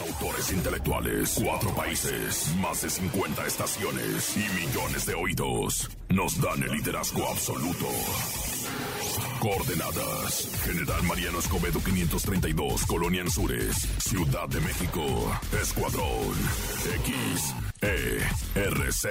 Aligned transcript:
Autores 0.00 0.50
intelectuales, 0.52 1.38
cuatro 1.44 1.68
países, 1.74 2.56
más 2.56 2.80
de 2.80 2.88
50 2.88 3.46
estaciones 3.46 4.36
y 4.38 4.64
millones 4.64 5.04
de 5.04 5.14
oídos 5.14 5.90
nos 6.08 6.40
dan 6.40 6.62
el 6.62 6.72
liderazgo 6.72 7.28
absoluto. 7.28 7.84
Coordenadas. 9.38 10.48
General 10.64 11.02
Mariano 11.02 11.40
Escobedo 11.40 11.78
532, 11.84 12.86
Colonia 12.86 13.20
Anzures, 13.20 13.76
Ciudad 13.98 14.48
de 14.48 14.60
México. 14.60 15.02
Escuadrón. 15.60 16.38
X. 17.04 17.71
E. 17.82 18.22
RC 18.54 19.08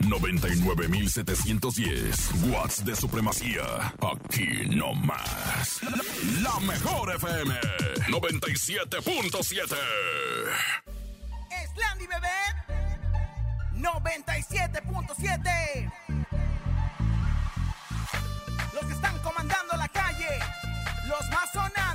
99710. 0.00 2.30
Watts 2.50 2.84
de 2.84 2.96
supremacía. 2.96 3.62
Aquí 4.12 4.66
no 4.74 4.92
más. 4.94 5.80
La 6.42 6.58
mejor 6.60 7.14
FM 7.14 7.54
97.7. 8.08 9.76
Es 11.62 11.70
Landy 11.76 12.06
Bebé 12.08 12.28
97.7. 13.74 15.92
Los 18.74 18.84
que 18.84 18.92
están 18.92 19.16
comandando 19.20 19.76
la 19.76 19.88
calle, 19.88 20.40
los 21.06 21.28
más 21.30 21.50
sonados. 21.52 21.87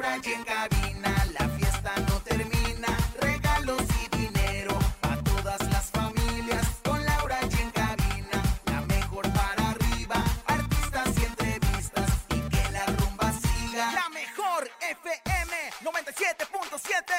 Laura 0.00 0.20
y 0.22 0.32
en 0.32 0.44
cabina, 0.44 1.26
la 1.40 1.48
fiesta 1.48 1.92
no 2.06 2.20
termina. 2.20 2.86
Regalos 3.20 3.82
y 4.00 4.16
dinero 4.16 4.78
a 5.02 5.16
todas 5.24 5.60
las 5.72 5.90
familias. 5.90 6.64
Con 6.84 7.04
Laura 7.04 7.40
y 7.42 7.60
en 7.60 7.70
cabina, 7.72 8.40
la 8.66 8.80
mejor 8.82 9.24
para 9.32 9.70
arriba. 9.70 10.22
Artistas 10.46 11.08
y 11.20 11.24
entrevistas 11.24 12.10
y 12.28 12.40
que 12.42 12.70
la 12.70 12.86
rumba 12.86 13.32
siga. 13.32 13.92
La 13.92 14.08
mejor 14.10 14.70
FM 14.88 15.52
97.7. 15.82 17.14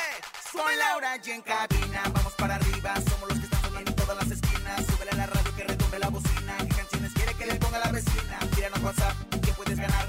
Soy 0.50 0.76
Laura 0.78 1.18
y 1.22 1.32
en 1.32 1.42
cabina, 1.42 2.04
vamos 2.14 2.34
para 2.36 2.56
arriba. 2.56 2.94
Somos 3.10 3.28
los 3.28 3.40
que 3.40 3.44
están 3.44 3.62
sonando 3.62 3.92
en 3.92 3.96
todas 3.98 4.16
las 4.16 4.32
esquinas. 4.32 4.86
Súbele 4.86 5.12
a 5.12 5.16
la 5.16 5.26
radio 5.26 5.56
que 5.58 5.64
retumbe 5.66 6.00
la 6.00 6.08
bocina. 6.08 6.56
¿Qué 6.60 6.76
canciones 6.76 7.12
quiere 7.14 7.34
que 7.34 7.46
le 7.46 7.56
ponga 7.56 7.80
la 7.80 7.92
vecina? 7.92 8.40
Tíranos 8.56 8.82
WhatsApp 8.82 9.16
que 9.44 9.52
puedes 9.52 9.78
ganar. 9.78 10.09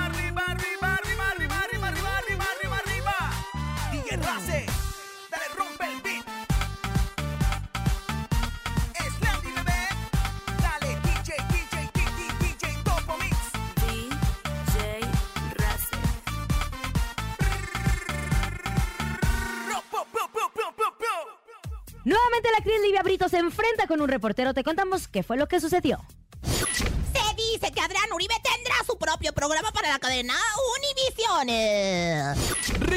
la 23.01 23.07
actriz 23.07 23.11
Livia 23.17 23.17
Brito 23.17 23.29
se 23.29 23.37
enfrenta 23.37 23.87
con 23.87 24.01
un 24.01 24.07
reportero. 24.07 24.53
Te 24.53 24.63
contamos 24.63 25.07
qué 25.07 25.23
fue 25.23 25.37
lo 25.37 25.47
que 25.47 25.59
sucedió. 25.59 25.99
Se 26.43 27.35
dice 27.35 27.71
que 27.71 27.81
Adrián 27.81 28.11
Uribe 28.13 28.35
tendrá 28.43 28.75
su 28.85 28.97
propio 28.97 29.33
programa 29.33 29.71
para 29.71 29.89
la 29.89 29.99
cadena 29.99 30.33
Univisiones. 30.77 32.37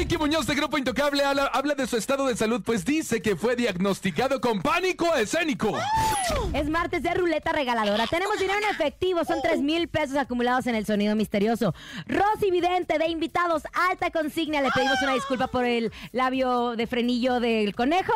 Ricky 0.05 0.19
Muñoz 0.19 0.45
de 0.45 0.53
Grupo 0.53 0.77
Intocable 0.77 1.23
habla, 1.23 1.47
habla 1.47 1.73
de 1.73 1.87
su 1.87 1.97
estado 1.97 2.27
de 2.27 2.37
salud, 2.37 2.61
pues 2.63 2.85
dice 2.85 3.23
que 3.23 3.35
fue 3.35 3.55
diagnosticado 3.55 4.39
con 4.39 4.61
pánico 4.61 5.15
escénico. 5.15 5.75
Es 6.53 6.69
martes 6.69 7.01
de 7.01 7.11
ruleta 7.15 7.51
regaladora. 7.51 8.05
Tenemos 8.05 8.37
dinero 8.37 8.59
en 8.59 8.69
efectivo. 8.75 9.25
Son 9.25 9.41
3 9.41 9.61
mil 9.61 9.87
pesos 9.87 10.15
acumulados 10.15 10.67
en 10.67 10.75
el 10.75 10.85
sonido 10.85 11.15
misterioso. 11.15 11.73
Rosy 12.05 12.51
Vidente 12.51 12.99
de 12.99 13.07
invitados. 13.07 13.63
Alta 13.89 14.11
consigna. 14.11 14.61
Le 14.61 14.69
pedimos 14.69 15.01
una 15.01 15.15
disculpa 15.15 15.47
por 15.47 15.65
el 15.65 15.91
labio 16.11 16.75
de 16.75 16.85
frenillo 16.85 17.39
del 17.39 17.73
conejo. 17.73 18.13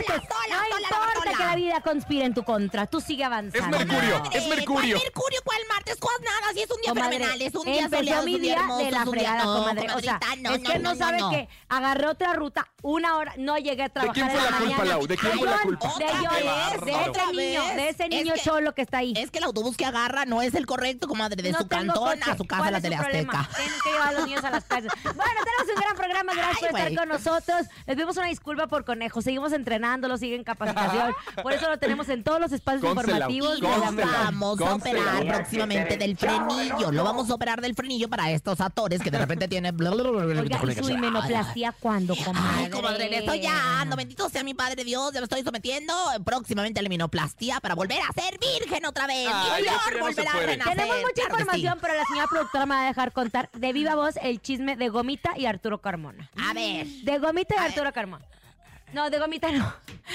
Es 0.09 0.22
martes. 0.22 0.50
No 0.50 1.12
importa 1.12 1.38
que 1.38 1.44
la 1.44 1.56
vida 1.56 1.81
conspire 1.81 2.25
en 2.25 2.34
tu 2.34 2.44
contra. 2.44 2.88
Tú 2.88 3.02
sigue 3.02 3.24
Es 3.24 3.28
avanzando. 3.28 3.78
Mercurio, 3.78 4.20
Madre, 4.20 4.38
es 4.38 4.47
Mercurio. 4.47 4.96
¿Cuál 4.96 5.03
Mercurio? 5.03 5.40
¿Cuál 5.44 5.62
martes? 5.70 5.97
¿Cuál 6.00 6.16
nada? 6.24 6.53
Si 6.53 6.62
es 6.62 6.72
un 6.72 6.81
día 6.81 6.90
Comadre, 6.90 7.18
fenomenal, 7.18 7.42
es 7.42 7.56
un 7.56 7.66
día 7.66 7.90
soleado, 7.90 8.25
mi 8.25 8.36
es 8.36 8.42
día 8.42 8.53
día 8.53 8.62
hermoso, 8.64 8.86
de 8.86 8.92
la 8.92 9.03
es 9.03 9.09
fregada, 9.09 9.44
no, 9.44 9.53
comadre. 9.53 9.88
O 9.94 10.00
sea, 10.00 10.19
no, 10.40 10.52
es 10.52 10.59
que 10.62 10.80
no, 10.80 10.90
no, 10.90 10.96
sabe 10.96 11.19
no. 11.19 11.30
que 11.30 11.50
agarré 11.69 12.08
otra 12.08 12.34
ruta, 12.34 12.68
una 12.81 13.18
hora, 13.18 13.34
no 13.38 13.58
llegué 13.58 13.84
a 13.84 13.90
trabajar. 13.90 14.14
quién 14.14 14.30
fue 14.30 14.40
en 14.40 14.46
la 14.46 14.58
culpa, 14.58 14.64
mañana. 14.78 14.86
Lau? 14.86 15.08
¿De 15.08 15.18
quién 15.18 15.31
De 15.31 15.38
fue 15.38 15.48
la 15.48 15.59
culpa? 15.59 15.94
De 15.98 16.06
John, 16.06 16.25
vez, 16.30 16.81
de 16.86 16.92
ese 16.92 17.31
niño, 17.34 17.64
de 17.75 17.90
ese 17.90 18.03
Es 18.03 18.09
niño 18.09 18.34
cholo 18.44 18.74
que 18.74 18.81
está 18.81 18.98
ahí. 19.00 19.14
Es 19.16 19.31
que 19.31 19.38
el 19.40 19.44
autobús 19.44 19.78
que 19.78 19.86
agarra 19.86 20.25
no 20.25 20.42
es 20.42 20.56
el 20.56 20.66
correcto, 20.66 21.08
comadre, 21.08 21.42
de 21.42 21.53
su 21.53 21.68
cantón 21.68 22.22
a 22.24 22.38
su 22.38 22.46
casa, 22.46 22.62
¿Cuál 22.62 22.72
la 22.74 22.78
es 22.78 22.84
su 22.84 22.90
Tele 22.90 22.98
problema? 23.02 23.42
Azteca. 23.42 23.56
Tienen 23.58 23.80
que 23.84 23.92
llevar 23.92 24.08
a 24.08 24.12
los 24.12 24.25
niños 24.25 24.44
a 24.44 24.50
las 24.50 24.64
casas. 24.66 24.92
Bueno, 25.03 25.42
tenemos 25.44 25.75
un 25.75 25.81
gran 25.81 25.96
programa. 25.96 26.34
Gracias 26.34 26.72
por 26.72 26.80
estar 26.80 26.96
con 26.96 27.09
nosotros. 27.09 27.68
Les 27.86 27.96
pedimos 27.96 28.18
una 28.18 28.28
disculpa 28.28 28.68
por 28.68 28.86
Conejo. 28.86 29.22
Seguimos 29.22 29.52
entrenándolo, 30.00 30.18
sigue 30.18 30.36
en 30.36 30.44
capacitación. 30.44 31.14
Por 31.44 31.54
eso 31.54 31.70
lo 31.70 31.78
tenemos 31.78 32.10
en 32.10 32.24
todos 32.24 32.40
los 32.40 32.52
espacios 32.52 32.84
informativos. 32.84 33.60
de 33.60 33.68
Y 33.68 33.70
la 33.70 33.92
lo 33.92 34.08
vamos 34.08 34.62
a 34.62 34.76
operar 34.76 35.26
próximamente 35.28 35.98
del 35.98 36.18
frenillo. 36.18 36.92
Lo 36.92 37.04
vamos 37.04 37.30
a 37.30 37.34
operar 37.36 37.62
del 37.62 37.76
frenillo 37.76 38.10
para 38.10 38.32
estos 38.32 38.60
actores 38.62 39.02
que 39.02 39.12
de 39.12 39.18
repente 39.18 39.48
tienen. 39.48 39.76
Oiga, 39.80 40.60
¿y 40.64 40.84
su 40.84 40.90
himenoplastia 40.90 41.74
cuándo, 41.80 42.16
comadre? 42.16 42.66
Ay, 42.66 42.70
comadre, 42.70 43.08
en 43.08 43.14
esto 43.14 43.36
ya 43.36 43.82
ando. 43.82 43.96
Bendito 43.96 44.30
sea 44.30 44.44
mi 44.44 44.54
padre 44.54 44.84
Dios. 44.84 45.12
Ya 45.14 45.20
me 45.20 45.26
estoy 45.26 45.44
sometiendo 45.44 45.94
próximamente 46.24 46.80
a 46.80 46.84
la 46.84 46.88
himenoplastia 46.88 47.60
para 47.60 47.76
volver 47.76 48.00
a 48.02 48.14
ser 48.14 48.38
virgen 48.40 48.86
otra 48.86 49.08
vez. 49.08 49.28
Ay, 49.31 49.64
flor 49.64 49.66
ya 49.66 50.00
no 50.00 50.06
volverá 50.06 50.31
a 50.31 50.40
renacer. 50.40 50.76
Tenemos 50.78 50.98
mucha 50.98 51.14
Claro 51.14 51.30
que 51.30 51.38
sí. 51.38 51.42
información, 51.42 51.78
pero 51.81 51.94
la 51.96 52.06
señora 52.06 52.28
productora 52.28 52.66
me 52.66 52.76
va 52.76 52.84
a 52.84 52.88
dejar 52.88 53.12
contar 53.12 53.50
de 53.54 53.74
viva 53.74 53.96
voz 53.96 54.16
el 54.22 54.42
chisme 54.42 54.76
de 54.76 54.90
Gomita 54.90 55.38
y 55.38 55.46
Arturo 55.46 55.80
Carmona. 55.80 56.30
A 56.38 56.54
ver, 56.54 56.88
De 56.88 57.18
Gomita 57.20 57.56
y. 57.56 57.58
Arturo 57.60 57.92
Carmona. 57.92 58.26
No, 58.94 59.10
de 59.10 59.20
Gomita 59.20 59.52
no. 59.52 59.72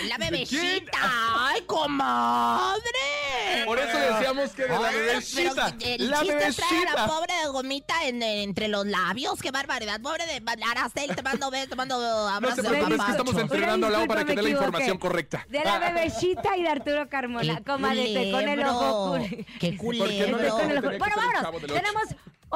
la 0.08 0.18
bebecita. 0.18 0.98
¡Ay, 1.00 1.62
comadre! 1.62 2.82
Por 3.64 3.78
eso 3.78 3.96
decíamos 3.98 4.50
que 4.50 4.62
de 4.64 4.68
la 4.68 4.80
bebecita. 4.90 5.74
pero 5.78 5.94
el 5.94 6.10
La 6.10 6.20
chiste 6.20 6.36
trae 6.36 6.42
a 6.42 6.50
la 6.50 6.90
bebecita. 6.90 7.06
pobre 7.06 7.34
de 7.42 7.46
gomita 7.48 8.04
en- 8.08 8.22
entre 8.22 8.68
los 8.68 8.86
labios. 8.86 9.40
¡Qué 9.40 9.50
barbaridad! 9.52 10.00
Pobre 10.00 10.26
de 10.26 10.42
Aracel, 10.70 11.14
te 11.14 11.22
mando 11.22 11.50
besos, 11.50 11.68
te 11.68 11.76
mando 11.76 11.98
No 12.00 12.28
abrazos 12.28 12.56
se 12.56 12.62
de 12.62 12.68
preocupe, 12.68 12.94
es 12.94 12.98
papá. 12.98 13.06
que 13.06 13.12
estamos 13.18 13.42
entrenando 13.42 13.86
a 13.86 13.90
Lau 13.90 14.06
para 14.08 14.24
que 14.24 14.34
dé 14.34 14.42
la 14.42 14.48
información 14.48 14.98
correcta. 14.98 15.46
De 15.48 15.64
la 15.64 15.78
bebecita 15.78 16.56
y 16.56 16.62
de 16.62 16.68
Arturo 16.68 17.08
Carmona. 17.08 17.60
Comadre, 17.64 18.30
con 18.32 18.48
el 18.48 18.64
ojo. 18.64 19.18
¡Qué 19.60 19.72
¿Por 19.80 19.94
qué 20.08 20.26
no 20.30 20.38
que 20.38 20.98
Bueno, 20.98 21.14
vámonos. 21.16 21.62
Tenemos. 21.62 22.02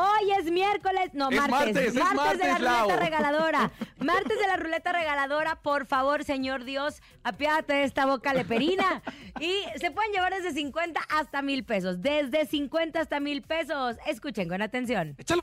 Hoy 0.01 0.31
es 0.39 0.45
miércoles, 0.53 1.11
no, 1.13 1.29
Es 1.29 1.37
martes. 1.37 1.59
martes, 1.75 1.87
es 1.89 2.39
de 2.39 2.47
la 2.61 2.83
ruleta 2.83 2.97
regaladora. 3.01 3.73
Martes 3.99 4.39
de 4.39 4.47
la 4.47 4.55
ruleta 4.57 4.93
regaladora. 4.93 5.57
Por 5.61 5.87
favor, 5.87 6.23
señor 6.23 6.63
Dios, 6.63 7.03
apiádate 7.25 7.73
de 7.75 7.83
esta 7.83 8.07
boca 8.07 8.33
leperina. 8.33 9.03
Y 9.41 9.65
se 9.79 9.91
pueden 9.91 10.13
llevar 10.13 10.33
desde 10.35 10.53
50 10.53 11.01
hasta 11.11 11.43
mil 11.43 11.65
pesos. 11.65 12.01
Desde 12.01 12.47
50 12.47 13.01
hasta 13.01 13.19
mil 13.19 13.43
pesos. 13.43 13.97
Escuchen 14.07 14.49
con 14.49 14.63
atención. 14.63 15.17
Échalo. 15.19 15.43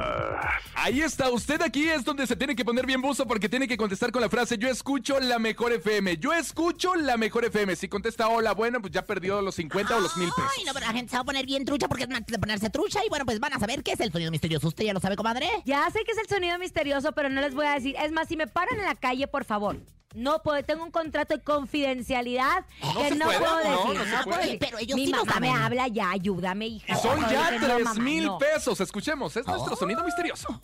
Ahí 0.83 1.01
está, 1.01 1.29
usted 1.29 1.61
aquí 1.61 1.87
es 1.87 2.03
donde 2.03 2.25
se 2.25 2.35
tiene 2.35 2.55
que 2.55 2.65
poner 2.65 2.87
bien 2.87 3.03
buzo 3.03 3.27
porque 3.27 3.47
tiene 3.47 3.67
que 3.67 3.77
contestar 3.77 4.11
con 4.11 4.19
la 4.19 4.29
frase 4.29 4.57
Yo 4.57 4.67
escucho 4.67 5.19
la 5.19 5.37
mejor 5.37 5.71
FM. 5.73 6.17
Yo 6.17 6.33
escucho 6.33 6.95
la 6.95 7.17
mejor 7.17 7.45
FM. 7.45 7.75
Si 7.75 7.87
contesta 7.87 8.27
hola, 8.29 8.55
bueno, 8.55 8.81
pues 8.81 8.91
ya 8.91 9.05
perdió 9.05 9.43
los 9.43 9.53
50 9.53 9.95
o 9.95 9.99
los 9.99 10.17
mil 10.17 10.29
pesos. 10.35 10.51
Ay, 10.57 10.63
no, 10.65 10.73
pero 10.73 10.87
la 10.87 10.93
gente 10.93 11.11
se 11.11 11.17
va 11.17 11.21
a 11.21 11.25
poner 11.25 11.45
bien 11.45 11.65
trucha 11.65 11.87
porque 11.87 12.05
es 12.05 12.09
antes 12.09 12.31
de 12.33 12.39
ponerse 12.39 12.71
trucha. 12.71 13.05
Y 13.05 13.09
bueno, 13.09 13.25
pues 13.25 13.39
van 13.39 13.53
a 13.53 13.59
saber 13.59 13.83
qué 13.83 13.91
es 13.91 13.99
el 13.99 14.11
sonido 14.11 14.31
misterioso. 14.31 14.69
¿Usted 14.69 14.85
ya 14.85 14.93
lo 14.93 14.99
sabe, 14.99 15.15
comadre? 15.15 15.47
Ya 15.65 15.87
sé 15.91 15.99
que 16.03 16.13
es 16.13 16.17
el 16.17 16.27
sonido 16.27 16.57
misterioso, 16.57 17.11
pero 17.11 17.29
no 17.29 17.41
les 17.41 17.53
voy 17.53 17.67
a 17.67 17.75
decir. 17.75 17.95
Es 18.03 18.11
más, 18.11 18.27
si 18.27 18.35
me 18.35 18.47
paran 18.47 18.79
en 18.79 18.85
la 18.85 18.95
calle, 18.95 19.27
por 19.27 19.45
favor. 19.45 19.77
No 20.13 20.41
puedo, 20.43 20.61
tengo 20.63 20.83
un 20.83 20.91
contrato 20.91 21.37
de 21.37 21.43
confidencialidad 21.43 22.65
No 22.81 23.01
que 23.01 23.15
no 23.15 23.25
puede, 23.25 23.39
puedo 23.39 23.55
no, 23.63 23.69
decir. 23.69 23.93
no 23.97 24.03
se 24.03 24.09
puedo 24.11 24.23
puede. 24.23 24.41
decir. 24.43 24.59
Pero 24.59 24.77
ellos 24.79 24.95
Mi 24.97 25.05
sí 25.05 25.11
mamá 25.11 25.39
me 25.39 25.49
habla 25.51 25.87
ya, 25.87 26.11
ayúdame, 26.11 26.67
hija. 26.67 26.93
Y 26.93 27.01
son 27.01 27.21
ya 27.29 27.49
que 27.51 27.59
no, 27.59 27.73
3 27.75 27.83
mamá, 27.85 28.03
mil 28.03 28.25
no. 28.25 28.37
pesos. 28.37 28.79
Escuchemos, 28.81 29.35
es 29.37 29.47
nuestro 29.47 29.73
Oh. 29.73 29.77
sonido 29.77 30.03
misterioso. 30.03 30.61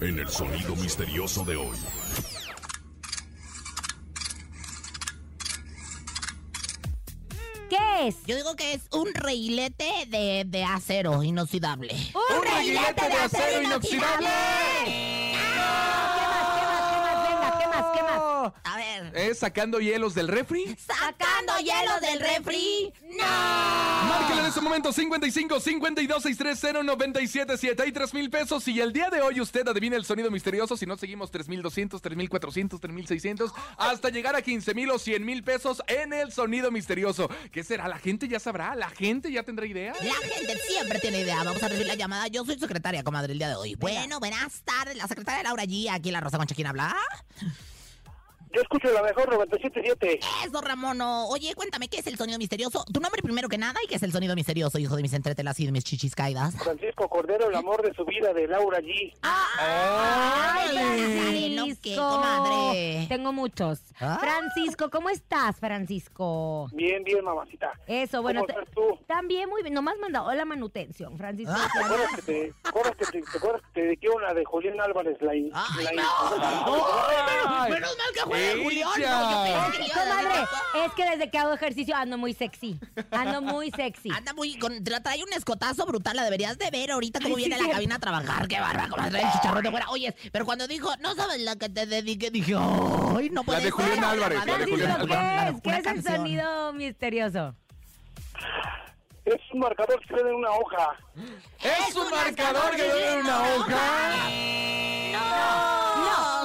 En 0.00 0.18
el 0.18 0.28
sonido 0.28 0.74
misterioso 0.76 1.44
de 1.44 1.56
hoy. 1.56 1.76
¿Qué 7.70 8.08
es? 8.08 8.16
Yo 8.26 8.36
digo 8.36 8.54
que 8.56 8.74
es 8.74 8.82
un 8.92 9.12
reilete 9.14 9.90
de, 10.08 10.44
de 10.46 10.64
acero 10.64 11.22
inoxidable. 11.22 11.94
¡Un 12.14 12.44
reguilete 12.44 13.08
de 13.08 13.14
acero 13.14 13.62
inoxidable! 13.62 14.28
¿Qué 14.28 15.36
más, 15.56 16.14
qué 16.14 16.20
más, 16.20 16.44
qué 16.54 16.66
más? 16.66 16.90
¿qué 16.90 17.16
más, 17.16 17.23
qué 17.94 18.02
más? 18.02 18.52
A 18.64 18.76
ver. 18.76 19.16
¿Es 19.16 19.38
sacando 19.38 19.80
hielos 19.80 20.14
del 20.14 20.28
refri? 20.28 20.76
¡Sacando 20.78 21.58
hielos 21.58 22.00
del 22.00 22.20
refri! 22.20 22.92
¡No! 23.10 23.24
Márquele 23.24 24.40
en 24.40 24.46
este 24.46 24.60
momento 24.60 24.92
55 24.92 25.60
52 25.60 26.22
630 26.22 26.82
977 26.82 27.82
Hay 27.82 27.92
3 27.92 28.14
mil 28.14 28.30
pesos 28.30 28.66
y 28.68 28.80
el 28.80 28.92
día 28.92 29.10
de 29.10 29.22
hoy 29.22 29.40
usted 29.40 29.66
adivina 29.66 29.96
el 29.96 30.04
sonido 30.04 30.30
misterioso. 30.30 30.76
Si 30.76 30.86
no, 30.86 30.96
seguimos 30.96 31.30
3200, 31.30 32.00
3400, 32.00 32.80
3600 32.80 33.52
hasta 33.78 34.08
llegar 34.10 34.36
a 34.36 34.42
15 34.42 34.74
mil 34.74 34.90
o 34.90 34.98
100 34.98 35.24
mil 35.24 35.42
pesos 35.42 35.82
en 35.86 36.12
el 36.12 36.32
sonido 36.32 36.70
misterioso. 36.70 37.28
¿Qué 37.52 37.64
será? 37.64 37.88
¿La 37.88 37.98
gente 37.98 38.28
ya 38.28 38.40
sabrá? 38.40 38.74
¿La 38.74 38.90
gente 38.90 39.30
ya 39.32 39.42
tendrá 39.42 39.66
idea? 39.66 39.94
La 40.02 40.14
gente 40.14 40.58
siempre 40.68 40.98
tiene 40.98 41.20
idea. 41.20 41.42
Vamos 41.44 41.62
a 41.62 41.68
recibir 41.68 41.86
la 41.86 41.94
llamada. 41.94 42.28
Yo 42.28 42.44
soy 42.44 42.58
secretaria, 42.58 43.02
comadre, 43.02 43.32
el 43.32 43.38
día 43.38 43.48
de 43.48 43.56
hoy. 43.56 43.74
Bueno, 43.74 44.20
buenas 44.20 44.62
tardes. 44.64 44.96
La 44.96 45.06
secretaria 45.06 45.42
Laura 45.42 45.64
G. 45.64 45.88
Aquí 45.90 46.08
en 46.08 46.14
la 46.14 46.20
Rosa 46.20 46.38
Concha, 46.38 46.54
¿quién 46.54 46.66
habla? 46.66 46.94
Yo 48.54 48.60
escucho 48.62 48.88
la 48.92 49.02
mejor 49.02 49.28
97.7. 49.36 50.20
Eso, 50.46 50.60
Ramono. 50.60 51.26
Oye, 51.26 51.54
cuéntame, 51.56 51.88
¿qué 51.88 51.98
es 51.98 52.06
el 52.06 52.16
sonido 52.16 52.38
misterioso? 52.38 52.84
Tu 52.92 53.00
nombre 53.00 53.20
primero 53.20 53.48
que 53.48 53.58
nada 53.58 53.80
y 53.84 53.88
qué 53.88 53.96
es 53.96 54.02
el 54.04 54.12
sonido 54.12 54.34
misterioso, 54.36 54.78
hijo 54.78 54.94
de 54.94 55.02
mis 55.02 55.12
entretelas 55.12 55.58
y 55.58 55.66
de 55.66 55.72
mis 55.72 55.82
chichis 55.82 56.14
caídas. 56.14 56.54
Francisco 56.56 57.08
Cordero, 57.08 57.48
el 57.48 57.54
amor 57.56 57.82
de 57.82 57.92
su 57.94 58.04
vida 58.04 58.32
de 58.32 58.46
Laura 58.46 58.78
G. 58.78 59.12
Ay, 59.22 60.76
Ay, 60.76 61.54
no, 61.56 61.64
¿qué, 61.82 61.96
comadre? 61.96 63.06
Tengo 63.08 63.32
muchos. 63.32 63.80
Ah. 64.00 64.18
Francisco, 64.20 64.88
¿cómo 64.90 65.08
estás, 65.10 65.56
Francisco? 65.58 66.68
Bien, 66.72 67.02
bien, 67.02 67.24
mamacita. 67.24 67.72
Eso, 67.86 68.22
bueno. 68.22 68.42
¿Cómo 68.42 68.54
te- 68.54 68.60
estás 68.60 68.74
tú? 68.74 68.98
También 69.06 69.48
muy 69.48 69.62
bien. 69.62 69.74
Nomás 69.74 69.96
mandado 69.98 70.32
la 70.32 70.44
manutención, 70.44 71.18
Francisco. 71.18 71.52
Ah. 71.56 71.68
¿Te 71.72 71.78
acuerdas 71.84 72.10
que 72.16 72.22
te, 72.22 72.52
te 72.62 72.68
acuerdas 72.68 72.96
que 72.96 73.04
te, 73.06 73.22
te 73.22 73.38
acuerdas 73.38 73.62
que 73.62 73.72
te 73.72 73.80
dediqué 73.86 74.08
una 74.10 74.32
de 74.32 74.44
Julián 74.44 74.80
Álvarez? 74.80 75.16
La, 75.20 75.34
in- 75.34 75.50
Ay, 75.52 75.84
la 75.84 75.92
in- 75.94 76.00
Ay, 77.46 77.72
Menos 77.72 77.96
mal 77.96 78.06
que 78.14 78.20
fue 78.62 78.72
ella. 78.72 78.86
Julián. 78.88 79.10
No, 79.10 79.46
yo 79.46 79.52
pensé 79.62 79.72
que 79.72 79.78
le 79.78 79.86
iba 79.86 79.94
a 79.94 80.04
Comadre, 80.04 80.28
decir- 80.40 80.84
es 80.86 80.92
que 80.94 81.10
desde 81.10 81.30
que 81.30 81.38
hago 81.38 81.52
ejercicio 81.54 81.96
ando 81.96 82.18
muy 82.18 82.34
sexy. 82.34 82.78
Ando 83.10 83.42
muy 83.42 83.70
sexy. 83.70 84.10
Anda 84.10 84.32
muy. 84.34 84.58
Con, 84.58 84.72
tra- 84.84 85.02
trae 85.02 85.22
un 85.24 85.32
escotazo 85.32 85.86
brutal, 85.86 86.16
la 86.16 86.24
deberías 86.24 86.58
de 86.58 86.70
ver 86.70 86.90
ahorita 86.92 87.20
cómo 87.20 87.36
Ay, 87.36 87.44
sí, 87.44 87.48
viene 87.48 87.62
a 87.64 87.66
la 87.68 87.72
cabina 87.74 87.94
a 87.96 87.98
trabajar. 87.98 88.48
Qué 88.48 88.60
bárbaro, 88.60 88.90
comadre, 88.90 89.20
el 89.22 89.32
chicharrón 89.32 89.62
de 89.62 89.70
fuera. 89.70 89.90
Oye, 89.90 90.14
pero 90.32 90.44
cuando 90.44 90.66
dijo, 90.66 90.90
no 91.00 91.14
sabes 91.14 91.40
la 91.40 91.56
que 91.56 91.68
te 91.68 91.86
dediqué, 91.86 92.30
dije, 92.30 92.54
¡ay, 92.56 93.30
no 93.30 93.44
puede 93.44 93.58
de 93.58 93.64
ser! 93.64 93.72
Julián 93.72 94.04
Álvarez, 94.04 94.38
la 94.38 94.44
de 94.44 94.52
Francisco, 94.52 94.70
Julián 94.76 95.06
¿qué 95.06 95.14
Álvarez. 95.14 95.54
es? 95.56 95.62
¿Qué 95.62 95.68
Una 95.68 95.78
es 95.78 95.86
el 95.86 95.92
canción. 95.94 96.16
sonido 96.16 96.72
misterioso? 96.74 97.54
Es 99.24 99.40
un 99.52 99.60
marcador 99.60 99.98
que 100.00 100.06
queda 100.14 100.28
en 100.28 100.34
una 100.34 100.50
hoja. 100.50 100.96
¿Es 101.62 101.96
un 101.96 102.10
marcador 102.10 102.76
que 102.76 102.82
debe 102.82 103.20
una 103.22 103.38
hoja? 103.42 104.28
No, 105.12 105.93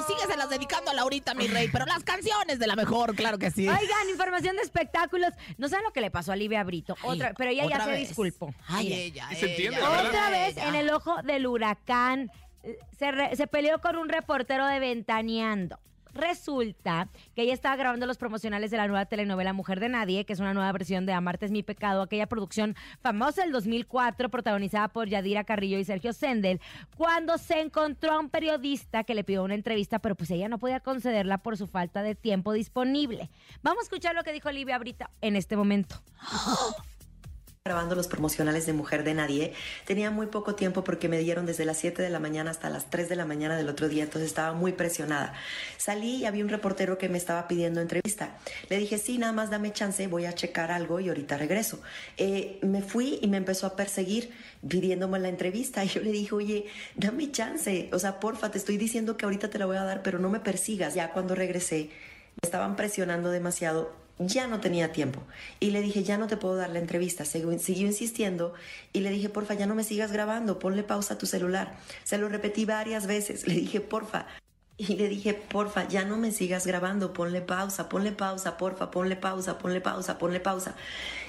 sígueselas 0.10 0.50
dedicando 0.50 0.92
a 0.92 0.94
Laurita, 0.94 1.34
mi 1.34 1.48
rey, 1.48 1.70
pero 1.72 1.86
las 1.86 2.04
canciones 2.04 2.60
de 2.60 2.68
la 2.68 2.76
mejor, 2.76 3.16
claro 3.16 3.38
que 3.38 3.52
sí. 3.52 3.68
Oigan, 3.68 4.10
información 4.10 4.56
de 4.56 4.62
espectáculos. 4.64 5.32
No 5.58 5.70
saben 5.70 5.86
lo 5.86 5.92
que 5.94 6.02
le 6.02 6.12
pasó 6.12 6.32
a 6.32 6.36
Livia 6.36 6.64
Brito. 6.64 6.96
Ay, 7.02 7.10
Otra, 7.10 7.34
pero 7.38 7.52
ella 7.52 7.64
ya 7.64 7.68
otra 7.76 7.86
se 7.86 7.92
vez. 7.92 8.08
disculpó. 8.10 8.54
Ay, 8.68 8.92
ella, 8.94 9.28
Y 9.32 9.36
se 9.36 9.50
entiende, 9.52 9.80
verdad. 9.80 10.06
Otra 10.08 10.30
vez 10.30 10.58
ella. 10.58 10.68
en 10.68 10.76
el 10.76 10.90
ojo 10.90 11.22
del 11.24 11.48
huracán 11.48 12.32
eh, 12.64 12.78
se, 12.98 13.12
re- 13.12 13.36
se 13.36 13.48
peleó 13.48 13.80
con 13.82 13.96
un 13.96 14.10
reportero 14.10 14.66
de 14.66 14.80
Ventaneando. 14.80 15.80
Resulta 16.14 17.10
que 17.36 17.44
ella 17.44 17.54
estaba 17.54 17.76
grabando 17.76 18.06
los 18.06 18.18
promocionales 18.18 18.72
de 18.72 18.78
la 18.78 18.88
nueva 18.88 19.06
telenovela 19.06 19.54
Mujer 19.54 19.80
de 19.80 19.90
Nadie, 19.90 20.26
que 20.26 20.34
es 20.34 20.40
una 20.40 20.54
nueva 20.54 20.72
versión 20.72 21.06
de 21.06 21.14
Amarte 21.14 21.46
es 21.46 21.52
mi 21.52 21.64
pecado, 21.64 22.02
aquella 22.02 22.28
producción 22.28 22.76
famosa 23.02 23.44
del 23.44 23.52
2004 23.52 24.30
protagonizada 24.30 24.88
por 24.88 25.08
Yadira 25.08 25.44
Carrillo 25.44 25.78
y 25.78 25.84
Sergio 25.84 26.14
Sendel, 26.14 26.60
cuando 26.98 27.38
se 27.38 27.62
encontró 27.62 28.14
a 28.14 28.20
un 28.20 28.30
periodista 28.30 29.04
que 29.04 29.16
le 29.16 29.24
pidió 29.24 29.44
una 29.44 29.56
entrevista, 29.56 30.00
pero 30.00 30.16
pues 30.16 30.32
ella 30.32 30.50
no 30.50 30.60
podía 30.60 30.80
concederla 30.80 31.40
por 31.40 31.58
su 31.58 31.68
falta 31.68 32.04
de 32.04 32.16
tiempo 32.16 32.54
disponible. 32.54 33.30
Vamos 33.62 33.82
a 33.82 33.84
escuchar 33.84 34.16
lo 34.16 34.24
que 34.24 34.34
dijo 34.34 34.50
Olivia 34.50 34.78
Brita 34.78 35.10
en 35.22 35.36
este 35.36 35.56
momento. 35.56 36.02
grabando 37.66 37.94
los 37.94 38.08
promocionales 38.08 38.66
de 38.66 38.74
Mujer 38.74 39.04
de 39.04 39.14
Nadie. 39.14 39.54
Tenía 39.86 40.10
muy 40.12 40.28
poco 40.28 40.56
tiempo 40.56 40.84
porque 40.84 41.10
me 41.10 41.20
dieron 41.20 41.46
desde 41.46 41.66
las 41.66 41.78
7 41.78 42.02
de 42.02 42.10
la 42.10 42.20
mañana 42.20 42.52
hasta 42.52 42.70
las 42.70 42.90
3 42.90 43.10
de 43.10 43.16
la 43.16 43.26
mañana 43.26 43.58
del 43.58 43.68
otro 43.68 43.90
día, 43.90 44.06
entonces 44.06 44.30
estaba 44.30 44.54
muy 44.54 44.72
presionada. 44.72 45.34
Salí 45.78 46.16
y 46.16 46.26
había 46.26 46.44
un 46.44 46.50
reportero 46.50 46.98
que 46.98 47.10
me 47.10 47.18
estaba 47.18 47.48
pidiendo 47.48 47.80
entrevista. 47.80 48.38
Le 48.70 48.78
dije, 48.78 48.98
sí, 48.98 49.18
nada 49.18 49.34
más 49.34 49.52
dame 49.52 49.72
chance, 49.72 50.08
voy 50.08 50.26
a 50.26 50.34
checar 50.34 50.72
algo 50.72 51.02
y 51.02 51.10
ahorita 51.10 51.38
regreso. 51.38 51.82
Eh, 52.18 52.60
me 52.64 52.82
fui 52.82 53.20
y 53.22 53.28
me 53.28 53.38
empezó 53.38 53.68
a 53.68 53.76
perseguir 53.76 54.32
pidiéndome 54.68 55.20
la 55.20 55.28
entrevista. 55.28 55.84
Y 55.84 55.88
yo 55.90 56.02
le 56.02 56.12
dije, 56.12 56.34
oye, 56.34 56.66
dame 56.96 57.30
chance, 57.30 57.90
o 57.94 58.00
sea, 58.00 58.22
porfa, 58.22 58.50
te 58.50 58.58
estoy 58.58 58.78
diciendo 58.78 59.16
que 59.16 59.26
ahorita 59.26 59.50
te 59.50 59.60
la 59.60 59.66
voy 59.66 59.78
a 59.78 59.84
dar, 59.84 60.02
pero 60.02 60.18
no 60.18 60.30
me 60.30 60.40
persigas. 60.40 60.96
Ya 60.96 61.12
cuando 61.12 61.36
regresé, 61.36 61.90
me 62.42 62.48
estaban 62.48 62.78
presionando 62.78 63.30
demasiado, 63.30 63.94
ya 64.20 64.48
no 64.48 64.60
tenía 64.60 64.92
tiempo. 64.92 65.22
Y 65.60 65.72
le 65.72 65.82
dije, 65.82 66.04
ya 66.04 66.18
no 66.18 66.28
te 66.28 66.38
puedo 66.38 66.56
dar 66.56 66.70
la 66.70 66.80
entrevista. 66.80 67.26
Siguió, 67.26 67.52
insistiendo 67.52 68.54
y 68.94 69.00
le 69.00 69.10
dije, 69.10 69.30
porfa, 69.30 69.54
ya 69.54 69.66
no 69.66 69.76
me 69.76 69.84
sigas 69.84 70.12
grabando, 70.12 70.60
ponle 70.60 70.84
pausa 70.84 71.16
a 71.16 71.18
tu 71.18 71.26
celular. 71.26 71.78
Se 72.04 72.18
lo 72.18 72.30
repetí 72.30 72.66
varias 72.66 73.08
veces. 73.08 73.48
Le 73.48 73.56
dije, 73.56 73.82
porfa. 73.82 74.28
Y 74.78 74.96
le 74.96 75.10
dije, 75.10 75.34
porfa, 75.34 75.88
ya 75.90 76.06
no 76.06 76.16
me 76.16 76.32
sigas 76.32 76.66
grabando, 76.66 77.12
ponle 77.12 77.42
pausa, 77.42 77.90
ponle 77.90 78.14
pausa, 78.14 78.58
porfa, 78.58 78.92
ponle 78.92 79.18
pausa, 79.18 79.58
ponle 79.58 79.82
pausa, 79.82 80.18
ponle 80.18 80.40
pausa. 80.40 80.76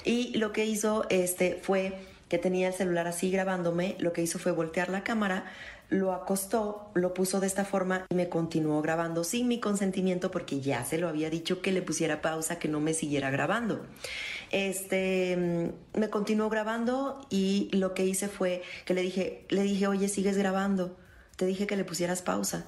Y 0.05 0.37
lo 0.39 0.53
que 0.53 0.67
hizo 0.67 1.07
este, 1.11 1.59
fue 1.61 1.99
que 2.29 2.39
tenía 2.39 2.69
el 2.69 2.75
celular 2.75 3.09
así 3.09 3.29
grabándome, 3.29 3.97
lo 3.99 4.13
que 4.13 4.23
hizo 4.23 4.39
fue 4.39 4.53
voltear 4.53 4.89
la 4.89 5.03
cámara, 5.03 5.47
lo 5.91 6.13
acostó, 6.13 6.91
lo 6.95 7.13
puso 7.13 7.41
de 7.41 7.49
esta 7.49 7.65
forma 7.65 8.07
y 8.09 8.15
me 8.15 8.29
continuó 8.29 8.81
grabando 8.81 9.25
sin 9.25 9.49
mi 9.49 9.59
consentimiento 9.59 10.31
porque 10.31 10.61
ya 10.61 10.85
se 10.85 10.99
lo 10.99 11.09
había 11.09 11.31
dicho 11.31 11.61
que 11.61 11.73
le 11.73 11.83
pusiera 11.83 12.23
pausa, 12.23 12.59
que 12.59 12.69
no 12.69 12.81
me 12.81 12.95
siguiera 12.95 13.31
grabando. 13.31 13.85
Este, 14.53 15.37
mm, 15.37 15.99
me 15.99 16.09
continuó 16.09 16.49
grabando 16.49 17.21
y 17.29 17.71
lo 17.73 17.93
que 17.93 18.07
hice 18.07 18.29
fue 18.29 18.63
que 18.85 18.95
le 18.95 19.03
dije, 19.03 19.45
le 19.49 19.63
dije, 19.63 19.89
oye, 19.89 20.09
sigues 20.09 20.39
grabando, 20.39 20.97
te 21.37 21.45
dije 21.45 21.67
que 21.67 21.77
le 21.77 21.85
pusieras 21.85 22.23
pausa. 22.23 22.67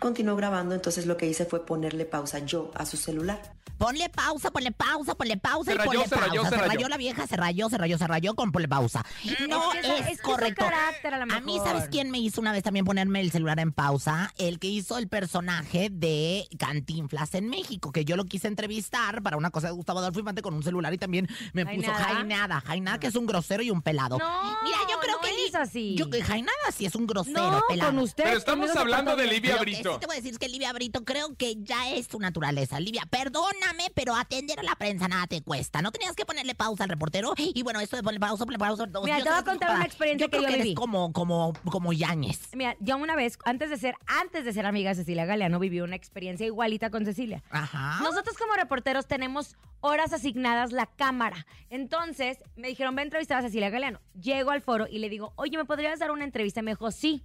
Continuó 0.00 0.34
grabando, 0.34 0.74
entonces 0.74 1.06
lo 1.06 1.16
que 1.16 1.26
hice 1.26 1.44
fue 1.44 1.64
ponerle 1.64 2.04
pausa 2.04 2.40
yo 2.40 2.72
a 2.74 2.86
su 2.86 2.96
celular. 2.96 3.40
Ponle 3.78 4.08
pausa, 4.10 4.50
ponle 4.52 4.70
pausa, 4.70 5.14
ponle 5.16 5.36
pausa 5.36 5.70
Se 5.72 5.74
y 5.74 5.78
rayó, 5.78 5.90
ponle 5.92 6.08
se 6.08 6.14
rayó, 6.14 6.34
pausa. 6.42 6.50
se 6.50 6.54
Se 6.54 6.60
rayó. 6.60 6.72
rayó 6.74 6.88
la 6.88 6.96
vieja, 6.96 7.26
se 7.26 7.36
rayó, 7.36 7.68
se 7.68 7.78
rayó, 7.78 7.98
se 7.98 8.06
rayó 8.06 8.34
con 8.34 8.52
ponle 8.52 8.68
pausa. 8.68 9.04
No 9.48 9.72
Es 9.72 10.06
que 10.06 10.16
su 10.16 10.22
correcto. 10.22 10.64
carácter, 10.64 11.14
a 11.14 11.26
lo 11.26 11.40
mí. 11.40 11.58
¿sabes 11.64 11.88
quién 11.90 12.10
me 12.12 12.18
hizo 12.18 12.40
una 12.40 12.52
vez 12.52 12.62
también 12.62 12.84
ponerme 12.84 13.20
el 13.20 13.32
celular 13.32 13.58
en 13.58 13.72
pausa? 13.72 14.32
El 14.38 14.60
que 14.60 14.68
hizo 14.68 14.98
el 14.98 15.08
personaje 15.08 15.88
de 15.90 16.46
Cantinflas 16.58 17.34
en 17.34 17.48
México, 17.48 17.90
que 17.90 18.04
yo 18.04 18.16
lo 18.16 18.24
quise 18.26 18.46
entrevistar 18.46 19.20
para 19.22 19.36
una 19.36 19.50
cosa 19.50 19.66
de 19.68 19.72
Gustavo 19.72 19.98
Adolfo 19.98 20.20
Infante 20.20 20.42
con 20.42 20.54
un 20.54 20.62
celular 20.62 20.94
y 20.94 20.98
también 20.98 21.26
me 21.52 21.66
puso 21.66 21.90
Jainada. 21.92 22.14
Jainada. 22.14 22.60
Jainada, 22.60 23.00
que 23.00 23.08
es 23.08 23.16
un 23.16 23.26
grosero 23.26 23.62
y 23.64 23.70
un 23.70 23.82
pelado. 23.82 24.16
No, 24.18 24.58
Mira, 24.62 24.76
yo 24.88 24.98
creo 25.00 25.16
no 25.16 25.20
que 25.22 25.46
es 25.46 25.54
así. 25.56 25.96
Yo 25.96 26.08
que 26.08 26.22
Jainada 26.22 26.52
sí 26.76 26.86
es 26.86 26.94
un 26.94 27.06
grosero, 27.06 27.50
No, 27.50 27.62
pelado. 27.68 27.90
con 27.90 27.98
usted. 28.00 28.24
Pero 28.24 28.38
estamos 28.38 28.70
hablando 28.76 29.16
de. 29.16 29.26
Livia 29.26 29.52
Lo 29.52 29.58
que 29.58 29.64
Brito. 29.64 29.92
Que 29.94 29.98
te 30.00 30.06
voy 30.06 30.14
a 30.14 30.18
decir 30.18 30.32
es 30.32 30.38
que 30.38 30.48
Livia 30.48 30.72
Brito 30.72 31.04
creo 31.04 31.34
que 31.36 31.56
ya 31.58 31.90
es 31.90 32.06
tu 32.08 32.18
naturaleza. 32.20 32.78
Livia, 32.80 33.06
perdóname, 33.52 33.90
pero 33.94 34.14
atender 34.14 34.58
a 34.60 34.62
la 34.62 34.74
prensa 34.76 35.08
nada 35.08 35.26
te 35.26 35.42
cuesta. 35.42 35.82
No 35.82 35.92
tenías 35.92 36.14
que 36.14 36.24
ponerle 36.24 36.54
pausa 36.54 36.84
al 36.84 36.90
reportero. 36.90 37.34
Y 37.54 37.62
bueno, 37.62 37.80
esto 37.80 37.96
de 37.96 38.02
ponerle 38.02 38.20
pausa, 38.20 38.44
ponerle 38.44 38.58
pausa. 38.58 38.86
Mira, 38.86 39.18
yo 39.18 39.24
te 39.24 39.30
voy 39.30 39.38
a 39.38 39.44
contar 39.44 39.76
una 39.76 39.84
experiencia 39.84 40.26
que 40.26 40.30
creo 40.30 40.42
yo 40.42 40.48
eres 40.48 40.62
viví. 40.62 40.74
como, 40.74 41.12
como, 41.12 41.52
como 41.70 41.92
Yáñez. 41.92 42.54
Mira, 42.54 42.76
yo 42.80 42.96
una 42.96 43.16
vez, 43.16 43.38
antes 43.44 43.70
de 43.70 43.76
ser, 43.76 43.96
antes 44.06 44.44
de 44.44 44.52
ser 44.52 44.66
amiga 44.66 44.90
de 44.90 44.96
Cecilia 44.96 45.26
Galeano, 45.26 45.58
viví 45.58 45.80
una 45.80 45.96
experiencia 45.96 46.46
igualita 46.46 46.90
con 46.90 47.04
Cecilia. 47.04 47.42
Ajá. 47.50 47.98
Nosotros 48.02 48.36
como 48.38 48.54
reporteros 48.54 49.06
tenemos 49.06 49.56
horas 49.80 50.12
asignadas 50.12 50.72
la 50.72 50.86
cámara. 50.86 51.46
Entonces 51.70 52.38
me 52.56 52.68
dijeron, 52.68 52.94
ve 52.94 53.02
a 53.02 53.04
entrevistar 53.04 53.38
a 53.38 53.42
Cecilia 53.42 53.70
Galeano. 53.70 54.00
Llego 54.20 54.50
al 54.50 54.62
foro 54.62 54.86
y 54.88 54.98
le 54.98 55.08
digo, 55.08 55.32
oye, 55.36 55.56
¿me 55.56 55.64
podrías 55.64 55.98
dar 55.98 56.10
una 56.10 56.24
entrevista? 56.24 56.60
Y 56.60 56.62
me 56.62 56.72
dijo, 56.72 56.90
sí, 56.90 57.24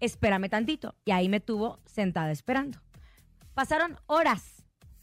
espérame 0.00 0.48
tantito. 0.48 0.94
Y 1.04 1.10
ahí 1.12 1.28
me 1.28 1.40
tuvo 1.40 1.80
sentada 1.86 2.30
esperando. 2.30 2.80
Pasaron 3.54 3.98
horas 4.06 4.57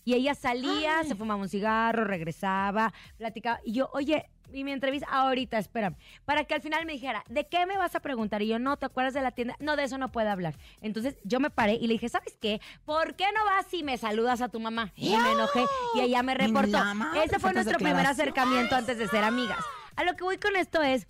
y 0.05 0.13
ella 0.13 0.35
salía, 0.35 1.03
se 1.03 1.15
fumaba 1.15 1.41
un 1.41 1.49
cigarro, 1.49 2.05
regresaba, 2.05 2.93
platicaba. 3.17 3.59
Y 3.65 3.73
yo, 3.73 3.89
oye, 3.91 4.29
y 4.53 4.63
mi 4.63 4.71
entrevista, 4.71 5.07
ahorita, 5.09 5.57
espérame. 5.57 5.95
Para 6.23 6.45
que 6.45 6.53
al 6.53 6.61
final 6.61 6.85
me 6.85 6.93
dijera, 6.93 7.23
¿de 7.27 7.47
qué 7.47 7.65
me 7.65 7.77
vas 7.77 7.95
a 7.95 7.99
preguntar? 7.99 8.43
Y 8.43 8.47
yo, 8.47 8.59
no, 8.59 8.77
¿te 8.77 8.85
acuerdas 8.85 9.15
de 9.15 9.21
la 9.21 9.31
tienda? 9.31 9.55
No, 9.59 9.75
de 9.75 9.83
eso 9.83 9.97
no 9.97 10.11
puedo 10.11 10.29
hablar. 10.29 10.55
Entonces 10.81 11.17
yo 11.23 11.39
me 11.39 11.49
paré 11.49 11.73
y 11.73 11.87
le 11.87 11.93
dije, 11.93 12.07
¿sabes 12.07 12.37
qué? 12.39 12.61
¿Por 12.85 13.15
qué 13.15 13.25
no 13.33 13.43
vas 13.45 13.73
y 13.73 13.83
me 13.83 13.97
saludas 13.97 14.41
a 14.41 14.49
tu 14.49 14.59
mamá? 14.59 14.93
Y 14.95 15.17
me 15.17 15.31
enojé 15.31 15.65
y 15.95 16.01
ella 16.01 16.21
me 16.21 16.35
reportó. 16.35 16.77
Ese 17.23 17.39
fue 17.39 17.53
nuestro 17.53 17.79
primer 17.79 18.05
acercamiento 18.05 18.75
antes 18.75 18.97
de 18.97 19.07
ser 19.07 19.23
amigas. 19.23 19.59
A 19.95 20.03
lo 20.03 20.15
que 20.15 20.23
voy 20.23 20.37
con 20.37 20.55
esto 20.55 20.83
es, 20.83 21.07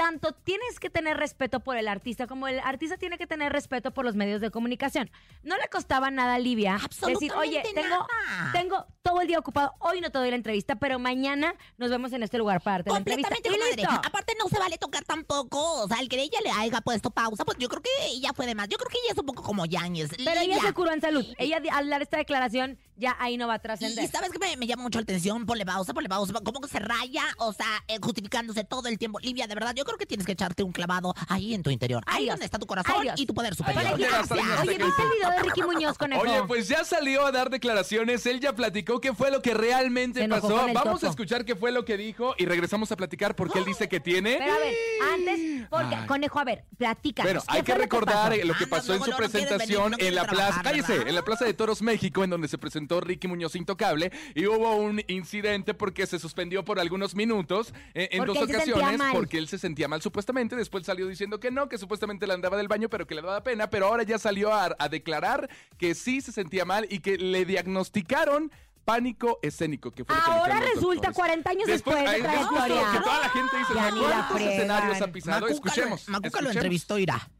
tanto 0.00 0.32
tienes 0.32 0.80
que 0.80 0.88
tener 0.88 1.18
respeto 1.18 1.60
por 1.60 1.76
el 1.76 1.86
artista 1.86 2.26
como 2.26 2.48
el 2.48 2.58
artista 2.60 2.96
tiene 2.96 3.18
que 3.18 3.26
tener 3.26 3.52
respeto 3.52 3.90
por 3.92 4.06
los 4.06 4.14
medios 4.14 4.40
de 4.40 4.50
comunicación. 4.50 5.10
No 5.42 5.58
le 5.58 5.68
costaba 5.68 6.10
nada 6.10 6.36
a 6.36 6.38
Livia 6.38 6.78
decir, 7.06 7.30
oye, 7.34 7.62
tengo, 7.74 7.82
nada. 7.82 8.52
tengo 8.52 8.86
todo 9.02 9.20
el 9.20 9.28
día 9.28 9.38
ocupado, 9.38 9.74
hoy 9.78 10.00
no 10.00 10.10
te 10.10 10.18
doy 10.18 10.30
la 10.30 10.36
entrevista, 10.36 10.76
pero 10.76 10.98
mañana 10.98 11.54
nos 11.76 11.90
vemos 11.90 12.14
en 12.14 12.22
este 12.22 12.38
lugar 12.38 12.62
para 12.62 12.78
darte 12.78 12.90
la 12.92 12.96
entrevista. 12.96 13.28
Completamente. 13.28 13.84
Aparte, 13.84 14.32
no 14.38 14.48
se 14.48 14.58
vale 14.58 14.78
tocar 14.78 15.04
tampoco. 15.04 15.82
O 15.82 15.88
sea, 15.88 15.98
el 15.98 16.08
que 16.08 16.18
ella 16.18 16.38
le 16.42 16.50
haya 16.50 16.80
puesto 16.80 17.10
pausa, 17.10 17.44
pues 17.44 17.58
yo 17.58 17.68
creo 17.68 17.82
que 17.82 17.90
ella 18.06 18.32
fue 18.32 18.46
de 18.46 18.54
más. 18.54 18.68
Yo 18.68 18.78
creo 18.78 18.88
que 18.88 18.98
ella 19.04 19.12
es 19.12 19.18
un 19.18 19.26
poco 19.26 19.42
como 19.42 19.66
Yáñez. 19.66 20.12
Pero 20.16 20.40
ella 20.40 20.60
se 20.60 20.72
curó 20.72 20.92
en 20.92 21.02
salud. 21.02 21.26
Ella 21.36 21.60
al 21.72 21.90
dar 21.90 22.00
esta 22.00 22.16
declaración 22.16 22.78
ya 23.00 23.16
ahí 23.18 23.36
no 23.36 23.48
va 23.48 23.54
a 23.54 23.58
trascender. 23.58 24.04
y 24.04 24.08
sabes 24.08 24.30
que 24.30 24.38
me, 24.38 24.56
me 24.56 24.66
llama 24.66 24.82
mucho 24.84 24.98
la 24.98 25.02
atención, 25.02 25.46
ponle 25.46 25.64
pausa, 25.66 25.92
ponle 25.94 26.08
pausa, 26.08 26.32
como 26.44 26.60
que 26.60 26.68
se 26.68 26.78
raya, 26.78 27.24
o 27.38 27.52
sea, 27.52 27.82
eh, 27.88 27.98
justificándose 28.00 28.64
todo 28.64 28.88
el 28.88 28.98
tiempo. 28.98 29.18
Livia, 29.20 29.46
de 29.46 29.54
verdad, 29.54 29.74
yo 29.74 29.84
creo 29.84 29.98
que 29.98 30.06
tienes 30.06 30.26
que 30.26 30.32
echarte 30.32 30.62
un 30.62 30.72
clavado 30.72 31.14
ahí 31.28 31.54
en 31.54 31.62
tu 31.62 31.70
interior. 31.70 32.02
Ahí 32.06 32.18
Ay, 32.18 32.24
Dios. 32.24 32.34
donde 32.34 32.44
está 32.44 32.58
tu 32.58 32.66
corazón 32.66 33.06
y 33.16 33.26
tu 33.26 33.34
poder 33.34 33.54
superior. 33.54 33.82
Oye, 33.94 34.06
Oye, 34.06 34.78
¿viste 34.78 35.02
el 35.02 35.08
video 35.10 35.30
de 35.30 35.42
Ricky 35.42 35.62
Muñoz 35.62 35.96
con 35.98 36.12
Oye, 36.12 36.42
pues 36.46 36.68
ya 36.68 36.84
salió 36.84 37.26
a 37.26 37.32
dar 37.32 37.50
declaraciones. 37.50 38.24
Él 38.26 38.40
ya 38.40 38.54
platicó 38.54 39.00
qué 39.00 39.14
fue 39.14 39.30
lo 39.30 39.40
que 39.42 39.54
realmente 39.54 40.28
pasó. 40.28 40.66
Vamos 40.74 41.02
a 41.04 41.08
escuchar 41.08 41.44
qué 41.44 41.56
fue 41.56 41.72
lo 41.72 41.84
que 41.84 41.96
dijo 41.96 42.34
y 42.38 42.44
regresamos 42.44 42.92
a 42.92 42.96
platicar 42.96 43.34
porque 43.34 43.58
él 43.60 43.64
dice 43.64 43.88
que 43.88 44.00
tiene. 44.00 44.36
Pero 44.38 44.52
a 44.52 44.58
ver, 44.58 44.74
antes, 45.14 45.68
porque, 45.70 45.94
Ay. 45.94 46.06
conejo, 46.06 46.38
a 46.38 46.44
ver, 46.44 46.64
platica. 46.76 47.22
Bueno, 47.22 47.42
hay 47.46 47.62
que 47.62 47.74
recordar 47.74 48.32
eh, 48.32 48.44
lo 48.44 48.54
que 48.54 48.64
Ah, 48.64 48.66
no, 48.66 48.76
pasó 48.76 48.94
en 48.94 49.02
su 49.02 49.10
no 49.10 49.16
presentación 49.16 49.90
venir, 49.92 49.98
no 50.02 50.08
en 50.08 50.14
la 50.14 50.24
plaza, 50.26 50.62
cállese, 50.62 50.92
¿verdad? 50.92 51.08
en 51.08 51.14
la 51.14 51.22
Plaza 51.24 51.44
de 51.44 51.54
Toros 51.54 51.82
México, 51.82 52.22
en 52.22 52.30
donde 52.30 52.46
se 52.48 52.58
presentó 52.58 52.89
Ricky 52.98 53.28
Muñoz 53.28 53.54
Intocable 53.54 54.10
y 54.34 54.46
hubo 54.46 54.74
un 54.74 55.00
incidente 55.06 55.74
porque 55.74 56.06
se 56.06 56.18
suspendió 56.18 56.64
por 56.64 56.80
algunos 56.80 57.14
minutos 57.14 57.72
eh, 57.94 58.08
en 58.12 58.24
Porque 58.24 58.40
dos 58.40 58.48
ocasiones 58.48 59.00
porque 59.12 59.38
él 59.38 59.46
se 59.46 59.58
sentía 59.58 59.86
mal 59.86 60.02
supuestamente, 60.02 60.56
después 60.56 60.84
salió 60.86 61.06
diciendo 61.06 61.38
que 61.38 61.50
no, 61.50 61.68
que 61.68 61.76
supuestamente 61.78 62.26
le 62.26 62.32
andaba 62.32 62.56
del 62.56 62.68
baño, 62.68 62.88
pero 62.88 63.06
que 63.06 63.14
le 63.14 63.20
daba 63.22 63.42
pena, 63.42 63.68
pero 63.68 63.86
ahora 63.86 64.02
ya 64.02 64.18
salió 64.18 64.52
a, 64.52 64.74
a 64.78 64.88
declarar 64.88 65.48
que 65.76 65.94
sí 65.94 66.20
se 66.22 66.32
sentía 66.32 66.64
mal 66.64 66.86
y 66.90 67.00
que 67.00 67.18
le 67.18 67.44
diagnosticaron 67.44 68.50
pánico 68.84 69.38
escénico, 69.42 69.90
que 69.92 70.04
fue 70.04 70.16
que 70.16 70.22
Ahora 70.24 70.54
los 70.60 70.70
resulta, 70.74 71.08
doctores. 71.10 71.16
40 71.16 71.50
años 71.50 71.66
después 71.66 71.96
de 71.96 72.02
justo 72.06 72.18
lo 72.18 72.24
trayectoria. 72.24 72.92
que 72.92 72.98
toda 73.00 73.20
la 73.20 73.28
gente 73.28 73.56
dice, 73.58 73.74
Ya 73.74 73.80
o 73.80 73.82
sea, 73.82 73.90
ni 73.92 74.00
la 74.00 74.06
¿cuántos 74.08 74.36
friegan. 74.36 74.54
escenarios 74.54 75.02
ha 75.02 75.12
pisado? 75.12 75.40
Macuca 75.46 75.52
Escuchemos. 75.54 76.06
lo, 76.08 76.12
Macuca 76.12 76.40
lo 76.40 76.50
entrevistó, 76.50 76.98
irá. 76.98 77.30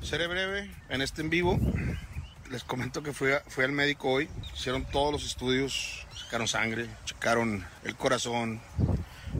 Seré 0.00 0.26
breve 0.26 0.70
en 0.88 1.02
este 1.02 1.22
en 1.22 1.30
vivo. 1.30 1.58
Les 2.50 2.62
comento 2.62 3.02
que 3.02 3.12
fui, 3.12 3.30
fui 3.48 3.64
al 3.64 3.72
médico 3.72 4.10
hoy. 4.10 4.28
Hicieron 4.54 4.84
todos 4.84 5.12
los 5.12 5.24
estudios, 5.24 6.06
sacaron 6.14 6.46
sangre, 6.46 6.88
checaron 7.04 7.64
el 7.84 7.96
corazón, 7.96 8.60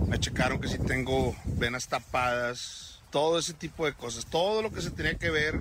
me 0.08 0.18
checaron 0.18 0.60
que 0.60 0.68
si 0.68 0.78
tengo 0.78 1.36
venas 1.44 1.88
tapadas, 1.88 3.02
todo 3.10 3.38
ese 3.38 3.54
tipo 3.54 3.86
de 3.86 3.92
cosas. 3.92 4.26
Todo 4.26 4.62
lo 4.62 4.72
que 4.72 4.82
se 4.82 4.90
tenía 4.90 5.14
que 5.14 5.30
ver, 5.30 5.60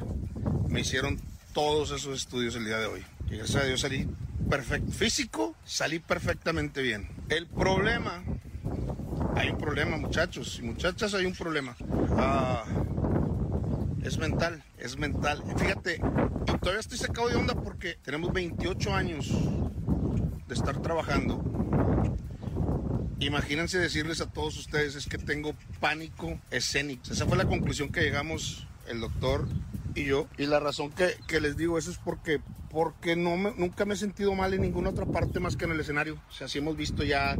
me 0.68 0.82
hicieron 0.82 1.20
todos 1.54 1.92
esos 1.92 2.20
estudios 2.20 2.56
el 2.56 2.66
día 2.66 2.80
de 2.80 2.88
hoy. 2.88 3.06
Y 3.30 3.38
gracias 3.38 3.64
a 3.64 3.66
Dios 3.66 3.82
salí 3.82 4.08
perfecto. 4.50 4.92
Físico, 4.92 5.56
salí 5.66 6.00
perfectamente 6.00 6.82
bien. 6.82 7.10
El 7.30 7.48
problema, 7.48 8.24
hay 9.36 9.50
un 9.50 9.58
problema 9.58 9.98
muchachos 9.98 10.60
y 10.60 10.64
muchachas, 10.64 11.14
hay 11.14 11.26
un 11.26 11.34
problema. 11.34 11.76
Ah, 12.18 12.64
es 14.06 14.20
mental, 14.20 14.64
es 14.78 14.98
mental. 14.98 15.44
Fíjate, 15.58 16.00
todavía 16.60 16.80
estoy 16.80 16.98
sacado 17.00 17.28
de 17.28 17.36
onda 17.36 17.56
porque 17.56 17.98
tenemos 18.04 18.32
28 18.32 18.94
años 18.94 19.32
de 20.48 20.54
estar 20.54 20.80
trabajando. 20.82 21.44
Imagínense 23.20 23.80
decirles 23.80 24.22
a 24.22 24.30
todos 24.30 24.58
ustedes, 24.58 24.96
es 24.96 25.08
que 25.08 25.18
tengo 25.18 25.56
pánico 25.80 26.40
escénico. 26.52 27.12
Esa 27.12 27.26
fue 27.26 27.36
la 27.36 27.46
conclusión 27.46 27.92
que 27.92 28.02
llegamos 28.02 28.68
el 28.88 29.00
doctor 29.00 29.48
y 29.96 30.06
yo. 30.06 30.28
Y 30.38 30.46
la 30.46 30.60
razón 30.60 30.92
que, 30.92 31.40
les 31.40 31.58
digo 31.58 31.80
eso 31.80 31.90
es 31.90 31.98
porque, 31.98 32.42
porque 32.70 33.16
nunca 33.16 33.86
me 33.86 33.96
he 33.96 33.98
sentido 33.98 34.36
mal 34.36 34.54
en 34.54 34.62
ninguna 34.62 34.92
otra 34.92 35.08
parte 35.08 35.40
más 35.40 35.56
que 35.56 35.66
en 35.66 35.72
el 35.72 35.80
escenario. 35.80 36.22
O 36.30 36.32
sea, 36.32 36.48
hemos 36.54 36.78
visto 36.78 37.04
ya 37.04 37.36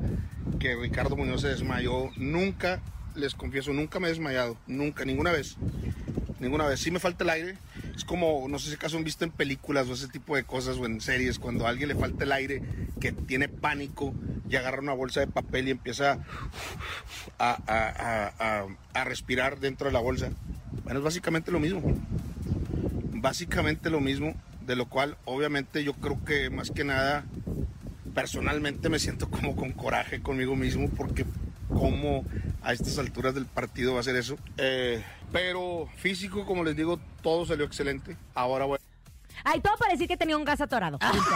que 0.60 0.76
Ricardo 0.76 1.16
Muñoz 1.16 1.42
se 1.42 1.50
desmayó. 1.50 2.10
Nunca, 2.18 2.82
les 3.14 3.36
confieso, 3.36 3.72
nunca 3.72 4.00
me 4.00 4.08
he 4.08 4.10
desmayado. 4.10 4.58
Nunca, 4.66 5.06
ninguna 5.06 5.32
vez. 5.32 5.58
Ninguna 6.46 6.68
vez. 6.68 6.80
Sí 6.80 6.92
me 6.92 7.00
falta 7.00 7.24
el 7.24 7.32
aire. 7.32 7.58
Es 7.96 8.06
como, 8.06 8.46
no 8.48 8.60
sé 8.60 8.70
si 8.70 8.76
acaso 8.76 8.98
han 8.98 9.04
visto 9.04 9.26
en 9.26 9.32
películas 9.32 9.88
o 9.90 9.94
ese 9.94 10.08
tipo 10.08 10.36
de 10.36 10.44
cosas 10.44 10.78
o 10.78 10.86
en 10.86 11.02
series, 11.02 11.40
cuando 11.40 11.66
a 11.66 11.70
alguien 11.70 11.90
le 11.90 11.96
falta 11.96 12.24
el 12.24 12.32
aire, 12.32 12.62
que 13.02 13.12
tiene 13.12 13.48
pánico 13.48 14.14
y 14.48 14.56
agarra 14.56 14.80
una 14.80 14.94
bolsa 14.94 15.22
de 15.22 15.28
papel 15.28 15.68
y 15.68 15.72
empieza 15.72 16.20
a, 17.40 17.50
a- 17.50 17.58
a- 17.66 18.34
a- 18.38 18.68
a 18.94 19.04
respirar 19.06 19.60
dentro 19.60 19.88
de 19.88 19.94
la 19.94 20.00
bolsa. 20.02 20.30
Bueno, 20.84 21.00
es 21.00 21.04
básicamente 21.04 21.52
lo 21.52 21.60
mismo. 21.60 21.82
Básicamente 23.14 23.90
lo 23.90 24.00
mismo, 24.00 24.36
de 24.68 24.76
lo 24.76 24.86
cual 24.88 25.18
obviamente 25.26 25.84
yo 25.84 25.94
creo 25.94 26.24
que 26.26 26.52
más 26.52 26.70
que 26.70 26.84
nada 26.84 27.26
personalmente 28.14 28.88
me 28.90 29.00
siento 29.00 29.30
como 29.32 29.56
con 29.56 29.72
coraje 29.72 30.22
conmigo 30.22 30.56
mismo 30.56 30.90
porque 30.90 31.26
cómo 31.76 32.24
a 32.64 32.74
estas 32.74 32.98
alturas 32.98 33.36
del 33.36 33.46
partido 33.46 33.94
va 33.94 34.00
a 34.00 34.04
ser 34.04 34.16
eso. 34.16 34.38
Eh, 34.58 35.04
pero 35.32 35.88
físico, 35.98 36.46
como 36.46 36.64
les 36.64 36.76
digo, 36.76 37.00
todo 37.22 37.46
salió 37.46 37.66
excelente. 37.66 38.18
Ahora 38.34 38.66
voy 38.66 38.80
Ay, 39.46 39.62
todo 39.62 39.78
para 39.78 39.92
decir 39.92 40.08
que 40.08 40.18
tenía 40.18 40.36
un 40.36 40.44
gas 40.44 40.60
atorado. 40.60 40.98
Listo. 41.14 41.36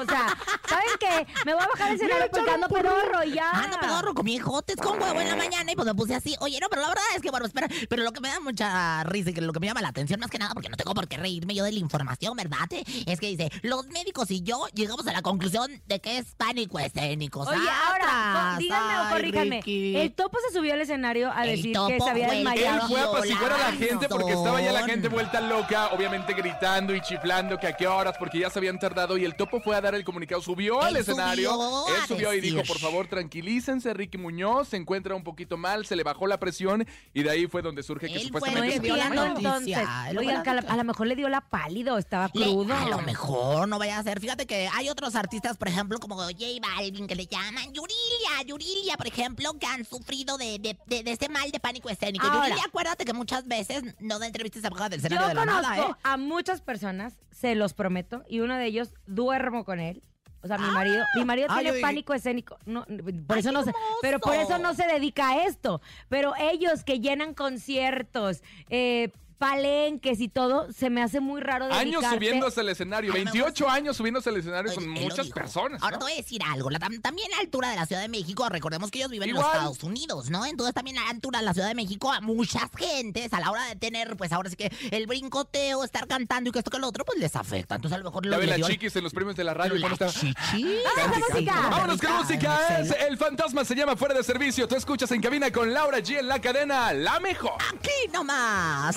O 0.00 0.04
sea, 0.06 0.26
¿saben 0.68 0.86
qué? 1.00 1.26
Me 1.44 1.54
voy 1.54 1.62
a 1.64 1.66
bajar 1.66 1.88
del 1.88 1.96
escenario 1.96 2.30
porque 2.30 2.50
ando 2.50 2.68
pedorro 2.68 3.24
y 3.24 3.32
ya. 3.32 3.50
Ah, 3.52 3.66
no, 3.68 3.80
pedorro, 3.80 4.14
comí 4.14 4.38
jotes 4.38 4.76
con 4.76 5.02
huevo 5.02 5.20
en 5.20 5.28
la 5.28 5.34
mañana 5.36 5.72
y 5.72 5.74
pues 5.74 5.84
me 5.86 5.94
puse 5.94 6.14
así. 6.14 6.36
Oye, 6.38 6.60
no, 6.60 6.68
pero 6.68 6.82
la 6.82 6.88
verdad 6.88 7.02
es 7.16 7.20
que, 7.22 7.30
bueno, 7.30 7.44
espera, 7.46 7.66
pero 7.88 8.04
lo 8.04 8.12
que 8.12 8.20
me 8.20 8.28
da 8.28 8.38
mucha 8.38 9.02
risa 9.04 9.30
y 9.30 9.34
que 9.34 9.40
lo 9.40 9.52
que 9.52 9.58
me 9.58 9.66
llama 9.66 9.82
la 9.82 9.88
atención 9.88 10.20
más 10.20 10.30
que 10.30 10.38
nada, 10.38 10.54
porque 10.54 10.68
no 10.68 10.76
tengo 10.76 10.94
por 10.94 11.08
qué 11.08 11.16
reírme 11.16 11.54
yo 11.54 11.64
de 11.64 11.72
la 11.72 11.78
información, 11.80 12.36
¿verdad? 12.36 12.68
Es 13.06 13.18
que 13.18 13.26
dice, 13.26 13.50
los 13.62 13.88
médicos 13.88 14.30
y 14.30 14.42
yo 14.42 14.66
llegamos 14.72 15.04
a 15.08 15.12
la 15.12 15.22
conclusión 15.22 15.82
de 15.86 16.00
que 16.00 16.18
es 16.18 16.36
pánico 16.36 16.78
escénico. 16.78 17.40
Oye, 17.40 17.58
ahora, 17.86 18.54
díganme 18.56 19.00
o 19.00 19.10
corríjanme. 19.10 19.56
Ricky. 19.56 19.96
El 19.96 20.14
topo 20.14 20.38
se 20.46 20.54
subió 20.56 20.74
al 20.74 20.80
escenario 20.80 21.32
a 21.32 21.42
El 21.42 21.56
decir 21.56 21.72
que 21.72 21.72
topo 21.72 22.04
se 22.04 22.10
había 22.10 22.26
el 22.26 22.30
que 22.30 22.38
Él 22.38 22.44
desmayado. 22.44 22.88
fue 22.88 23.00
a 23.00 23.04
apaciguar 23.04 23.52
a 23.52 23.58
la 23.58 23.72
gente 23.72 24.08
porque 24.08 24.32
estaba 24.32 24.60
ya 24.60 24.72
la 24.72 24.84
gente 24.84 25.08
vuelta 25.08 25.40
loca, 25.40 25.88
obviamente 25.88 26.34
gritando 26.34 26.94
y 26.94 27.00
chiflando 27.00 27.31
que 27.60 27.66
a 27.66 27.72
qué 27.76 27.86
horas, 27.86 28.14
porque 28.18 28.38
ya 28.40 28.50
se 28.50 28.58
habían 28.58 28.78
tardado 28.78 29.16
y 29.16 29.24
el 29.24 29.34
topo 29.36 29.60
fue 29.60 29.74
a 29.76 29.80
dar 29.80 29.94
el 29.94 30.04
comunicado, 30.04 30.40
subió 30.42 30.82
al 30.82 30.96
escenario, 30.96 31.50
subió 31.50 31.86
él 31.88 32.02
subió 32.08 32.34
y 32.34 32.40
dijo, 32.40 32.62
por 32.66 32.78
favor, 32.78 33.06
tranquilícense, 33.08 33.92
Ricky 33.94 34.18
Muñoz 34.18 34.68
se 34.68 34.76
encuentra 34.76 35.14
un 35.14 35.24
poquito 35.24 35.56
mal, 35.56 35.86
se 35.86 35.96
le 35.96 36.02
bajó 36.02 36.26
la 36.26 36.38
presión 36.38 36.86
y 37.14 37.22
de 37.22 37.30
ahí 37.30 37.46
fue 37.46 37.62
donde 37.62 37.82
surge 37.82 38.06
que 38.08 38.14
Él 38.14 38.30
fue 38.30 38.40
No 38.40 38.46
supuestamente... 38.46 38.88
la 38.88 39.26
entonces. 39.26 39.78
Oigan, 40.18 40.46
a, 40.48 40.54
la- 40.54 40.60
la- 40.62 40.72
a 40.72 40.76
lo 40.76 40.84
mejor 40.84 41.06
le 41.06 41.16
dio 41.16 41.28
la 41.28 41.40
pálida 41.40 41.94
o 41.94 41.98
estaba 41.98 42.30
Le- 42.34 42.44
crudo. 42.44 42.74
a 42.74 42.88
lo 42.88 42.98
mejor 43.02 43.66
no 43.68 43.78
vaya 43.78 43.98
a 43.98 44.02
ser. 44.02 44.20
Fíjate 44.20 44.46
que 44.46 44.68
hay 44.72 44.88
otros 44.88 45.14
artistas, 45.14 45.56
por 45.56 45.68
ejemplo, 45.68 45.98
como 45.98 46.16
J 46.16 46.34
Balvin, 46.60 47.06
que 47.06 47.14
le 47.16 47.26
llaman 47.26 47.72
Yurilia, 47.72 48.42
Yurilia, 48.46 48.96
por 48.96 49.06
ejemplo, 49.06 49.52
que 49.58 49.66
han 49.66 49.84
sufrido 49.84 50.36
de, 50.38 50.58
de, 50.58 50.78
de, 50.86 51.02
de 51.02 51.12
este 51.12 51.28
mal 51.28 51.50
de 51.50 51.60
pánico 51.60 51.88
escénico. 51.88 52.26
Ahora. 52.26 52.48
Yurilia, 52.48 52.64
acuérdate 52.66 53.04
que 53.04 53.12
muchas 53.12 53.46
veces 53.46 53.82
no 54.00 54.18
da 54.18 54.26
entrevistas 54.26 54.64
a 54.64 54.70
bajar 54.70 54.90
del 54.90 55.00
Yo 55.00 55.06
escenario 55.06 55.28
de 55.28 55.34
la 55.34 55.40
conozco 55.40 55.62
nada, 55.62 55.90
¿eh? 55.90 55.94
a 56.02 56.16
muchas 56.16 56.60
personas, 56.60 57.14
se 57.30 57.54
los 57.54 57.74
prometo, 57.74 58.24
y 58.28 58.40
uno 58.40 58.56
de 58.56 58.66
ellos 58.66 58.94
duermo 59.06 59.64
con 59.64 59.80
él. 59.80 60.02
O 60.44 60.48
sea, 60.48 60.58
mi 60.58 60.68
marido, 60.70 61.04
mi 61.14 61.24
marido 61.24 61.46
Ah, 61.50 61.60
tiene 61.60 61.80
pánico 61.80 62.14
escénico. 62.14 62.58
No, 62.66 62.84
por 63.28 63.38
eso 63.38 63.52
no 63.52 63.62
se, 63.62 63.72
pero 64.00 64.18
por 64.18 64.34
eso 64.34 64.58
no 64.58 64.74
se 64.74 64.84
dedica 64.86 65.30
a 65.30 65.44
esto. 65.46 65.80
Pero 66.08 66.32
ellos 66.36 66.82
que 66.82 66.98
llenan 66.98 67.32
conciertos, 67.32 68.42
eh, 68.68 69.10
palenques 69.32 70.20
y 70.20 70.28
todo, 70.28 70.72
se 70.72 70.90
me 70.90 71.02
hace 71.02 71.20
muy 71.20 71.40
raro 71.40 71.66
Años 71.72 72.02
dedicarte- 72.02 72.14
subiéndose 72.16 72.60
al 72.60 72.68
escenario, 72.68 73.12
Ay, 73.14 73.24
me 73.24 73.30
28 73.32 73.68
años 73.68 73.96
subiéndose 73.96 74.28
al 74.30 74.36
escenario 74.36 74.70
Oye, 74.70 74.74
son 74.80 74.84
él 74.84 74.94
lo 74.94 75.00
muchas 75.10 75.26
dijo. 75.26 75.34
personas. 75.34 75.82
Ahora 75.82 75.96
¿no? 75.96 75.98
te 75.98 76.04
voy 76.04 76.12
a 76.12 76.16
decir 76.16 76.40
algo. 76.42 76.70
la- 76.70 76.78
tam- 76.78 77.00
también 77.00 77.30
la 77.30 77.38
altura 77.38 77.70
de 77.70 77.76
la 77.76 77.86
Ciudad 77.86 78.02
de 78.02 78.08
México, 78.08 78.48
recordemos 78.48 78.90
que 78.90 78.98
ellos 78.98 79.10
viven 79.10 79.30
en 79.30 79.36
Igual. 79.36 79.46
los 79.46 79.54
Estados 79.56 79.82
Unidos, 79.82 80.30
¿no? 80.30 80.44
Entonces 80.46 80.74
también 80.74 80.96
la 80.96 81.08
altura 81.08 81.40
de 81.40 81.44
la 81.46 81.54
Ciudad 81.54 81.68
de 81.68 81.74
México 81.74 82.12
a 82.12 82.20
muchas 82.20 82.70
gentes 82.76 83.32
a 83.32 83.40
la 83.40 83.50
hora 83.50 83.64
de 83.66 83.76
tener, 83.76 84.16
pues 84.16 84.32
ahora 84.32 84.50
sí 84.50 84.56
que 84.56 84.70
el 84.90 85.06
brincoteo, 85.06 85.84
estar 85.84 86.06
cantando 86.06 86.50
y 86.50 86.52
que 86.52 86.58
esto 86.58 86.70
que 86.70 86.78
lo 86.78 86.88
otro, 86.88 87.04
pues 87.04 87.18
les 87.18 87.34
afecta. 87.36 87.74
Entonces 87.76 87.94
a 87.96 87.98
lo 87.98 88.04
mejor 88.04 88.24
Ya 88.24 88.30
lo 88.30 88.38
ven 88.38 88.50
le 88.50 88.58
la 88.58 88.66
chiquis 88.66 88.94
en 88.96 89.04
los 89.04 89.12
premios 89.12 89.36
de 89.36 89.44
la 89.44 89.54
radio. 89.54 89.74
estaba- 89.74 90.10
chichi. 90.12 90.34
¡Vámonos 90.96 91.18
con 91.18 91.34
música! 91.34 91.68
Vámonos 91.70 92.00
con 92.00 92.12
música. 92.16 92.78
Es. 92.80 92.90
El 93.08 93.16
fantasma 93.18 93.64
se 93.64 93.74
llama 93.74 93.96
Fuera 93.96 94.14
de 94.14 94.22
Servicio. 94.22 94.68
Tú 94.68 94.76
escuchas 94.76 95.10
en 95.12 95.20
cabina 95.20 95.50
con 95.50 95.72
Laura 95.72 95.98
G 95.98 96.18
en 96.18 96.28
la 96.28 96.40
cadena 96.40 96.92
La 96.92 97.18
Mejor. 97.20 97.52
Aquí 97.74 97.90
nomás. 98.12 98.96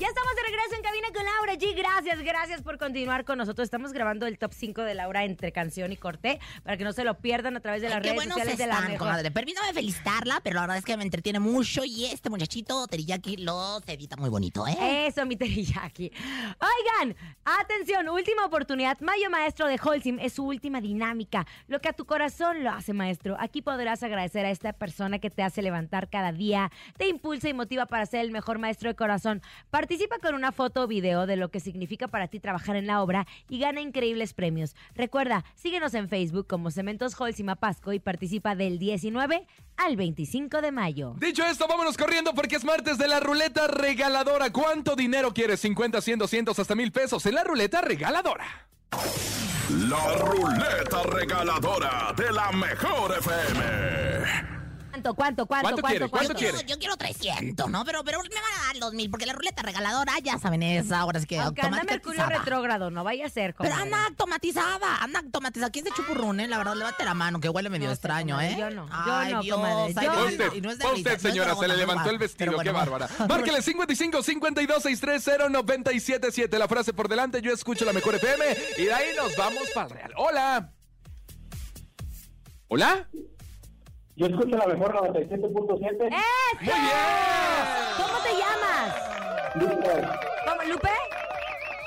Ya 0.00 0.06
estamos 0.06 0.34
de 0.34 0.42
regreso 0.44 0.76
en 0.76 0.82
cabina 0.82 1.08
con 1.14 1.22
Laura 1.26 1.54
G. 1.56 1.76
Gracias, 1.76 2.22
gracias 2.22 2.62
por 2.62 2.78
continuar 2.78 3.26
con 3.26 3.36
nosotros. 3.36 3.66
Estamos 3.66 3.92
grabando 3.92 4.26
el 4.26 4.38
top 4.38 4.54
5 4.54 4.80
de 4.80 4.94
Laura 4.94 5.24
entre 5.24 5.52
canción 5.52 5.92
y 5.92 5.98
corte 5.98 6.40
para 6.62 6.78
que 6.78 6.84
no 6.84 6.94
se 6.94 7.04
lo 7.04 7.18
pierdan 7.18 7.58
a 7.58 7.60
través 7.60 7.82
de 7.82 7.90
las 7.90 7.98
Ay, 7.98 8.04
redes 8.04 8.14
buenos 8.14 8.32
sociales 8.32 8.56
de 8.56 8.66
la 8.66 8.76
están, 8.76 8.92
mejor. 8.92 9.08
comadre. 9.08 9.30
Permítame 9.30 9.74
felicitarla, 9.74 10.40
pero 10.42 10.54
la 10.54 10.60
verdad 10.62 10.78
es 10.78 10.86
que 10.86 10.96
me 10.96 11.02
entretiene 11.02 11.38
mucho 11.38 11.84
y 11.84 12.06
este 12.06 12.30
muchachito 12.30 12.86
Teriyaki 12.86 13.36
los 13.36 13.86
edita 13.86 14.16
muy 14.16 14.30
bonito, 14.30 14.66
¿eh? 14.66 15.06
Eso, 15.06 15.26
mi 15.26 15.36
teriyaki. 15.36 16.10
Oigan, 16.10 17.14
atención, 17.44 18.08
última 18.08 18.46
oportunidad. 18.46 18.98
Mayo 19.00 19.28
Maestro 19.28 19.66
de 19.66 19.78
Holcim 19.84 20.18
es 20.18 20.32
su 20.32 20.46
última 20.46 20.80
dinámica. 20.80 21.46
Lo 21.66 21.78
que 21.82 21.90
a 21.90 21.92
tu 21.92 22.06
corazón 22.06 22.64
lo 22.64 22.70
hace, 22.70 22.94
maestro. 22.94 23.36
Aquí 23.38 23.60
podrás 23.60 24.02
agradecer 24.02 24.46
a 24.46 24.50
esta 24.50 24.72
persona 24.72 25.18
que 25.18 25.28
te 25.28 25.42
hace 25.42 25.60
levantar 25.60 26.08
cada 26.08 26.32
día, 26.32 26.72
te 26.96 27.06
impulsa 27.06 27.50
y 27.50 27.52
motiva 27.52 27.84
para 27.84 28.06
ser 28.06 28.20
el 28.20 28.30
mejor 28.30 28.58
maestro 28.58 28.88
de 28.88 28.94
corazón. 28.96 29.42
Participa 29.90 30.20
con 30.20 30.36
una 30.36 30.52
foto 30.52 30.84
o 30.84 30.86
video 30.86 31.26
de 31.26 31.34
lo 31.34 31.48
que 31.48 31.58
significa 31.58 32.06
para 32.06 32.28
ti 32.28 32.38
trabajar 32.38 32.76
en 32.76 32.86
la 32.86 33.02
obra 33.02 33.26
y 33.48 33.58
gana 33.58 33.80
increíbles 33.80 34.34
premios. 34.34 34.76
Recuerda, 34.94 35.44
síguenos 35.56 35.94
en 35.94 36.08
Facebook 36.08 36.46
como 36.46 36.70
Cementos 36.70 37.20
Holcim 37.20 37.48
Apasco 37.48 37.92
y 37.92 37.98
participa 37.98 38.54
del 38.54 38.78
19 38.78 39.48
al 39.76 39.96
25 39.96 40.60
de 40.62 40.70
mayo. 40.70 41.16
Dicho 41.18 41.44
esto, 41.44 41.66
vámonos 41.66 41.96
corriendo 41.96 42.34
porque 42.34 42.54
es 42.54 42.64
martes 42.64 42.98
de 42.98 43.08
la 43.08 43.18
ruleta 43.18 43.66
regaladora. 43.66 44.52
¿Cuánto 44.52 44.94
dinero 44.94 45.34
quieres? 45.34 45.58
50, 45.58 46.00
100, 46.00 46.20
200, 46.20 46.56
hasta 46.56 46.76
mil 46.76 46.92
pesos 46.92 47.26
en 47.26 47.34
la 47.34 47.42
ruleta 47.42 47.80
regaladora. 47.80 48.46
La 49.88 50.14
ruleta 50.18 51.02
regaladora 51.02 52.14
de 52.16 52.30
la 52.30 52.52
mejor 52.52 53.18
FM. 53.18 54.49
¿Cuánto, 55.00 55.14
cuánto, 55.14 55.46
cuánto, 55.46 55.66
¿Cuánto 55.68 55.82
quiere? 55.82 56.08
¿Cuánto 56.08 56.32
yo, 56.32 56.38
quiere? 56.38 56.52
quiero, 56.58 56.68
yo 56.68 56.78
quiero 56.78 56.96
300, 56.96 57.70
¿no? 57.70 57.84
Pero, 57.84 58.04
pero 58.04 58.20
me 58.22 58.28
van 58.28 58.60
a 58.60 58.66
dar 58.66 58.76
los 58.76 58.92
mil, 58.92 59.10
porque 59.10 59.24
la 59.24 59.32
ruleta 59.32 59.62
regaladora, 59.62 60.12
ya 60.22 60.38
saben, 60.38 60.62
es 60.62 60.92
ahora 60.92 61.18
es 61.18 61.26
que 61.26 61.38
Aunque 61.38 61.62
anda 61.62 61.82
Mercurio 61.84 62.26
retrógrado, 62.26 62.90
no 62.90 63.02
vaya 63.02 63.26
a 63.26 63.30
ser. 63.30 63.54
Pero 63.58 63.74
anda 63.74 64.06
automatizada, 64.06 64.96
anda 65.02 65.20
automatizada. 65.20 65.70
¿Quién 65.70 65.86
se 65.86 65.92
chupurrún, 65.92 66.40
eh? 66.40 66.48
La 66.48 66.58
verdad, 66.58 66.74
levante 66.74 67.04
la 67.04 67.14
mano, 67.14 67.40
que 67.40 67.48
huele 67.48 67.70
medio 67.70 67.88
No 67.88 67.94
sé, 67.94 67.94
extraño, 67.94 68.34
comadre, 68.34 68.52
¿eh? 68.52 68.58
yo 68.58 68.70
no, 68.70 68.86
yo 68.86 68.92
Ay, 68.92 69.32
no, 69.32 69.42
Dios, 69.42 69.56
comadre, 69.56 69.94
yo 69.94 70.12
no. 70.12 70.24
usted, 70.26 70.52
y 70.54 70.60
no 70.60 70.70
es 70.70 70.78
de 70.78 70.84
fue 70.84 70.94
risa, 70.94 70.98
usted, 70.98 71.10
no 71.10 71.16
es 71.16 71.22
de 71.22 71.30
señora, 71.30 71.56
se 71.56 71.68
le 71.68 71.74
es 71.74 71.80
levantó 71.80 72.10
el 72.10 72.18
vestido, 72.18 72.58
qué 72.58 72.70
bárbara. 72.70 73.08
Márquele 73.28 73.62
55 73.62 74.22
52 74.22 74.82
630 74.82 75.48
977. 75.48 76.58
La 76.58 76.68
frase 76.68 76.92
por 76.92 77.08
delante, 77.08 77.40
yo 77.40 77.52
escucho 77.52 77.84
la 77.84 77.92
mejor 77.92 78.16
FM 78.16 78.44
y 78.78 78.84
de 78.84 78.92
ahí 78.92 79.08
nos 79.16 79.34
vamos 79.36 79.62
para 79.74 79.86
el 79.86 79.94
Real. 79.94 80.12
Hola. 80.16 80.72
Hola. 82.68 83.08
Yo 84.20 84.26
escucho 84.26 84.54
la 84.54 84.66
mejor 84.66 84.92
97.7. 84.94 86.08
¡Eso! 86.08 86.58
Muy 86.60 86.66
bien. 86.66 86.90
¿Cómo 87.96 88.22
te 88.22 88.32
llamas? 88.34 88.94
Víctor, 89.54 90.18
¿Cómo, 90.46 90.62
¿Lupe? 90.70 90.88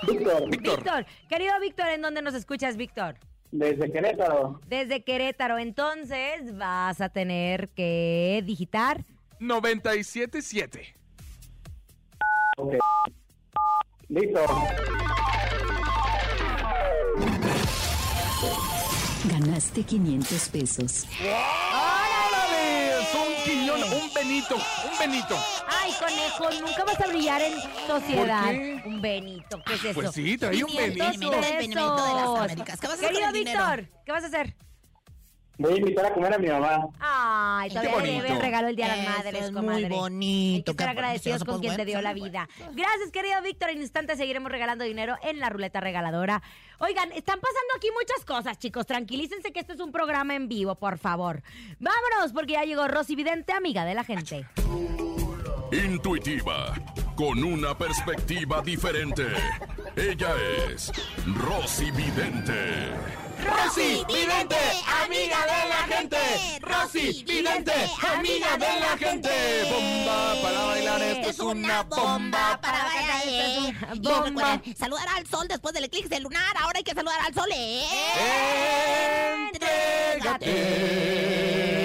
Víctor, 0.07 0.49
Víctor. 0.49 0.75
Víctor. 0.77 1.05
Querido 1.29 1.59
Víctor, 1.59 1.89
¿en 1.89 2.01
dónde 2.01 2.23
nos 2.23 2.33
escuchas, 2.33 2.75
Víctor? 2.75 3.19
desde 3.51 3.91
Querétaro. 3.91 4.59
Desde 4.67 5.03
Querétaro. 5.03 5.59
Entonces 5.59 6.57
vas 6.57 7.01
a 7.01 7.09
tener 7.09 7.69
que 7.69 8.41
digitar 8.43 9.05
977. 9.39 10.95
Ok. 12.57 12.73
Listo. 14.09 14.39
Ganaste 19.29 19.83
500 19.83 20.49
pesos. 20.49 21.07
¡Órale! 21.21 21.72
Un 23.13 23.43
quillón, 23.43 23.83
un 23.83 24.13
Benito, 24.13 24.55
un 24.55 24.97
Benito. 24.97 25.37
Ay, 25.67 25.91
conejo, 25.99 26.49
nunca 26.65 26.83
vas 26.83 26.99
a 26.99 27.07
brillar 27.07 27.41
en 27.41 27.53
sociedad. 27.87 28.43
¿Por 28.43 28.51
qué? 28.51 28.81
Un 28.85 29.01
Benito, 29.01 29.63
¿qué 29.65 29.73
es 29.75 29.83
eso? 29.83 29.93
Pues 29.93 30.11
sí, 30.11 30.37
traía 30.37 30.65
un 30.65 30.71
500 30.71 30.97
Benito. 30.97 31.29
Benito 31.31 31.57
Benito 31.57 32.07
de 32.07 32.13
las. 32.13 32.51
Américas. 32.51 32.79
¿Qué 32.79 32.87
vas 32.87 32.95
a 32.95 32.97
hacer 32.97 33.09
Querido 33.09 33.27
con 33.27 33.35
el 33.35 33.45
dinero? 33.45 33.59
Víctor, 33.59 34.03
¿qué 34.05 34.11
vas 34.11 34.23
a 34.23 34.27
hacer? 34.27 34.55
Voy 35.55 35.73
a 35.73 35.77
invitar 35.77 36.05
a 36.07 36.13
comer 36.13 36.33
a 36.33 36.37
mi 36.39 36.47
mamá. 36.47 36.87
Ay, 36.99 37.69
Qué 37.69 37.75
todavía 37.75 37.91
le 37.91 37.97
bonito. 38.01 38.23
debe 38.23 38.35
el 38.35 38.41
regalo 38.41 38.67
el 38.69 38.75
Día 38.75 38.87
de 38.87 38.95
las 38.97 39.05
Eso 39.05 39.17
Madres, 39.17 39.41
es 39.43 39.51
muy 39.51 39.61
comadre. 39.61 39.89
bonito, 39.89 40.55
Hay 40.55 40.63
que 40.63 40.75
qué 40.75 40.83
ser 40.83 40.89
agradecidos 40.89 41.43
con 41.43 41.55
pues 41.59 41.61
quien 41.61 41.75
te 41.77 41.85
dio 41.85 42.01
la 42.01 42.11
muy 42.13 42.21
vida. 42.21 42.49
Gracias, 42.73 43.11
querido 43.11 43.39
Víctor. 43.43 43.69
En 43.69 43.81
instantes 43.81 44.17
seguiremos 44.17 44.51
regalando 44.51 44.83
dinero 44.83 45.15
en 45.21 45.39
la 45.39 45.49
ruleta 45.49 45.79
regaladora. 45.79 46.41
Oigan, 46.79 47.11
están 47.11 47.39
pasando 47.39 47.73
aquí 47.77 47.87
muchas 47.97 48.25
cosas, 48.25 48.57
chicos. 48.57 48.87
Tranquilícense 48.87 49.51
que 49.53 49.59
este 49.59 49.73
es 49.73 49.79
un 49.79 49.91
programa 49.91 50.33
en 50.35 50.47
vivo, 50.49 50.73
por 50.73 50.97
favor. 50.97 51.43
Vámonos, 51.79 52.33
porque 52.33 52.53
ya 52.53 52.63
llegó 52.63 52.87
Rosy 52.87 53.15
Vidente, 53.15 53.53
amiga 53.53 53.85
de 53.85 53.93
la 53.93 54.03
gente. 54.03 54.47
Intuitiva, 55.71 56.73
con 57.15 57.43
una 57.43 57.77
perspectiva 57.77 58.61
diferente. 58.61 59.27
Ella 59.95 60.33
es 60.69 60.91
Rosy 61.37 61.91
Vidente. 61.91 62.89
Rosy 63.43 64.03
Vidente, 64.07 64.55
amiga 65.03 65.37
de 65.45 65.69
la 65.69 65.83
gente. 65.95 66.17
Rosy 66.61 67.23
Vidente, 67.23 67.73
amiga 68.15 68.57
de 68.57 68.79
la 68.79 68.97
gente. 68.97 69.29
Bomba 69.69 70.35
para 70.41 70.63
bailar, 70.65 71.01
esto 71.01 71.29
es 71.29 71.39
una 71.39 71.83
bomba. 71.83 72.59
para 72.61 72.83
bailar. 72.83 73.21
Esto 73.23 73.43
es 73.43 73.57
eh. 73.57 73.69
una 73.69 73.95
bomba. 73.95 74.23
recuerden, 74.23 74.75
saludar 74.77 75.07
al 75.09 75.27
sol 75.27 75.47
después 75.47 75.73
del 75.73 75.85
eclipse 75.85 76.19
lunar. 76.19 76.55
Ahora 76.59 76.77
hay 76.77 76.83
que 76.83 76.93
saludar 76.93 77.19
al 77.21 77.33
sol, 77.33 77.49
¿eh? 77.53 77.85
Entrégate. 79.51 81.82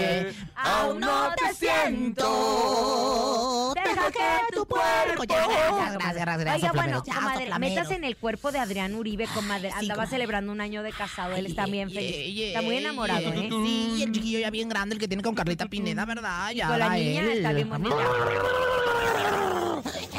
Aún 0.61 1.01
no 1.01 1.31
te 1.37 1.55
siento. 1.55 3.73
Deja 3.75 4.11
que 4.11 4.55
tu 4.55 4.65
cuerpo. 4.67 5.25
Ya, 5.25 5.47
gracias, 5.47 5.99
gracias, 5.99 6.39
gracias. 6.41 6.73
Oiga, 6.73 6.83
bueno, 6.83 7.03
ya, 7.07 7.15
comadre, 7.15 7.59
métase 7.59 7.95
en 7.95 8.05
el 8.05 8.17
cuerpo 8.17 8.51
de 8.51 8.59
Adrián 8.59 8.95
Uribe, 8.95 9.27
comadre. 9.35 9.69
sí, 9.71 9.75
Andaba 9.79 9.95
comadre. 10.03 10.11
celebrando 10.11 10.53
un 10.53 10.61
año 10.61 10.83
de 10.83 10.93
casado. 10.93 11.37
Él 11.37 11.47
está 11.47 11.67
bien 11.67 11.91
feliz. 11.91 12.49
Está 12.49 12.63
muy 12.63 12.77
enamorado. 12.77 13.21
¿eh? 13.33 13.49
Sí, 13.51 13.95
y 13.99 14.03
el 14.03 14.13
chiquillo 14.13 14.39
ya 14.41 14.51
bien 14.51 14.69
grande, 14.69 14.95
el 14.95 15.01
que 15.01 15.09
tiene 15.09 15.23
con 15.23 15.35
Carlita 15.35 15.67
Pineda, 15.67 16.05
¿verdad? 16.05 16.51
Ya 16.51 16.69
Con 16.69 16.79
la 16.81 16.91
niña 16.91 17.21
él. 17.23 17.29
está 17.39 17.53
bien 17.53 17.69
bonita. 17.71 17.97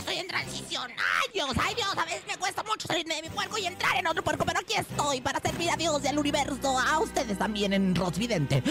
Transición. 0.86 0.92
Ay, 0.98 1.32
Dios, 1.34 1.50
ay, 1.62 1.76
Dios. 1.76 1.98
A 1.98 2.06
veces 2.06 2.24
me 2.28 2.38
cuesta 2.38 2.64
mucho 2.64 2.88
salirme 2.88 3.16
de 3.16 3.22
mi 3.24 3.30
puerco 3.30 3.58
y 3.58 3.66
entrar 3.66 3.98
en 3.98 4.08
otro 4.08 4.24
puerco, 4.24 4.46
pero 4.46 4.60
aquí 4.60 4.74
estoy 4.76 5.22
para 5.22 5.40
servir 5.40 5.70
a 5.72 5.76
Dios 5.76 6.02
y 6.04 6.08
al 6.08 6.18
universo. 6.20 6.78
A 6.80 7.00
ustedes 7.00 7.38
también 7.38 7.74
en 7.74 7.96
Rosvidente. 7.96 8.64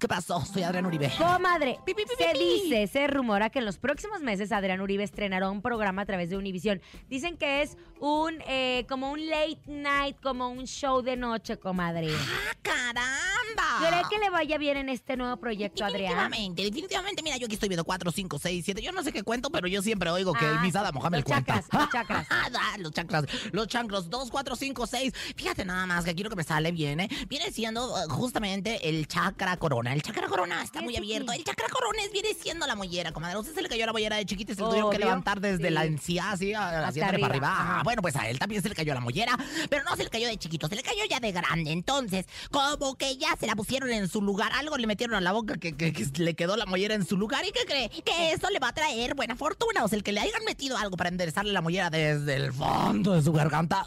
¿Qué 0.00 0.08
pasó? 0.08 0.44
Soy 0.44 0.62
Adrián 0.62 0.86
Uribe. 0.86 1.10
Comadre, 1.18 1.78
Pi, 1.84 1.94
pi, 1.94 2.02
pi, 2.04 2.10
se 2.24 2.32
dice, 2.38 2.86
se 2.86 3.06
rumora 3.06 3.50
que 3.50 3.58
en 3.58 3.64
los 3.64 3.78
próximos 3.78 4.20
meses 4.20 4.52
Adrián 4.52 4.80
Uribe 4.80 5.02
estrenará 5.04 5.50
un 5.50 5.62
programa 5.62 6.02
a 6.02 6.06
través 6.06 6.30
de 6.30 6.36
Univisión. 6.36 6.80
Dicen 7.08 7.36
que 7.36 7.62
es 7.62 7.76
un, 8.00 8.34
eh, 8.46 8.84
como 8.88 9.10
un 9.10 9.28
late 9.28 9.58
night, 9.66 10.16
como 10.22 10.48
un 10.48 10.66
show 10.66 11.02
de 11.02 11.16
noche, 11.16 11.56
comadre. 11.58 12.10
¡Ah, 12.14 12.54
caramba! 12.62 13.88
¿Cree 13.88 14.02
que 14.10 14.18
le 14.18 14.30
vaya 14.30 14.58
bien 14.58 14.76
en 14.76 14.88
este 14.88 15.16
nuevo 15.16 15.36
proyecto, 15.38 15.84
Adrián? 15.84 16.30
Definitivamente, 16.30 16.62
definitivamente. 16.62 17.22
Mira, 17.22 17.36
yo 17.36 17.46
aquí 17.46 17.54
estoy 17.54 17.68
viendo 17.68 17.84
4, 17.84 18.10
5, 18.12 18.38
6, 18.38 18.64
7. 18.64 18.82
Yo 18.82 18.92
no 18.92 19.02
sé 19.02 19.12
qué 19.12 19.22
cuento, 19.22 19.50
pero 19.50 19.66
yo 19.68 19.82
siempre 19.82 20.10
oigo 20.10 20.32
que 20.34 20.44
Ah, 20.46 20.60
Misada 20.62 20.92
Mohamed 20.92 21.24
cuenta. 21.24 21.47
Chakras, 21.48 21.66
los 21.72 21.90
chakras. 21.90 22.26
Ah, 22.60 22.76
los 22.78 22.92
chakras. 22.92 23.24
Los 23.52 23.66
chancros. 23.68 24.10
2, 24.10 24.30
4, 24.30 24.56
5, 24.56 24.86
6. 24.86 25.12
Fíjate 25.36 25.64
nada 25.64 25.86
más 25.86 26.04
que 26.04 26.14
lo 26.14 26.30
que 26.30 26.36
me 26.36 26.44
sale 26.44 26.72
bien, 26.72 27.00
¿eh? 27.00 27.08
Viene 27.28 27.50
siendo 27.52 27.92
uh, 27.94 28.08
justamente 28.08 28.88
el 28.88 29.06
chakra 29.06 29.56
corona. 29.56 29.92
El 29.92 30.02
chakra 30.02 30.26
corona 30.28 30.62
está 30.62 30.80
¿Qué 30.80 30.84
muy 30.84 30.96
abierto. 30.96 31.32
El 31.32 31.44
chakra 31.44 31.68
corona 31.68 32.02
es- 32.02 32.12
viene 32.12 32.28
siendo 32.34 32.66
la 32.66 32.74
mollera, 32.74 33.12
comadre. 33.12 33.36
¿A 33.36 33.38
usted 33.40 33.54
se 33.54 33.62
le 33.62 33.68
cayó 33.68 33.86
la 33.86 33.92
mollera 33.92 34.16
de 34.16 34.26
chiquita 34.26 34.52
y 34.52 34.54
se 34.54 34.60
lo 34.60 34.68
tuvieron 34.68 34.90
que 34.90 34.98
levantar 34.98 35.40
desde 35.40 35.68
sí. 35.68 35.74
la 35.74 35.84
encía 35.84 36.30
así, 36.32 36.52
haciéndole 36.54 37.18
para 37.18 37.32
arriba? 37.32 37.48
ajá. 37.48 37.78
Ah, 37.80 37.82
bueno, 37.84 38.02
pues 38.02 38.16
a 38.16 38.28
él 38.28 38.38
también 38.38 38.62
se 38.62 38.68
le 38.68 38.74
cayó 38.74 38.92
la 38.94 39.00
mollera, 39.00 39.36
pero 39.70 39.84
no 39.84 39.94
se 39.96 40.04
le 40.04 40.10
cayó 40.10 40.26
de 40.28 40.36
chiquito, 40.36 40.68
se 40.68 40.74
le 40.76 40.82
cayó 40.82 41.04
ya 41.08 41.20
de 41.20 41.32
grande. 41.32 41.70
Entonces, 41.72 42.26
como 42.50 42.96
que 42.96 43.16
ya 43.16 43.36
se 43.38 43.46
la 43.46 43.54
pusieron 43.56 43.90
en 43.90 44.08
su 44.08 44.20
lugar, 44.22 44.52
algo 44.52 44.76
le 44.76 44.86
metieron 44.86 45.14
a 45.16 45.20
la 45.20 45.32
boca 45.32 45.56
que, 45.58 45.76
que- 45.76 45.92
que 45.92 46.06
le 46.22 46.34
quedó 46.34 46.56
la 46.56 46.66
mollera 46.66 46.94
en 46.94 47.06
su 47.06 47.16
lugar. 47.16 47.44
¿Y 47.44 47.52
qué 47.52 47.64
cree? 47.66 47.88
Que 48.04 48.32
eso 48.32 48.50
le 48.50 48.58
va 48.58 48.68
a 48.68 48.72
traer 48.72 49.14
buena 49.14 49.36
fortuna. 49.36 49.84
O 49.84 49.88
sea, 49.88 49.96
el 49.96 50.02
que 50.02 50.12
le 50.12 50.20
hayan 50.20 50.44
metido 50.44 50.76
algo 50.76 50.96
para 50.96 51.08
enderezarle 51.28 51.52
la 51.52 51.60
mollera 51.60 51.90
desde 51.90 52.36
el 52.36 52.52
fondo 52.52 53.12
de 53.12 53.22
su 53.22 53.32
garganta, 53.32 53.84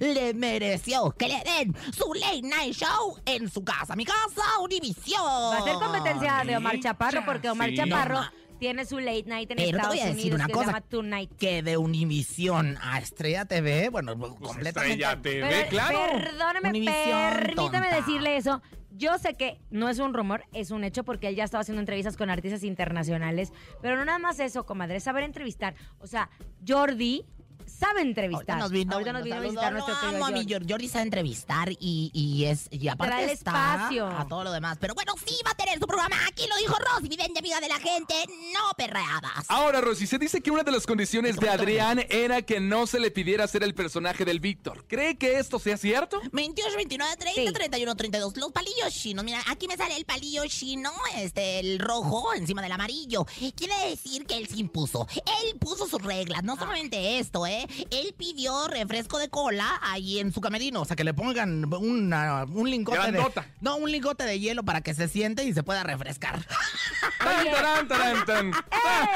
le 0.00 0.34
mereció 0.34 1.10
que 1.12 1.28
le 1.28 1.42
den 1.44 1.76
su 1.96 2.12
late 2.14 2.42
night 2.42 2.74
show 2.74 3.18
en 3.26 3.50
su 3.50 3.62
casa. 3.64 3.94
Mi 3.96 4.04
casa, 4.04 4.42
Univisión. 4.62 5.22
Va 5.22 5.58
a 5.58 5.62
ser 5.64 5.74
competencia 5.74 6.42
de 6.46 6.56
Omar 6.56 6.80
Chaparro 6.80 7.24
porque 7.24 7.50
Omar 7.50 7.70
Sí. 7.70 7.76
Chaparro 7.76 8.20
No, 8.20 8.30
tiene 8.58 8.84
su 8.86 8.98
late 8.98 9.24
night 9.26 9.50
en 9.50 9.56
Pero 9.56 9.70
te 9.70 9.76
Estados 9.76 9.88
voy 9.88 9.98
a 10.00 10.04
decir 10.06 10.20
Unidos 10.22 10.36
una 10.36 10.46
que 10.46 10.52
cosa. 10.52 10.64
se 10.66 10.72
llama 10.72 10.80
Tonight. 10.82 11.36
Que 11.38 11.62
de 11.62 11.76
Univisión 11.76 12.78
a 12.82 12.98
Estrella 12.98 13.44
TV, 13.44 13.88
bueno, 13.90 14.16
completamente. 14.18 14.68
Estrella 14.94 15.20
TV, 15.20 15.48
Pero, 15.48 15.68
claro. 15.70 15.98
Perdóneme, 16.12 16.68
Univisión, 16.70 17.32
permítame 17.34 17.54
tonta. 17.54 17.96
decirle 17.96 18.36
eso. 18.36 18.62
Yo 18.96 19.18
sé 19.18 19.34
que 19.34 19.60
no 19.70 19.88
es 19.88 19.98
un 19.98 20.14
rumor, 20.14 20.44
es 20.52 20.70
un 20.70 20.84
hecho 20.84 21.02
porque 21.02 21.26
él 21.26 21.34
ya 21.34 21.42
estaba 21.42 21.62
haciendo 21.62 21.80
entrevistas 21.80 22.16
con 22.16 22.30
artistas 22.30 22.62
internacionales. 22.62 23.52
Pero 23.82 23.96
no 23.96 24.04
nada 24.04 24.20
más 24.20 24.38
eso, 24.38 24.64
comadre, 24.64 25.00
saber 25.00 25.24
entrevistar. 25.24 25.74
O 25.98 26.06
sea, 26.06 26.30
Jordi 26.66 27.26
sabe 27.66 28.02
entrevistar. 28.02 28.56
Ahorita 28.56 28.56
nos 28.56 28.70
vino, 28.70 28.92
Ahorita 28.94 29.12
nos 29.12 29.22
vino 29.24 29.36
a 29.36 29.40
visitar 29.40 29.72
nuestro 29.72 29.94
querido 30.00 30.16
amo 30.16 30.26
a 30.26 30.30
mi 30.30 30.46
Jordi. 30.50 30.72
Jordi. 30.72 30.88
Sabe 30.88 31.04
entrevistar 31.04 31.70
y, 31.72 32.10
y 32.12 32.44
es 32.44 32.68
y 32.70 32.88
aparte 32.88 33.12
Trae 33.14 33.24
el 33.24 33.30
está 33.30 33.50
espacio. 33.74 34.06
a 34.06 34.26
todo 34.28 34.44
lo 34.44 34.52
demás. 34.52 34.78
Pero 34.80 34.94
bueno, 34.94 35.14
sí 35.26 35.34
va 35.46 35.50
a 35.52 35.54
tener 35.54 35.78
su 35.78 35.86
programa. 35.86 36.16
Aquí 36.28 36.46
lo 36.48 36.56
dijo 36.56 36.74
Rosy, 36.78 37.08
vidente 37.08 37.38
amiga 37.40 37.60
de 37.60 37.68
la 37.68 37.78
gente. 37.78 38.14
No 38.52 38.70
perreadas. 38.76 39.44
Ahora, 39.48 39.80
Rosy, 39.80 40.06
se 40.06 40.18
dice 40.18 40.40
que 40.40 40.50
una 40.50 40.62
de 40.62 40.72
las 40.72 40.86
condiciones 40.86 41.36
de 41.36 41.48
Adrián 41.48 42.04
era 42.08 42.42
que 42.42 42.60
no 42.60 42.86
se 42.86 43.00
le 43.00 43.10
pidiera 43.10 43.46
ser 43.48 43.62
el 43.62 43.74
personaje 43.74 44.24
del 44.24 44.40
Víctor. 44.40 44.86
¿Cree 44.86 45.16
que 45.16 45.38
esto 45.38 45.58
sea 45.58 45.76
cierto? 45.76 46.20
28, 46.32 46.76
29, 46.76 47.16
30, 47.16 47.40
Sí. 47.42 47.52
31, 47.52 47.94
32. 47.96 48.36
Los 48.36 48.52
palillos 48.52 48.92
chinos. 48.92 49.24
Mira, 49.24 49.40
aquí 49.48 49.66
me 49.68 49.76
sale 49.76 49.96
el 49.96 50.04
palillo 50.04 50.42
chino, 50.46 50.92
este, 51.16 51.58
el 51.60 51.78
rojo 51.78 52.32
encima 52.34 52.62
del 52.62 52.72
amarillo. 52.72 53.26
Quiere 53.56 53.74
decir 53.90 54.26
que 54.26 54.36
él 54.36 54.46
se 54.48 54.56
impuso. 54.56 55.06
Él 55.14 55.58
puso 55.58 55.86
sus 55.86 56.02
reglas. 56.02 56.42
No 56.44 56.56
solamente 56.56 57.18
esto, 57.18 57.43
¿eh? 57.46 57.66
Él 57.90 58.14
pidió 58.16 58.68
refresco 58.68 59.18
de 59.18 59.28
cola 59.28 59.78
ahí 59.82 60.18
en 60.18 60.32
su 60.32 60.40
camerino. 60.40 60.82
O 60.82 60.84
sea, 60.84 60.96
que 60.96 61.04
le 61.04 61.14
pongan 61.14 61.72
una- 61.74 62.44
un 62.44 62.70
lingote 62.70 62.98
Grandota. 62.98 63.42
de... 63.42 63.48
No, 63.60 63.76
un 63.76 63.90
lingote 63.90 64.24
de 64.24 64.38
hielo 64.40 64.62
para 64.64 64.80
que 64.80 64.94
se 64.94 65.08
siente 65.08 65.44
y 65.44 65.52
se 65.52 65.62
pueda 65.62 65.82
refrescar. 65.82 66.44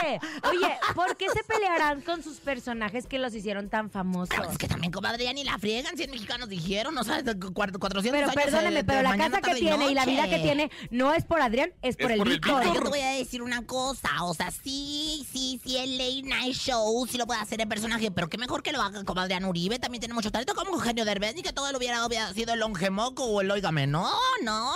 ¡Eh! 0.05 0.19
Oye, 0.49 0.79
¿por 0.95 1.17
qué 1.17 1.27
se 1.35 1.43
pelearán 1.45 2.01
con 2.03 2.23
sus 2.23 2.39
personajes 2.39 3.07
que 3.07 3.19
los 3.19 3.35
hicieron 3.35 3.69
tan 3.69 3.91
famosos? 3.91 4.29
Pero 4.37 4.51
es 4.51 4.59
que 4.59 4.69
también, 4.69 4.93
comadre, 4.93 5.25
ya 5.25 5.33
ni 5.33 5.45
la 5.45 5.59
friegan. 5.59 5.97
100 5.97 6.11
mexicanos 6.11 6.49
dijeron, 6.49 6.97
o 6.97 7.05
sea, 7.05 7.23
de 7.23 7.39
cu- 7.39 7.53
400 7.53 8.03
Pero 8.11 8.27
años 8.29 8.35
perdóneme, 8.35 8.77
de- 8.77 8.85
pero 8.85 8.99
de 8.99 9.03
la 9.03 9.09
mañana, 9.11 9.41
casa 9.41 9.53
que 9.55 9.61
tiene 9.61 9.91
y 9.91 9.95
la 9.95 10.05
vida 10.07 10.29
que 10.29 10.39
tiene 10.39 10.71
no 10.91 11.13
es 11.15 11.25
por 11.25 11.41
Adrián, 11.41 11.73
es 11.83 11.97
por 11.97 12.07
Es 12.07 12.13
el 12.13 12.19
por 12.19 12.29
el 12.29 12.33
Víctor. 12.35 12.53
Ahora, 12.55 12.75
yo 12.75 12.83
te 12.83 12.89
voy 12.89 13.01
a 13.01 13.11
decir 13.11 13.43
una 13.43 13.63
cosa, 13.67 14.09
o 14.25 14.35
sea, 14.35 14.51
sí, 14.51 15.27
sí, 15.31 15.61
sí, 15.65 15.77
el 15.77 15.99
late 15.99 16.23
night 16.23 16.55
show 16.57 17.07
sí 17.11 17.19
lo 17.19 17.27
puede 17.27 17.41
hacer 17.41 17.61
el 17.61 17.69
personaje, 17.69 18.11
pero 18.19 18.29
qué 18.29 18.37
mejor 18.37 18.65
que 18.65 18.73
lo 18.73 18.83
haga 18.83 19.05
como 19.05 19.21
Adrián 19.21 19.45
Uribe, 19.45 19.79
también 19.79 20.01
tiene 20.01 20.13
mucho 20.13 20.33
talento, 20.33 20.53
como 20.57 20.73
Eugenio 20.73 21.05
Derbez, 21.05 21.37
ni 21.37 21.43
que 21.43 21.53
todo 21.53 21.71
lo 21.71 21.79
hubiera, 21.79 22.05
sido 22.35 22.53
el 22.53 22.59
Longemoco 22.59 23.23
o 23.23 23.43
el 23.43 23.49
Óigame, 23.49 23.87
no, 23.87 24.11
no. 24.43 24.73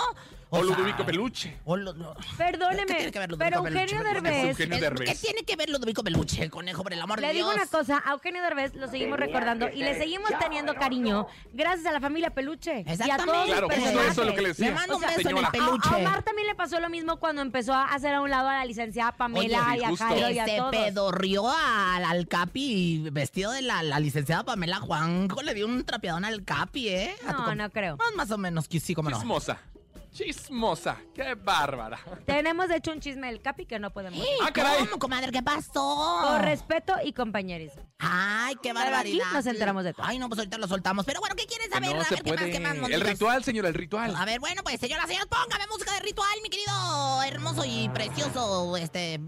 O 0.59 0.65
sea, 0.65 0.75
Ludovico 0.75 1.05
Peluche. 1.05 1.57
o 1.65 1.75
lo- 1.77 1.93
no. 1.93 2.13
Perdóneme, 2.37 2.85
¿Qué 2.85 2.93
tiene 2.95 3.11
que 3.11 3.19
ver 3.19 3.29
Ludovico 3.31 3.49
pero 3.49 3.63
Peluche? 3.63 3.81
Eugenio 3.83 4.03
¿Qué 4.03 4.09
tiene 4.11 4.21
que 4.21 4.29
ver? 4.29 4.33
Derbez... 4.33 4.49
Eugenio 4.49 4.75
Es- 4.75 4.81
Derbez. 4.81 5.09
¿Qué 5.09 5.15
tiene 5.27 5.43
que 5.43 5.55
ver 5.55 5.69
Ludovico 5.69 6.03
Peluche, 6.03 6.49
conejo, 6.49 6.83
por 6.83 6.93
el 6.93 7.01
amor 7.01 7.19
Le 7.21 7.27
de 7.27 7.33
Dios? 7.33 7.49
digo 7.49 7.55
una 7.61 7.65
cosa, 7.69 8.03
a 8.05 8.11
Eugenio 8.11 8.41
Derbez 8.43 8.75
lo 8.75 8.87
seguimos 8.87 9.19
recordando 9.19 9.67
y 9.69 9.77
le 9.83 9.97
seguimos 9.97 10.29
teniendo 10.39 10.75
cariño 10.75 11.27
gracias 11.53 11.85
a 11.87 11.91
la 11.91 11.99
familia 11.99 12.29
Peluche 12.31 12.79
y 12.79 12.81
a 12.81 12.83
todos 12.85 12.99
Exactamente. 12.99 13.51
Claro, 13.51 13.67
justo 13.67 13.81
personajes. 13.81 14.11
eso 14.11 14.21
es 14.21 14.27
lo 14.27 14.35
que 14.35 14.41
le 14.41 14.47
decía. 14.49 14.65
Le 14.67 14.73
mando 14.75 14.95
un 14.97 15.01
beso 15.01 15.29
en 15.29 15.37
el 15.37 15.47
peluche. 15.47 15.89
A, 15.89 15.93
a 15.93 15.97
Omar 15.97 16.23
también 16.23 16.47
le 16.47 16.55
pasó 16.55 16.79
lo 16.79 16.89
mismo 16.89 17.17
cuando 17.19 17.41
empezó 17.41 17.73
a 17.73 17.85
hacer 17.85 18.13
a 18.13 18.21
un 18.21 18.29
lado 18.29 18.49
a 18.49 18.53
la 18.53 18.65
licenciada 18.65 19.11
Pamela 19.13 19.67
Oye, 19.69 19.79
y 19.79 19.83
a 19.83 19.89
justo. 19.89 20.05
Jairo 20.05 20.29
y 20.29 20.39
a 20.39 20.45
se 20.45 20.57
todos. 20.57 20.71
pedorrió 20.75 21.49
al, 21.49 22.03
al 22.05 22.27
Capi 22.27 23.09
vestido 23.11 23.51
de 23.51 23.61
la, 23.61 23.81
la 23.83 23.99
licenciada 23.99 24.43
Pamela 24.43 24.77
Juanjo. 24.79 25.41
Le 25.41 25.53
dio 25.53 25.65
un 25.65 25.83
trapeadón 25.83 26.25
al 26.25 26.43
Capi, 26.43 26.89
¿eh? 26.89 27.15
A 27.27 27.31
No, 27.33 27.55
no 27.55 27.69
creo. 27.69 27.97
Más, 27.97 28.13
más 28.15 28.31
o 28.31 28.37
menos, 28.37 28.67
sí, 28.69 28.93
como 28.93 29.09
no. 29.09 29.17
Chismosa. 29.17 29.57
Chismosa. 30.13 30.97
Qué 31.13 31.33
bárbara. 31.33 31.99
Tenemos 32.25 32.67
de 32.67 32.75
hecho 32.77 32.91
un 32.91 32.99
chisme 32.99 33.27
del 33.27 33.41
Capi 33.41 33.65
que 33.65 33.79
no 33.79 33.91
podemos. 33.91 34.23
Ah, 34.43 34.51
caray. 34.53 34.85
¿Cómo, 34.85 34.99
comadre? 34.99 35.31
¿Qué 35.31 35.41
pasó? 35.41 36.19
Con 36.21 36.43
respeto 36.43 36.93
y 37.03 37.13
compañerismo. 37.13 37.81
Ay, 37.97 38.53
qué 38.61 38.69
Pero 38.73 38.79
aquí 38.79 38.89
barbaridad. 38.91 39.25
nos 39.33 39.45
enteramos 39.47 39.83
de 39.83 39.93
todo. 39.93 40.05
Ay, 40.05 40.19
no, 40.19 40.29
pues 40.29 40.37
ahorita 40.37 40.57
lo 40.59 40.67
soltamos. 40.67 41.03
Pero 41.05 41.19
bueno, 41.19 41.35
¿qué 41.35 41.45
quieres 41.47 41.69
saber? 41.71 41.95
no 41.95 42.01
a 42.01 42.03
se 42.05 42.15
ver, 42.15 42.23
¿qué 42.23 42.29
más, 42.31 42.39
puede. 42.39 42.51
qué 42.51 42.59
más? 42.59 42.89
El 42.91 43.01
ritual, 43.01 43.43
señora, 43.43 43.69
el 43.69 43.73
ritual. 43.73 44.15
A 44.15 44.25
ver, 44.25 44.39
bueno, 44.39 44.61
pues 44.63 44.79
señoras, 44.79 45.07
señores, 45.07 45.27
póngame 45.27 45.65
música 45.71 45.93
de 45.93 45.99
ritual, 46.01 46.29
mi 46.43 46.49
querido 46.49 47.23
hermoso 47.23 47.63
y 47.65 47.89
precioso, 47.89 48.77
este... 48.77 49.19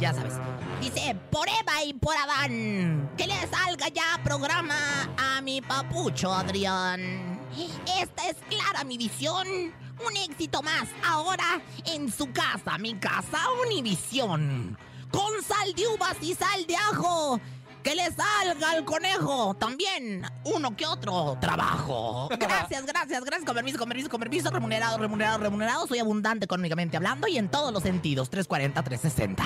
Ya 0.00 0.12
sabes. 0.12 0.34
Dice, 0.80 1.16
por 1.30 1.48
Eva 1.48 1.84
y 1.84 1.94
por 1.94 2.16
Adán, 2.16 3.10
que 3.16 3.26
le 3.28 3.46
salga 3.46 3.88
ya 3.88 4.20
programa 4.24 5.08
a 5.16 5.40
mi 5.40 5.60
papucho 5.60 6.32
Adrián. 6.34 7.32
Esta 8.00 8.28
es 8.28 8.36
clara 8.48 8.82
mi 8.82 8.98
Un 9.04 10.16
éxito 10.16 10.62
más 10.62 10.88
ahora 11.06 11.60
en 11.84 12.10
su 12.10 12.32
casa, 12.32 12.78
mi 12.78 12.94
casa 12.94 13.38
Univisión. 13.66 14.78
Con 15.10 15.42
sal 15.42 15.74
de 15.74 15.86
uvas 15.88 16.16
y 16.22 16.34
sal 16.34 16.66
de 16.66 16.74
ajo. 16.74 17.38
Que 17.84 17.94
le 17.94 18.10
salga 18.12 18.70
al 18.70 18.84
conejo 18.86 19.54
también 19.54 20.22
uno 20.44 20.74
que 20.74 20.86
otro 20.86 21.36
trabajo. 21.38 22.28
Gracias, 22.40 22.86
gracias, 22.86 23.22
gracias. 23.24 23.44
Con 23.44 23.54
permiso, 23.54 23.78
con 23.78 23.88
permiso, 23.88 24.08
con 24.08 24.20
permiso. 24.20 24.50
Remunerado, 24.50 24.96
remunerado, 24.96 25.38
remunerado. 25.38 25.86
Soy 25.86 25.98
abundante 25.98 26.46
económicamente 26.46 26.96
hablando 26.96 27.28
y 27.28 27.36
en 27.36 27.48
todos 27.50 27.72
los 27.74 27.82
sentidos. 27.82 28.30
340, 28.30 28.82
360. 28.82 29.44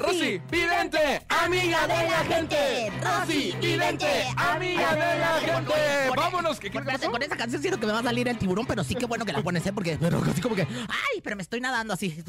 Rosy, 0.00 0.18
Rosy, 0.18 0.42
vidente, 0.50 1.24
amiga 1.28 1.86
de 1.86 2.10
la 2.10 2.24
gente. 2.24 2.92
Rosy, 3.00 3.54
vidente, 3.60 4.24
amiga 4.36 4.94
de 4.94 5.18
la 5.20 5.40
gente. 5.40 5.72
Vámonos, 6.16 6.58
¿qué, 6.58 6.70
qué 6.70 6.80
pasó? 6.80 7.10
con 7.12 7.22
esa 7.22 7.36
canción 7.36 7.62
siento 7.62 7.78
que 7.78 7.86
me 7.86 7.92
va 7.92 8.00
a 8.00 8.02
salir 8.02 8.26
el 8.26 8.38
tiburón, 8.38 8.66
pero 8.66 8.82
sí 8.82 8.96
que 8.96 9.06
bueno 9.06 9.24
que 9.24 9.32
la 9.32 9.42
pones, 9.42 9.64
¿eh? 9.66 9.72
Porque, 9.72 9.96
pero 10.00 10.20
así 10.28 10.40
como 10.40 10.56
que, 10.56 10.62
ay, 10.62 11.20
pero 11.22 11.36
me 11.36 11.42
estoy 11.42 11.60
nadando 11.60 11.94
así. 11.94 12.22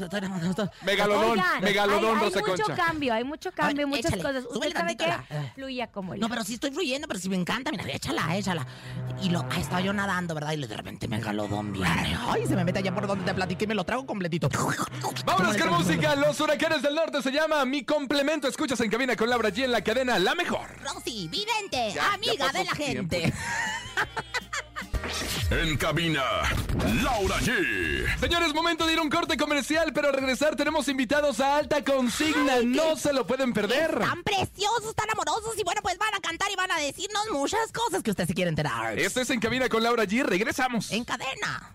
Megalodón, 0.84 1.32
Oigan, 1.32 1.60
megalodón, 1.62 2.18
hay, 2.18 2.24
hay 2.24 2.30
mucho 2.30 2.64
Concha. 2.64 2.74
cambio, 2.76 3.14
hay 3.14 3.24
mucho 3.24 3.50
cambio, 3.52 3.88
muchas 3.88 4.12
échale, 4.12 4.22
cosas. 4.22 4.44
Usted 4.48 4.72
sabe 4.72 4.96
que 4.96 5.06
la- 5.06 5.24
fluya 5.54 5.86
como 5.88 6.14
el 6.14 6.20
No, 6.20 6.28
pero 6.28 6.44
sí 6.44 6.54
estoy 6.54 6.70
fluyendo, 6.70 7.08
pero 7.08 7.20
sí 7.20 7.28
me 7.28 7.36
encanta. 7.36 7.70
Mira, 7.70 7.84
échala, 7.88 8.36
échala. 8.36 8.66
Y 9.22 9.30
lo, 9.30 9.46
ahí 9.50 9.60
estaba 9.60 9.80
yo 9.80 9.92
nadando, 9.92 10.34
¿verdad? 10.34 10.52
Y 10.52 10.66
de 10.66 10.76
repente 10.76 11.08
megalodón 11.08 11.72
viene. 11.72 12.16
Ay, 12.26 12.46
se 12.46 12.56
me 12.56 12.64
mete 12.64 12.78
allá 12.80 12.94
por 12.94 13.06
donde 13.06 13.24
te 13.24 13.34
platiqué 13.34 13.64
y 13.64 13.68
me 13.68 13.74
lo 13.74 13.84
trago 13.84 14.06
completito. 14.06 14.48
Vámonos 15.24 15.56
con 15.56 15.68
música. 15.70 16.16
Los 16.16 16.40
huracanes 16.40 16.82
del 16.82 16.94
norte 16.94 17.22
se 17.22 17.30
llama 17.30 17.64
Mi 17.64 17.84
Complemento. 17.84 18.48
Escuchas 18.48 18.80
en 18.80 18.90
cabina 18.90 19.16
con 19.16 19.28
Laura 19.30 19.50
G 19.50 19.64
en 19.64 19.72
la 19.72 19.82
cadena 19.82 20.18
La 20.18 20.34
Mejor. 20.34 20.68
Rosy, 20.82 21.28
vidente, 21.28 21.92
Ya, 21.94 22.14
amiga 22.14 22.46
ya 22.52 22.58
de 22.58 22.64
la 22.64 22.74
gente. 22.74 23.32
En 25.50 25.76
cabina, 25.76 26.22
Laura 27.02 27.36
G. 27.40 28.18
Señores, 28.20 28.54
momento 28.54 28.86
de 28.86 28.92
ir 28.92 28.98
a 28.98 29.02
un 29.02 29.10
corte 29.10 29.36
comercial, 29.36 29.92
pero 29.92 30.08
al 30.08 30.14
regresar 30.14 30.56
tenemos 30.56 30.88
invitados 30.88 31.40
a 31.40 31.56
alta 31.56 31.82
consigna. 31.84 32.62
no 32.64 32.96
se 32.96 33.12
lo 33.12 33.26
pueden 33.26 33.52
perder. 33.52 33.98
Tan 33.98 34.22
preciosos, 34.22 34.94
tan 34.94 35.10
amorosos. 35.10 35.58
Y 35.58 35.64
bueno, 35.64 35.80
pues 35.82 35.98
van 35.98 36.14
a 36.14 36.20
cantar 36.20 36.50
y 36.52 36.56
van 36.56 36.70
a 36.70 36.78
decirnos 36.78 37.24
muchas 37.32 37.72
cosas 37.72 38.02
que 38.02 38.10
usted 38.10 38.26
se 38.26 38.34
quiere 38.34 38.48
enterar. 38.50 38.98
Esto 38.98 39.20
es 39.20 39.30
en 39.30 39.40
cabina 39.40 39.68
con 39.68 39.82
Laura 39.82 40.04
G. 40.04 40.22
Regresamos. 40.24 40.90
En 40.92 41.04
cadena. 41.04 41.74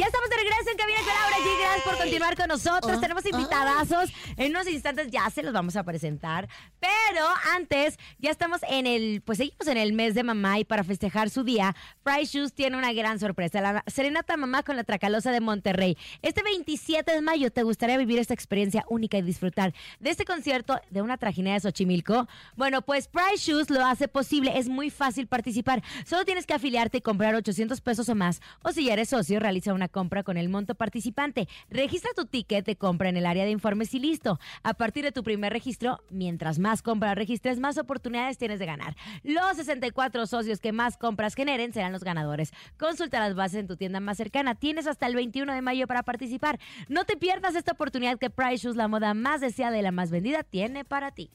Ya 0.00 0.06
estamos 0.06 0.30
de 0.30 0.36
regreso 0.36 0.70
en 0.70 0.76
Cabina 0.78 0.98
con 1.00 1.12
Laura 1.14 1.36
G. 1.36 1.60
Gracias 1.60 1.84
por 1.84 1.98
continuar 1.98 2.34
con 2.34 2.48
nosotros. 2.48 2.92
Ah, 2.96 3.00
Tenemos 3.02 3.26
invitadazos. 3.26 4.10
En 4.38 4.52
unos 4.52 4.66
instantes 4.66 5.10
ya 5.10 5.28
se 5.28 5.42
los 5.42 5.52
vamos 5.52 5.76
a 5.76 5.84
presentar. 5.84 6.48
Pero 6.80 7.26
antes, 7.54 7.98
ya 8.18 8.30
estamos 8.30 8.62
en 8.66 8.86
el, 8.86 9.20
pues 9.20 9.36
seguimos 9.36 9.66
en 9.66 9.76
el 9.76 9.92
mes 9.92 10.14
de 10.14 10.22
mamá 10.22 10.58
y 10.58 10.64
para 10.64 10.84
festejar 10.84 11.28
su 11.28 11.44
día, 11.44 11.76
Price 12.02 12.38
Shoes 12.38 12.54
tiene 12.54 12.78
una 12.78 12.94
gran 12.94 13.20
sorpresa. 13.20 13.60
La 13.60 13.84
Serenata 13.88 14.38
Mamá 14.38 14.62
con 14.62 14.76
la 14.76 14.84
Tracalosa 14.84 15.32
de 15.32 15.40
Monterrey. 15.40 15.98
Este 16.22 16.42
27 16.42 17.12
de 17.12 17.20
mayo 17.20 17.52
te 17.52 17.62
gustaría 17.62 17.98
vivir 17.98 18.18
esta 18.20 18.32
experiencia 18.32 18.86
única 18.88 19.18
y 19.18 19.22
disfrutar 19.22 19.74
de 19.98 20.08
este 20.08 20.24
concierto 20.24 20.80
de 20.88 21.02
una 21.02 21.18
trajinera 21.18 21.56
de 21.56 21.60
Xochimilco. 21.60 22.26
Bueno, 22.56 22.80
pues 22.80 23.06
Price 23.06 23.50
Shoes 23.52 23.68
lo 23.68 23.84
hace 23.84 24.08
posible. 24.08 24.58
Es 24.58 24.66
muy 24.66 24.88
fácil 24.88 25.26
participar. 25.26 25.82
Solo 26.06 26.24
tienes 26.24 26.46
que 26.46 26.54
afiliarte 26.54 26.96
y 26.96 27.02
comprar 27.02 27.34
800 27.34 27.82
pesos 27.82 28.08
o 28.08 28.14
más. 28.14 28.40
O 28.62 28.72
si 28.72 28.86
ya 28.86 28.94
eres 28.94 29.10
socio, 29.10 29.38
realiza 29.38 29.74
una 29.74 29.89
compra 29.90 30.22
con 30.22 30.36
el 30.36 30.48
monto 30.48 30.74
participante. 30.74 31.48
Registra 31.68 32.10
tu 32.14 32.26
ticket 32.26 32.64
de 32.64 32.76
compra 32.76 33.08
en 33.08 33.16
el 33.16 33.26
área 33.26 33.44
de 33.44 33.50
informes 33.50 33.94
y 33.94 34.00
listo. 34.00 34.38
A 34.62 34.74
partir 34.74 35.04
de 35.04 35.12
tu 35.12 35.22
primer 35.22 35.52
registro, 35.52 36.00
mientras 36.10 36.58
más 36.58 36.82
compras 36.82 37.14
registres, 37.14 37.60
más 37.60 37.78
oportunidades 37.78 38.38
tienes 38.38 38.58
de 38.58 38.66
ganar. 38.66 38.96
Los 39.22 39.56
64 39.56 40.26
socios 40.26 40.60
que 40.60 40.72
más 40.72 40.96
compras 40.96 41.34
generen 41.34 41.72
serán 41.72 41.92
los 41.92 42.04
ganadores. 42.04 42.52
Consulta 42.78 43.20
las 43.20 43.34
bases 43.34 43.60
en 43.60 43.66
tu 43.66 43.76
tienda 43.76 44.00
más 44.00 44.16
cercana. 44.16 44.54
Tienes 44.54 44.86
hasta 44.86 45.06
el 45.06 45.14
21 45.14 45.52
de 45.52 45.62
mayo 45.62 45.86
para 45.86 46.02
participar. 46.02 46.58
No 46.88 47.04
te 47.04 47.16
pierdas 47.16 47.54
esta 47.54 47.72
oportunidad 47.72 48.18
que 48.18 48.30
Price 48.30 48.64
Shoes, 48.64 48.76
la 48.76 48.88
moda 48.88 49.14
más 49.14 49.40
deseada 49.40 49.78
y 49.78 49.82
la 49.82 49.92
más 49.92 50.10
vendida, 50.10 50.42
tiene 50.42 50.84
para 50.84 51.10
ti. 51.10 51.30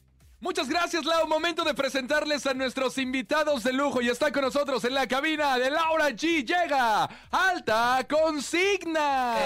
Muchas 0.45 0.69
gracias, 0.69 1.03
Lau. 1.05 1.27
Momento 1.27 1.63
de 1.63 1.73
presentarles 1.73 2.45
a 2.45 2.53
nuestros 2.53 2.99
invitados 2.99 3.63
de 3.63 3.73
lujo. 3.73 3.99
Y 3.99 4.09
está 4.09 4.31
con 4.31 4.43
nosotros 4.43 4.83
en 4.85 4.93
la 4.93 5.07
cabina 5.07 5.57
de 5.57 5.71
Laura 5.71 6.11
G. 6.11 6.45
Llega 6.45 7.09
Alta 7.31 8.05
Consigna. 8.07 9.37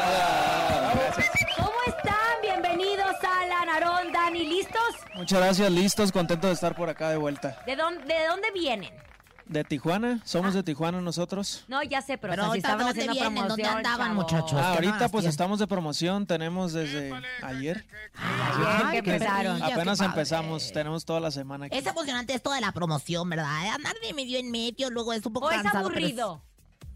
¿Cómo 1.56 1.72
están? 1.88 2.42
Bienvenidos 2.42 3.16
a 3.24 3.46
La 3.48 3.66
Narón, 3.66 4.12
Dani. 4.12 4.46
¿Listos? 4.46 4.96
Muchas 5.16 5.40
gracias, 5.40 5.72
listos, 5.72 6.12
contentos 6.12 6.50
de 6.50 6.54
estar 6.56 6.76
por 6.76 6.90
acá 6.90 7.10
de 7.12 7.16
vuelta. 7.16 7.64
¿De 7.66 7.78
dónde, 7.78 8.14
de 8.14 8.28
dónde 8.28 8.52
vienen? 8.52 8.94
De 9.50 9.64
Tijuana, 9.64 10.22
somos 10.26 10.54
de 10.54 10.62
Tijuana 10.62 11.02
nosotros. 11.02 11.66
No, 11.68 11.82
ya 11.82 12.04
sé, 12.04 12.20
pero, 12.20 12.34
Pero 12.34 12.44
o 12.44 12.46
sea, 12.46 12.46
si 12.46 12.50
ahorita, 12.50 12.68
estaban 12.68 12.86
¿dónde 12.86 13.02
haciendo 13.02 13.14
vienen? 13.14 13.48
¿Dónde 13.48 13.64
promoción, 13.64 13.78
andaban, 13.78 14.08
chavos. 14.10 14.24
muchachos? 14.24 14.60
Ah, 14.62 14.74
ahorita 14.76 14.98
pues 15.00 15.12
tienen. 15.12 15.30
estamos 15.32 15.60
de 15.60 15.68
promoción, 15.68 16.26
tenemos 16.28 16.72
desde 16.74 17.12
ayer. 17.42 17.84
Ayer 18.14 18.92
que 18.92 19.02
qué 19.04 19.14
empezaron. 19.16 19.58
perrillas, 19.58 19.72
Apenas 19.78 20.00
empezamos, 20.02 20.72
tenemos 20.72 21.04
toda 21.04 21.20
la 21.20 21.32
semana 21.32 21.66
aquí. 21.66 21.76
Es 21.78 21.86
emocionante 21.88 22.36
esto 22.36 22.52
de 22.52 22.62
la 22.62 22.72
promoción, 22.74 23.28
¿verdad? 23.28 23.74
Andar 23.74 23.96
de 24.04 24.14
medio 24.14 24.38
en 24.38 24.52
medio, 24.52 24.92
luego 24.92 25.14
es 25.14 25.26
un 25.26 25.34
poco 25.34 25.48
¿O 25.48 25.50
es 25.52 25.64
cansado. 25.64 25.80
es- 25.90 25.96
aburrido? 25.96 26.42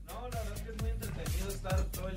No, 0.06 0.14
la 0.22 0.38
verdad 0.38 0.54
es 0.56 0.62
que 0.62 0.70
es 0.70 0.82
muy 0.82 0.90
entretenido 0.92 1.50
estar 1.50 1.84
todo 1.86 2.08
el 2.10 2.16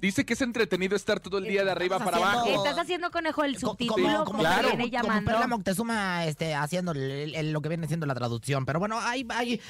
Dice 0.00 0.24
que 0.24 0.32
es 0.32 0.40
entretenido 0.40 0.96
estar 0.96 1.20
todo 1.20 1.38
el 1.38 1.44
día 1.44 1.64
de 1.64 1.70
arriba 1.70 1.98
para 1.98 2.16
haciendo- 2.16 2.28
abajo. 2.40 2.64
¿Estás 2.64 2.78
haciendo, 2.78 3.10
conejo, 3.10 3.44
el 3.44 3.58
subtítulo? 3.58 3.94
como, 4.02 4.08
como 4.18 4.24
como, 4.24 4.38
claro. 4.40 4.68
viene 4.68 4.84
como 4.90 5.02
llamando? 5.02 5.30
Perla 5.30 5.46
Moctezuma 5.46 6.24
este, 6.24 6.54
haciendo 6.54 6.92
el- 6.92 7.10
el- 7.10 7.34
el- 7.34 7.52
lo 7.52 7.60
que 7.60 7.68
viene 7.68 7.86
siendo 7.86 8.06
la 8.06 8.14
traducción. 8.14 8.64
Pero 8.64 8.78
bueno, 8.78 8.98
ahí, 9.00 9.26
ahí, 9.30 9.60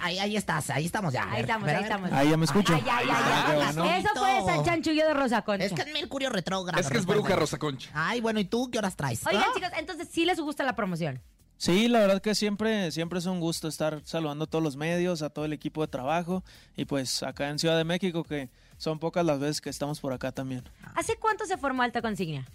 ahí, 0.00 0.18
ahí 0.18 0.36
estás, 0.36 0.70
ahí 0.70 0.86
estamos 0.86 1.12
ya. 1.12 1.30
Ahí 1.30 1.42
estamos, 1.42 1.68
ahí 1.68 1.82
estamos. 1.82 2.12
Ahí 2.12 2.30
ya 2.30 2.36
me 2.36 2.44
escucho. 2.44 2.74
Ay, 2.74 2.82
ay, 2.90 3.06
ay, 3.10 3.54
bueno. 3.56 3.84
Eso 3.94 4.08
fue 4.16 4.42
San 4.46 4.64
Chanchullo 4.64 5.06
de 5.06 5.14
Rosa 5.14 5.42
Concha. 5.42 5.64
Es 5.66 5.72
que 5.72 5.82
es 5.82 5.92
Mercurio 5.92 6.30
retrógrado. 6.30 6.80
Es 6.80 6.88
que 6.90 6.98
es 6.98 7.06
bruja, 7.06 7.36
Rosa 7.36 7.58
Concha. 7.58 7.90
Ay, 7.94 8.20
bueno, 8.20 8.40
¿y 8.40 8.44
tú 8.44 8.70
qué 8.70 8.78
horas 8.78 8.96
traes? 8.96 9.24
Oigan, 9.26 9.42
¿Ah? 9.46 9.52
chicos, 9.54 9.70
entonces 9.78 10.08
sí 10.10 10.24
les 10.24 10.40
gusta 10.40 10.64
la 10.64 10.74
promoción. 10.74 11.22
Sí, 11.56 11.88
la 11.88 11.98
verdad 12.00 12.22
que 12.22 12.34
siempre, 12.36 12.90
siempre 12.92 13.18
es 13.18 13.26
un 13.26 13.40
gusto 13.40 13.66
estar 13.66 14.00
saludando 14.04 14.44
a 14.44 14.46
todos 14.46 14.62
los 14.62 14.76
medios, 14.76 15.22
a 15.22 15.30
todo 15.30 15.44
el 15.44 15.52
equipo 15.52 15.82
de 15.82 15.88
trabajo 15.88 16.44
y 16.76 16.84
pues 16.84 17.22
acá 17.24 17.48
en 17.48 17.58
Ciudad 17.58 17.76
de 17.76 17.82
México 17.84 18.22
que 18.22 18.48
son 18.78 18.98
pocas 18.98 19.24
las 19.26 19.38
veces 19.38 19.60
que 19.60 19.68
estamos 19.70 20.00
por 20.00 20.12
acá 20.12 20.32
también. 20.32 20.64
¿Hace 20.94 21.16
cuánto 21.16 21.44
se 21.44 21.58
formó 21.58 21.82
Alta 21.82 22.00
Consigna? 22.00 22.46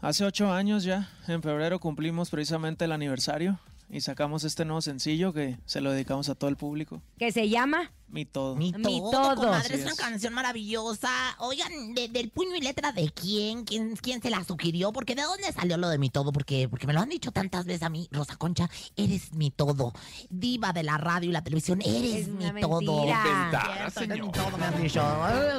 Hace 0.00 0.24
ocho 0.24 0.52
años 0.52 0.84
ya, 0.84 1.08
en 1.28 1.42
febrero 1.42 1.78
cumplimos 1.78 2.28
precisamente 2.28 2.84
el 2.84 2.92
aniversario 2.92 3.58
y 3.88 4.00
sacamos 4.00 4.42
este 4.44 4.64
nuevo 4.64 4.80
sencillo 4.80 5.32
que 5.32 5.58
se 5.64 5.80
lo 5.80 5.92
dedicamos 5.92 6.28
a 6.28 6.34
todo 6.34 6.50
el 6.50 6.56
público. 6.56 7.02
Que 7.18 7.30
se 7.32 7.48
llama 7.48 7.92
Mi 8.08 8.24
todo. 8.24 8.56
Mi 8.56 8.72
Mi 8.72 8.82
todo, 8.82 9.10
todo. 9.10 9.34
comadre, 9.36 9.76
es 9.76 9.84
una 9.84 9.94
canción 9.94 10.32
maravillosa. 10.34 11.08
Oigan, 11.38 11.94
de- 11.94 12.08
del 12.08 12.30
puño 12.30 12.56
y 12.56 12.60
letra 12.60 12.92
de 12.92 13.10
quién, 13.10 13.64
quién, 13.64 13.96
quién 13.96 14.20
se 14.22 14.30
la 14.30 14.42
sugirió, 14.44 14.92
porque 14.92 15.14
de 15.14 15.22
dónde 15.22 15.52
salió 15.52 15.76
lo 15.76 15.88
de 15.88 15.98
mi 15.98 16.10
todo, 16.10 16.32
porque, 16.32 16.68
porque 16.68 16.86
me 16.86 16.92
lo 16.92 17.00
han 17.00 17.08
dicho 17.08 17.30
tantas 17.32 17.64
veces 17.66 17.82
a 17.82 17.88
mí, 17.88 18.08
Rosa 18.10 18.36
Concha, 18.36 18.68
eres 18.96 19.32
mi 19.32 19.50
todo. 19.50 19.92
Diva 20.30 20.72
de 20.72 20.82
la 20.82 20.98
radio 20.98 21.30
y 21.30 21.32
la 21.32 21.42
televisión, 21.44 21.80
eres 21.82 22.22
Es 22.22 22.28
mi 22.28 22.44
una 22.46 22.60
todo. 22.60 22.80
mentira. 22.80 23.22
Inventada, 23.24 23.90
Cierto, 23.90 24.00
eres 24.00 24.08
mi 24.08 24.16
señor. 24.16 24.32
todo, 24.50 24.58
me 24.58 24.64
han 24.66 24.82
dicho. 24.82 25.02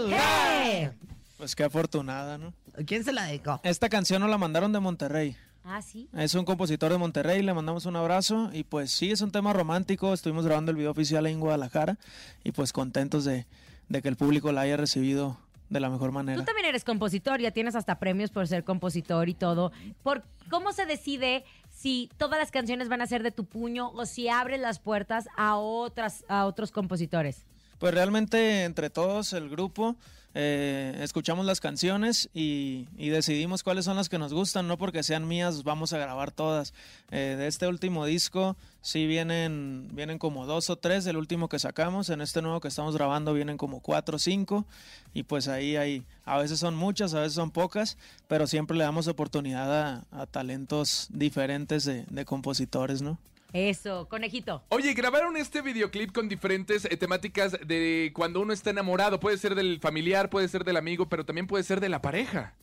¿Qué? 0.10 0.92
Pues 1.38 1.56
qué 1.56 1.64
afortunada, 1.66 2.40
¿no? 2.40 2.52
¿Quién 2.88 3.04
se 3.04 3.14
la 3.14 3.26
dedicó? 3.26 3.60
Esta 3.64 3.90
canción 3.90 4.22
nos 4.22 4.30
la 4.32 4.40
mandaron 4.40 4.72
de 4.74 4.80
Monterrey. 4.80 5.38
Ah, 5.70 5.82
sí. 5.82 6.08
Es 6.14 6.34
un 6.34 6.46
compositor 6.46 6.94
de 6.94 6.98
Monterrey, 6.98 7.42
le 7.42 7.54
mandamos 7.54 7.86
un 7.86 7.98
abrazo 7.98 8.50
y 8.54 8.64
pues 8.64 8.90
sí, 8.90 9.12
es 9.12 9.20
un 9.20 9.32
tema 9.32 9.52
romántico, 9.52 10.14
estuvimos 10.14 10.46
grabando 10.46 10.72
el 10.72 10.78
video 10.78 10.92
oficial 10.92 11.26
ahí 11.26 11.34
en 11.34 11.42
Guadalajara 11.42 11.98
y 12.46 12.54
pues 12.54 12.72
contentos 12.72 13.26
de, 13.26 13.46
de 13.90 14.02
que 14.02 14.08
el 14.08 14.16
público 14.16 14.54
la 14.54 14.62
haya 14.62 14.78
recibido 14.78 15.38
de 15.70 15.82
la 15.82 15.90
mejor 15.90 16.14
manera. 16.14 16.40
Tú 16.40 16.46
también 16.46 16.68
eres 16.68 16.86
compositor, 16.86 17.42
ya 17.42 17.52
tienes 17.52 17.76
hasta 17.76 18.00
premios 18.00 18.32
por 18.32 18.48
ser 18.48 18.64
compositor 18.64 19.28
y 19.28 19.34
todo. 19.34 19.74
¿Por 20.04 20.24
¿Cómo 20.50 20.72
se 20.72 20.86
decide 20.86 21.44
si 21.70 22.10
todas 22.16 22.40
las 22.40 22.52
canciones 22.52 22.88
van 22.88 23.02
a 23.02 23.08
ser 23.08 23.22
de 23.22 23.32
tu 23.32 23.44
puño 23.44 23.90
o 23.90 24.06
si 24.06 24.30
abres 24.30 24.62
las 24.62 24.80
puertas 24.80 25.28
a 25.36 25.58
otras 25.58 26.24
a 26.30 26.46
otros 26.46 26.72
compositores? 26.72 27.44
Pues 27.78 27.94
realmente 27.94 28.64
entre 28.64 28.90
todos, 28.90 29.34
el 29.34 29.50
grupo, 29.50 29.98
eh, 30.40 30.96
escuchamos 31.02 31.48
las 31.48 31.60
canciones 31.60 32.30
y, 32.32 32.86
decidimos 32.96 33.64
cuáles 33.64 33.86
son 33.86 33.98
las 33.98 34.08
que 34.08 34.20
nos 34.20 34.36
gustan, 34.36 34.68
no 34.68 34.78
porque 34.78 35.02
sean 35.02 35.28
mías, 35.28 35.64
vamos 35.64 35.94
a 35.94 35.98
grabar 35.98 36.30
todas. 36.30 36.76
Eh, 37.10 37.34
de 37.40 37.48
este 37.48 37.68
último 37.68 38.06
disco, 38.06 38.56
sí 38.82 39.08
vienen, 39.08 39.88
vienen 39.94 40.20
como 40.20 40.46
dos 40.46 40.70
o 40.70 40.76
tres, 40.76 41.08
el 41.08 41.18
último 41.18 41.50
que 41.50 41.58
sacamos, 41.58 42.12
en 42.12 42.22
este 42.22 42.44
nuevo 42.44 42.60
que 42.60 42.68
estamos 42.68 42.96
grabando 42.96 43.34
vienen 43.34 43.58
como 43.58 43.80
cuatro 43.80 44.18
o 44.18 44.20
cinco, 44.20 44.68
y 45.12 45.24
pues 45.24 45.48
ahí 45.48 45.76
hay, 45.76 46.04
a 46.24 46.38
veces 46.38 46.60
son 46.60 46.76
muchas, 46.76 47.16
a 47.16 47.22
veces 47.22 47.34
son 47.34 47.50
pocas, 47.50 47.98
pero 48.28 48.46
siempre 48.46 48.78
le 48.78 48.84
damos 48.84 49.08
oportunidad 49.08 50.04
a, 50.12 50.26
talentos 50.28 51.08
diferentes 51.10 51.86
de 51.86 52.26
compositores, 52.26 53.02
¿no? 53.02 53.18
Eso, 53.54 54.08
conejito. 54.10 54.64
Oye, 54.70 54.94
grabaron 54.94 55.38
este 55.38 55.62
videoclip 55.62 56.12
con 56.12 56.28
diferentes 56.28 56.86
eh, 56.86 56.98
temáticas 56.98 57.58
de 57.66 58.12
cuando 58.14 58.42
uno 58.42 58.54
está 58.54 58.70
enamorado. 58.72 59.20
Puede 59.20 59.38
ser 59.38 59.56
del 59.56 59.80
familiar, 59.80 60.30
puede 60.30 60.48
ser 60.48 60.64
del 60.64 60.78
amigo, 60.78 61.08
pero 61.08 61.26
también 61.26 61.48
puede 61.48 61.64
ser 61.64 61.80
de 61.80 61.90
la 61.90 62.02
pareja. 62.02 62.54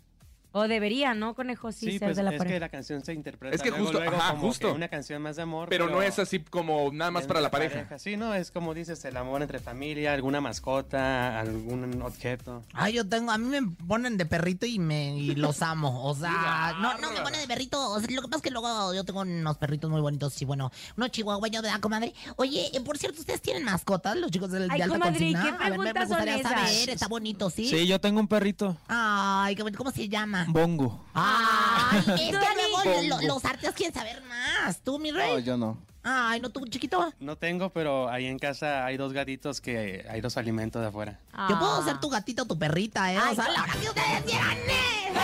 O 0.56 0.68
debería, 0.68 1.14
¿no, 1.14 1.34
conejo? 1.34 1.72
Sí, 1.72 1.86
Sí, 1.86 1.98
ser 1.98 2.06
pues 2.10 2.16
de 2.16 2.22
la 2.22 2.30
es 2.30 2.38
pareja. 2.38 2.54
que 2.54 2.60
la 2.60 2.68
canción 2.68 3.04
se 3.04 3.12
interpreta 3.12 3.56
Es 3.56 3.60
que 3.60 3.70
luego, 3.70 3.86
justo- 3.86 3.98
luego 3.98 4.16
ajá, 4.16 4.30
como 4.34 4.42
justo. 4.46 4.68
que 4.68 4.74
una 4.74 4.86
canción 4.86 5.20
más 5.20 5.34
de 5.34 5.42
amor. 5.42 5.68
Pero 5.68 5.88
no 5.90 6.00
es 6.00 6.16
así 6.20 6.38
como 6.38 6.90
nada 6.92 7.10
más 7.10 7.26
para 7.26 7.40
la 7.40 7.50
pareja. 7.50 7.98
Sí, 7.98 8.16
no, 8.16 8.32
es 8.34 8.52
como 8.52 8.72
dices, 8.72 9.04
el 9.04 9.16
amor 9.16 9.42
entre 9.42 9.58
familia, 9.58 10.12
alguna 10.12 10.40
mascota, 10.40 11.40
algún 11.40 12.00
objeto. 12.02 12.62
Ay, 12.72 12.92
yo 12.92 13.08
tengo, 13.08 13.32
a 13.32 13.38
mí 13.38 13.48
me 13.48 13.68
ponen 13.86 14.16
de 14.16 14.26
perrito 14.26 14.64
y 14.64 14.78
me 14.78 15.16
y 15.18 15.34
los 15.34 15.60
amo. 15.60 16.04
O 16.04 16.14
sea, 16.14 16.76
no, 16.80 16.98
no 16.98 17.10
me 17.10 17.20
ponen 17.20 17.40
de 17.40 17.48
perrito. 17.48 17.90
O 17.90 17.98
sea, 17.98 18.08
lo 18.14 18.22
que 18.22 18.28
pasa 18.28 18.36
es 18.36 18.42
que 18.42 18.50
luego 18.52 18.94
yo 18.94 19.02
tengo 19.04 19.22
unos 19.22 19.58
perritos 19.58 19.90
muy 19.90 20.00
bonitos 20.00 20.40
y 20.40 20.44
bueno, 20.44 20.70
unos 20.96 21.10
chihuahueños 21.10 21.64
de 21.64 21.70
la 21.72 21.80
comadre. 21.80 22.14
Oye, 22.36 22.70
eh, 22.72 22.80
por 22.80 22.96
cierto, 22.96 23.18
¿ustedes 23.18 23.40
tienen 23.42 23.64
mascotas, 23.64 24.16
los 24.16 24.30
chicos 24.30 24.52
del 24.52 24.70
Ay, 24.70 24.78
de 24.78 24.84
alta 24.84 24.98
comadre, 25.00 25.18
qué 25.18 25.36
A 25.36 25.42
ver, 25.42 25.52
me- 25.52 25.58
me 25.58 25.66
preguntas 25.66 25.94
son 26.08 26.08
gustaría 26.18 26.36
esas? 26.36 26.52
saber, 26.70 26.90
está 26.90 27.08
bonito, 27.08 27.50
¿sí? 27.50 27.68
Sí, 27.68 27.88
yo 27.88 28.00
tengo 28.00 28.20
un 28.20 28.28
perrito, 28.28 28.76
Ay, 28.86 29.56
qué 29.56 29.62
bonito, 29.64 29.78
¿cómo 29.78 29.90
se 29.90 30.08
llama? 30.08 30.43
Bongo. 30.48 31.04
Ay, 31.14 31.98
es 32.06 32.14
que 32.20 32.32
luego 32.32 33.18
lo- 33.20 33.26
los 33.34 33.44
artistas 33.44 33.74
quieren 33.74 33.94
saber 33.94 34.22
más. 34.24 34.78
¿Tú, 34.80 34.98
mi 34.98 35.10
rey? 35.10 35.42
yo 35.42 35.56
no. 35.56 35.78
Ay, 36.04 36.38
¿no 36.40 36.50
tú, 36.50 36.66
chiquito? 36.66 37.12
No 37.18 37.36
tengo, 37.36 37.70
pero 37.70 38.10
ahí 38.10 38.26
en 38.26 38.38
casa 38.38 38.84
hay 38.84 38.96
dos 38.98 39.12
gatitos 39.14 39.60
que 39.62 40.06
hay 40.08 40.20
dos 40.20 40.36
alimentos 40.36 40.82
de 40.82 40.88
afuera. 40.88 41.18
Yo 41.48 41.58
puedo 41.58 41.80
Ah. 41.80 41.84
ser 41.84 41.98
tu 41.98 42.10
gatito 42.10 42.42
o 42.42 42.46
tu 42.46 42.58
perrita, 42.58 43.12
¿eh? 43.12 43.18
o 43.18 43.34
sea, 43.34 43.48
la 43.50 43.62
hora 43.62 43.72
que 43.72 43.88
ustedes 43.88 44.22
quieran. 44.24 44.56
¿eh? 44.58 45.14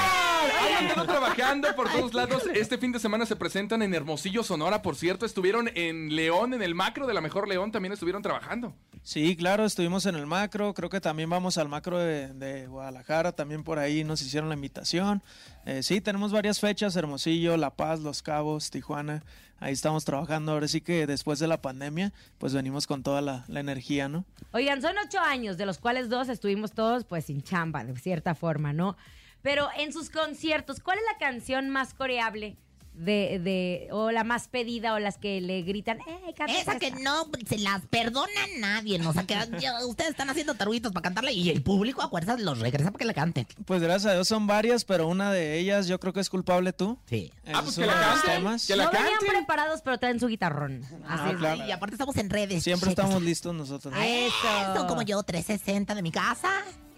Han 0.78 0.86
andado 0.88 1.06
trabajando 1.06 1.68
por 1.76 1.90
todos 1.90 2.14
lados. 2.14 2.44
Este 2.54 2.78
fin 2.78 2.92
de 2.92 2.98
semana 2.98 3.26
se 3.26 3.36
presentan 3.36 3.82
en 3.82 3.92
Hermosillo, 3.94 4.42
Sonora, 4.42 4.80
por 4.82 4.96
cierto. 4.96 5.26
Estuvieron 5.26 5.68
en 5.74 6.14
León, 6.16 6.54
en 6.54 6.62
el 6.62 6.74
macro 6.74 7.06
de 7.06 7.12
la 7.14 7.20
Mejor 7.20 7.46
León, 7.48 7.72
también 7.72 7.92
estuvieron 7.92 8.22
trabajando. 8.22 8.74
Sí, 9.02 9.36
claro, 9.36 9.64
estuvimos 9.64 10.06
en 10.06 10.14
el 10.14 10.26
macro, 10.26 10.74
creo 10.74 10.90
que 10.90 11.00
también 11.00 11.28
vamos 11.30 11.56
al 11.58 11.68
macro 11.68 11.98
de, 11.98 12.28
de 12.34 12.66
Guadalajara, 12.66 13.32
también 13.32 13.64
por 13.64 13.78
ahí 13.78 14.04
nos 14.04 14.20
hicieron 14.22 14.48
la 14.48 14.54
invitación. 14.54 15.22
Eh, 15.66 15.82
sí, 15.82 16.00
tenemos 16.00 16.32
varias 16.32 16.60
fechas, 16.60 16.96
Hermosillo, 16.96 17.56
La 17.56 17.70
Paz, 17.70 18.00
Los 18.00 18.22
Cabos, 18.22 18.70
Tijuana, 18.70 19.22
ahí 19.60 19.72
estamos 19.72 20.04
trabajando. 20.04 20.52
Ahora 20.52 20.66
sí 20.66 20.80
que 20.80 21.06
después 21.06 21.38
de 21.38 21.46
la 21.46 21.62
pandemia, 21.62 22.12
pues 22.38 22.52
venimos 22.52 22.86
con 22.86 23.02
toda 23.02 23.20
la, 23.20 23.44
energía, 23.48 24.08
¿no? 24.08 24.24
Oigan, 24.52 24.82
son 24.82 24.96
ocho 25.04 25.20
años, 25.20 25.56
de 25.56 25.66
los 25.66 25.78
cuales 25.78 26.08
dos 26.08 26.28
estuvimos 26.28 26.72
todos 26.72 27.04
pues 27.04 27.26
sin 27.26 27.42
chamba, 27.42 27.84
de 27.84 27.96
cierta 27.96 28.34
forma, 28.34 28.72
¿no? 28.72 28.96
Pero 29.42 29.68
en 29.76 29.92
sus 29.92 30.10
conciertos, 30.10 30.80
¿cuál 30.80 30.98
es 30.98 31.04
la 31.12 31.18
canción 31.18 31.68
más 31.68 31.94
coreable 31.94 32.56
de, 33.00 33.40
de 33.42 33.88
o 33.92 34.10
la 34.10 34.24
más 34.24 34.48
pedida 34.48 34.94
o 34.94 34.98
las 34.98 35.16
que 35.18 35.40
le 35.40 35.62
gritan, 35.62 35.98
eh, 36.00 36.34
canta 36.36 36.52
Esa 36.52 36.78
que 36.78 36.90
no 36.90 37.26
se 37.46 37.58
las 37.58 37.82
perdona 37.86 38.30
a 38.44 38.58
nadie, 38.60 38.98
¿no? 38.98 39.10
O 39.10 39.12
sea, 39.12 39.24
que 39.24 39.34
ya 39.60 39.84
ustedes 39.86 40.10
están 40.10 40.28
haciendo 40.30 40.54
taruguitos 40.54 40.92
para 40.92 41.02
cantarle 41.02 41.32
y 41.32 41.48
el 41.50 41.62
público 41.62 42.02
a 42.02 42.08
fuerzas 42.08 42.40
los 42.40 42.58
regresa 42.58 42.90
para 42.90 42.98
que 42.98 43.04
la 43.06 43.14
canten. 43.14 43.46
Pues 43.64 43.82
gracias 43.82 44.12
a 44.12 44.14
Dios 44.14 44.28
son 44.28 44.46
varias, 44.46 44.84
pero 44.84 45.08
una 45.08 45.32
de 45.32 45.58
ellas 45.58 45.86
yo 45.88 45.98
creo 45.98 46.12
que 46.12 46.20
es 46.20 46.28
culpable 46.30 46.72
tú. 46.72 46.98
Sí. 47.06 47.32
Ah, 47.52 47.60
pues 47.62 47.76
que 47.76 47.86
la 47.86 47.94
canten, 47.94 48.58
que 48.66 48.76
la 48.76 48.84
no 48.84 48.90
venían 48.92 49.18
preparados, 49.26 49.80
pero 49.82 49.98
traen 49.98 50.20
su 50.20 50.28
guitarrón. 50.28 50.84
Ah, 51.06 51.14
Así 51.24 51.32
es. 51.32 51.38
claro. 51.38 51.66
Y 51.66 51.70
aparte 51.72 51.94
estamos 51.94 52.16
en 52.16 52.30
redes. 52.30 52.62
Siempre 52.62 52.90
estamos 52.90 53.22
listos 53.22 53.54
nosotros. 53.54 53.94
Eso. 53.96 54.34
Eso, 54.74 54.86
como 54.86 55.02
yo, 55.02 55.22
360 55.22 55.94
de 55.94 56.02
mi 56.02 56.12
casa. 56.12 56.50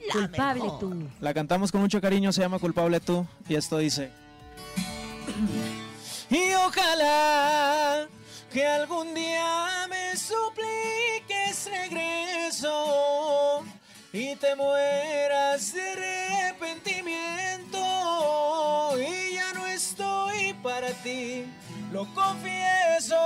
la 0.09 0.13
Culpable 0.13 0.63
mejor. 0.65 0.79
tú. 0.81 1.09
La 1.21 1.33
cantamos 1.33 1.71
con 1.71 1.81
mucho 1.81 2.01
cariño, 2.01 2.33
se 2.33 2.41
llama 2.41 2.59
Culpable 2.59 2.99
tú, 3.01 3.25
y 3.49 3.55
esto 3.55 3.79
dice... 3.79 4.11
Y 6.33 6.55
ojalá 6.55 8.09
que 8.51 8.67
algún 8.67 9.13
día 9.13 9.87
me 9.91 10.17
supliques 10.17 11.67
regreso 11.67 13.63
y 14.15 14.35
te 14.37 14.57
mueras 14.57 15.75
de 15.75 15.91
arrepentimiento 15.91 17.79
y 18.99 19.35
ya 19.35 19.53
no 19.53 19.67
estoy 19.67 20.55
para 20.63 20.89
ti, 21.03 21.45
lo 21.93 22.07
confieso, 22.15 23.19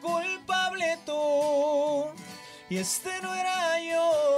culpable 0.00 0.98
tú 1.04 2.06
y 2.70 2.78
este 2.78 3.10
no 3.20 3.34
era 3.34 3.78
yo. 3.78 4.32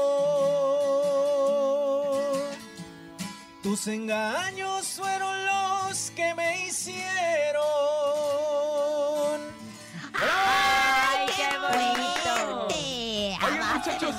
Tus 3.62 3.86
engaños 3.86 4.88
fueron 4.88 5.46
los 5.46 5.73
que 6.14 6.34
me 6.34 6.66
hicieron. 6.66 7.04
¡Ay, 10.14 11.26
qué 11.36 11.58
bonito! 11.58 12.68
Oigan, 13.46 13.74
muchachos. 13.78 14.14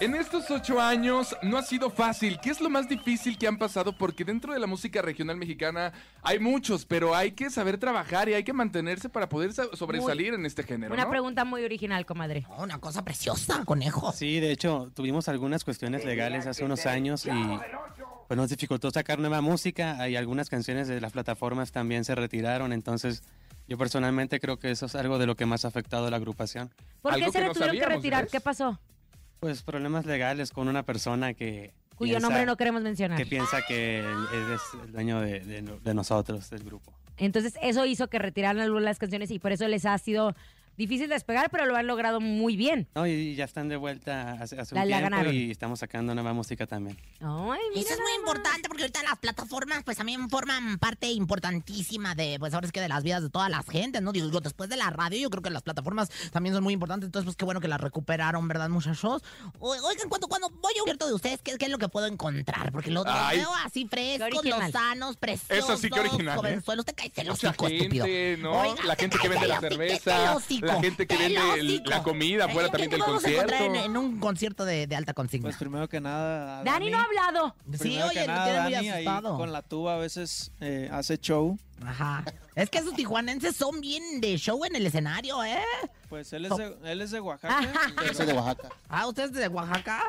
En 0.00 0.14
estos 0.16 0.50
ocho 0.50 0.80
años 0.80 1.36
no 1.42 1.56
ha 1.58 1.62
sido 1.62 1.88
fácil. 1.90 2.40
¿Qué 2.42 2.50
es 2.50 2.60
lo 2.60 2.68
más 2.70 2.88
difícil 2.88 3.38
que 3.38 3.46
han 3.46 3.56
pasado? 3.56 3.92
Porque 3.96 4.24
dentro 4.24 4.52
de 4.52 4.58
la 4.58 4.66
música 4.66 5.00
regional 5.00 5.36
mexicana 5.36 5.92
hay 6.22 6.40
muchos, 6.40 6.84
pero 6.86 7.14
hay 7.14 7.32
que 7.32 7.50
saber 7.50 7.78
trabajar 7.78 8.28
y 8.28 8.34
hay 8.34 8.42
que 8.42 8.52
mantenerse 8.52 9.08
para 9.08 9.28
poder 9.28 9.52
sa- 9.52 9.68
sobresalir 9.74 10.34
en 10.34 10.44
este 10.44 10.64
género. 10.64 10.92
Una 10.94 11.04
¿no? 11.04 11.10
pregunta 11.10 11.44
muy 11.44 11.62
original, 11.64 12.04
comadre. 12.04 12.44
Oh, 12.48 12.64
Una 12.64 12.78
cosa 12.78 13.04
preciosa, 13.04 13.64
conejo. 13.64 14.10
Sí, 14.12 14.40
de 14.40 14.50
hecho, 14.50 14.90
tuvimos 14.94 15.28
algunas 15.28 15.62
cuestiones 15.62 16.04
legales 16.04 16.46
hace 16.48 16.64
unos 16.64 16.84
años 16.86 17.24
y 17.26 17.30
pues 18.32 18.38
nos 18.38 18.48
dificultó 18.48 18.90
sacar 18.90 19.18
nueva 19.18 19.42
música. 19.42 20.00
Hay 20.00 20.16
algunas 20.16 20.48
canciones 20.48 20.88
de 20.88 21.02
las 21.02 21.12
plataformas 21.12 21.70
también 21.70 22.02
se 22.02 22.14
retiraron, 22.14 22.72
entonces 22.72 23.22
yo 23.68 23.76
personalmente 23.76 24.40
creo 24.40 24.58
que 24.58 24.70
eso 24.70 24.86
es 24.86 24.94
algo 24.94 25.18
de 25.18 25.26
lo 25.26 25.36
que 25.36 25.44
más 25.44 25.66
ha 25.66 25.68
afectado 25.68 26.06
a 26.06 26.10
la 26.10 26.16
agrupación. 26.16 26.70
¿Por 27.02 27.14
qué 27.14 27.26
se 27.26 27.30
que 27.32 27.40
le 27.40 27.46
no 27.48 27.52
tuvieron 27.52 27.76
que 27.78 27.86
retirar? 27.86 28.28
¿Qué 28.28 28.40
pasó? 28.40 28.80
Pues 29.38 29.60
problemas 29.62 30.06
legales 30.06 30.50
con 30.50 30.68
una 30.68 30.82
persona 30.82 31.34
que... 31.34 31.74
Cuyo 31.94 32.12
piensa- 32.14 32.20
nombre 32.26 32.46
no 32.46 32.56
queremos 32.56 32.80
mencionar. 32.80 33.18
Que 33.18 33.26
piensa 33.26 33.60
que 33.68 33.98
es 34.00 34.60
el 34.82 34.92
dueño 34.92 35.20
de, 35.20 35.40
de- 35.40 35.78
de 35.84 35.92
nosotros, 35.94 36.48
del 36.48 36.64
grupo. 36.64 36.90
Entonces, 37.18 37.52
eso 37.60 37.84
hizo 37.84 38.08
que 38.08 38.18
retiraran 38.18 38.60
algunas 38.62 38.98
canciones 38.98 39.30
y 39.30 39.40
por 39.40 39.52
eso 39.52 39.68
les 39.68 39.84
ha 39.84 39.98
sido 39.98 40.34
difícil 40.86 41.08
despegar, 41.08 41.50
pero 41.50 41.66
lo 41.66 41.76
han 41.76 41.86
logrado 41.86 42.20
muy 42.20 42.56
bien. 42.56 42.88
No, 42.94 43.06
y 43.06 43.34
ya 43.34 43.44
están 43.44 43.68
de 43.68 43.76
vuelta 43.76 44.32
hace, 44.40 44.58
hace 44.60 44.74
un 44.74 44.80
La- 44.80 44.84
la 44.86 44.96
tiempo 44.98 45.10
ganaron. 45.16 45.34
y 45.34 45.50
estamos 45.50 45.78
sacando 45.80 46.14
nueva 46.14 46.32
música 46.32 46.66
también. 46.66 46.96
Ay, 47.20 47.60
mira 47.74 47.80
Eso 47.82 47.94
es 47.94 48.00
muy 48.00 48.12
importante 48.18 48.68
porque 48.68 48.82
ahorita 48.82 49.02
las 49.02 49.18
plataformas 49.18 49.82
pues 49.84 49.96
también 49.96 50.28
forman 50.30 50.78
parte 50.78 51.08
importantísima 51.10 52.14
de 52.14 52.36
pues 52.38 52.54
ahora 52.54 52.66
es 52.66 52.72
que 52.72 52.80
de 52.80 52.88
las 52.88 53.02
vidas 53.02 53.22
de 53.22 53.30
todas 53.30 53.50
las 53.50 53.66
gentes, 53.66 54.02
¿no? 54.02 54.12
Digo, 54.12 54.40
después 54.40 54.68
de 54.70 54.76
la 54.76 54.90
radio 54.90 55.18
yo 55.18 55.30
creo 55.30 55.42
que 55.42 55.50
las 55.50 55.62
plataformas 55.62 56.10
también 56.32 56.54
son 56.54 56.62
muy 56.64 56.74
importantes, 56.74 57.06
entonces 57.06 57.24
pues 57.26 57.36
qué 57.36 57.44
bueno 57.44 57.60
que 57.60 57.68
las 57.68 57.80
recuperaron, 57.80 58.46
¿verdad, 58.48 58.68
muchachos? 58.68 59.22
O- 59.58 59.72
Oigan, 59.82 60.08
cuando, 60.08 60.28
cuando 60.28 60.48
voy 60.50 60.72
a 60.80 60.84
cierto 60.84 61.06
de 61.06 61.14
ustedes, 61.14 61.40
¿qué, 61.42 61.56
qué 61.58 61.66
es 61.66 61.70
lo 61.70 61.78
que 61.78 61.88
puedo 61.88 62.06
encontrar? 62.06 62.72
Porque 62.72 62.90
los, 62.90 63.04
los 63.04 63.14
Ay. 63.14 63.38
veo 63.38 63.50
así 63.64 63.86
frescos, 63.86 64.26
original. 64.38 64.60
lozanos, 64.72 65.16
preciosos, 65.16 65.64
Eso 65.64 65.76
sí 65.76 65.90
que 65.90 66.00
original, 66.00 66.38
¿eh? 66.46 66.60
te 66.84 66.94
caes 66.94 67.12
el 67.16 67.30
hocico, 67.30 67.66
estúpido. 67.68 68.04
gente, 68.06 68.38
¿no? 68.42 68.60
Oiga, 68.60 68.84
la 68.84 68.96
te 68.96 69.02
gente 69.02 69.18
que 69.18 69.28
vende 69.28 69.46
la 69.48 69.60
cerveza, 69.60 70.34
la 70.74 70.80
gente 70.80 71.06
que 71.06 71.16
vende 71.16 71.40
el- 71.58 71.82
la 71.86 72.02
comida 72.02 72.48
fuera 72.48 72.68
Eh, 72.68 72.70
también 72.70 72.90
¿qué 72.90 72.96
del 72.96 73.04
concierto. 73.04 73.54
En, 73.54 73.76
en 73.76 73.96
un 73.96 74.18
concierto 74.20 74.64
de, 74.64 74.86
de 74.86 74.96
alta 74.96 75.14
consigna. 75.14 75.44
Pues 75.48 75.56
primero 75.56 75.88
que 75.88 76.00
nada, 76.00 76.60
a 76.60 76.64
Dani 76.64 76.90
no 76.90 76.98
ha 76.98 77.04
hablado. 77.04 77.54
sí, 77.72 77.78
Primero 77.78 78.06
oye, 78.08 78.26
nada, 78.26 78.62
muy 78.64 78.72
Dani 78.72 78.88
ahí 78.90 79.06
asustado. 79.06 79.36
con 79.36 79.52
la 79.52 79.62
tuba 79.62 79.94
a 79.94 79.98
veces 79.98 80.52
eh, 80.60 80.88
hace 80.92 81.18
show. 81.18 81.58
Ajá. 81.84 82.24
Es 82.54 82.70
que 82.70 82.78
esos 82.78 82.94
tijuanenses 82.94 83.56
son 83.56 83.80
bien 83.80 84.20
de 84.20 84.36
show 84.36 84.64
en 84.64 84.76
el 84.76 84.86
escenario, 84.86 85.42
¿eh? 85.42 85.58
Pues 86.08 86.32
él 86.32 86.44
es 86.46 86.56
de, 86.56 86.76
él 86.84 87.00
es 87.00 87.10
de 87.10 87.20
Oaxaca. 87.20 87.60
Soy 88.14 88.26
de 88.26 88.32
Oaxaca. 88.34 88.68
Ah, 88.88 89.06
¿usted 89.06 89.24
es 89.24 89.32
de 89.32 89.48
Oaxaca? 89.48 90.04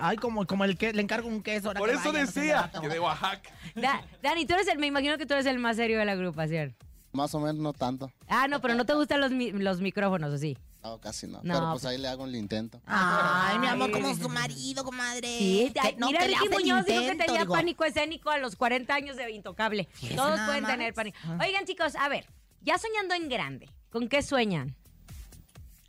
Ay, 0.00 0.16
como, 0.16 0.46
como 0.46 0.64
el 0.64 0.78
que 0.78 0.92
le 0.94 1.02
encargo 1.02 1.28
un 1.28 1.42
queso. 1.42 1.68
ahora 1.68 1.80
Por 1.80 1.90
que 1.90 1.96
eso 1.96 2.10
vaya, 2.12 2.20
no 2.20 2.26
decía 2.26 2.62
rato. 2.62 2.80
que 2.80 2.88
de 2.88 2.98
Oaxaca. 2.98 3.50
Da- 3.74 4.02
Dani, 4.22 4.46
tú 4.46 4.54
eres 4.54 4.66
el, 4.68 4.78
me 4.78 4.86
imagino 4.86 5.18
que 5.18 5.26
tú 5.26 5.34
eres 5.34 5.44
el 5.46 5.58
más 5.58 5.76
serio 5.76 5.98
de 5.98 6.06
la 6.06 6.12
agrupación. 6.12 6.74
Más 7.12 7.34
o 7.34 7.40
menos 7.40 7.56
no 7.56 7.72
tanto. 7.72 8.10
Ah, 8.28 8.46
no, 8.48 8.60
pero 8.60 8.74
no 8.74 8.84
te 8.86 8.94
gustan 8.94 9.20
los, 9.20 9.32
mi- 9.32 9.50
los 9.52 9.80
micrófonos, 9.80 10.32
¿o 10.32 10.38
sí? 10.38 10.56
No, 10.82 10.98
casi 10.98 11.26
no. 11.26 11.40
No, 11.42 11.54
Pero 11.54 11.58
pues 11.72 11.82
pues- 11.82 11.84
ahí 11.86 11.98
le 11.98 12.08
hago 12.08 12.24
el 12.24 12.34
intento. 12.36 12.80
Ay, 12.86 13.58
mi 13.58 13.66
amor, 13.66 13.90
como 13.90 14.14
su 14.14 14.28
marido, 14.28 14.84
comadre. 14.84 15.26
Sí, 15.38 15.70
Que- 15.74 15.80
ay, 15.80 15.96
no, 15.98 16.06
mira, 16.06 16.20
que 16.20 16.28
le 16.28 16.34
Ricky 16.34 16.46
hace 16.46 16.56
el 16.56 16.62
Muñoz 16.62 16.86
dijo 16.86 16.98
que 16.98 17.04
intento, 17.04 17.24
tenía 17.26 17.40
digo. 17.42 17.52
pánico 17.52 17.84
escénico 17.84 18.30
a 18.30 18.38
los 18.38 18.56
40 18.56 18.94
años 18.94 19.16
de 19.16 19.30
intocable. 19.32 19.88
Todos 20.16 20.36
nada 20.36 20.46
pueden 20.46 20.62
más. 20.62 20.70
tener 20.72 20.94
pánico. 20.94 21.18
Oigan, 21.44 21.64
chicos, 21.66 21.96
a 21.96 22.08
ver, 22.08 22.26
ya 22.62 22.78
soñando 22.78 23.14
en 23.14 23.28
grande, 23.28 23.68
¿con 23.90 24.08
qué 24.08 24.22
sueñan? 24.22 24.76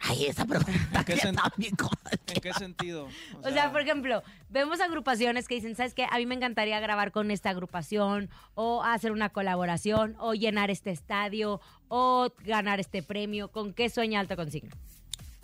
Ay, 0.03 0.25
esa 0.25 0.45
pregunta 0.45 1.03
qué 1.05 1.13
que 1.13 1.19
sen- 1.21 1.35
también, 1.35 1.75
comadre. 1.75 2.19
¿En 2.27 2.41
qué 2.41 2.53
sentido? 2.53 3.07
O 3.43 3.49
sea, 3.51 3.71
por 3.71 3.81
ejemplo, 3.81 4.23
vemos 4.49 4.79
agrupaciones 4.81 5.47
que 5.47 5.55
dicen, 5.55 5.75
¿sabes 5.75 5.93
qué? 5.93 6.05
A 6.09 6.17
mí 6.17 6.25
me 6.25 6.33
encantaría 6.35 6.79
grabar 6.79 7.11
con 7.11 7.29
esta 7.29 7.51
agrupación, 7.51 8.29
o 8.55 8.83
hacer 8.83 9.11
una 9.11 9.29
colaboración, 9.29 10.15
o 10.19 10.33
llenar 10.33 10.71
este 10.71 10.89
estadio, 10.91 11.61
o 11.87 12.33
ganar 12.45 12.79
este 12.79 13.03
premio. 13.03 13.49
¿Con 13.51 13.73
qué 13.73 13.89
sueña 13.89 14.19
Alta 14.19 14.35
Consigna? 14.35 14.71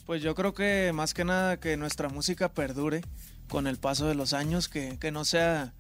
Pues 0.06 0.22
yo 0.24 0.34
creo 0.36 0.54
que 0.54 0.92
más 0.94 1.14
que 1.14 1.24
nada 1.26 1.58
que 1.60 1.78
nuestra 1.78 2.10
música 2.10 2.50
perdure 2.52 3.02
con 3.50 3.68
el 3.68 3.78
paso 3.78 4.08
de 4.08 4.16
los 4.16 4.34
años, 4.34 4.70
que, 4.70 4.98
que 5.00 5.12
no 5.12 5.24
sea 5.26 5.74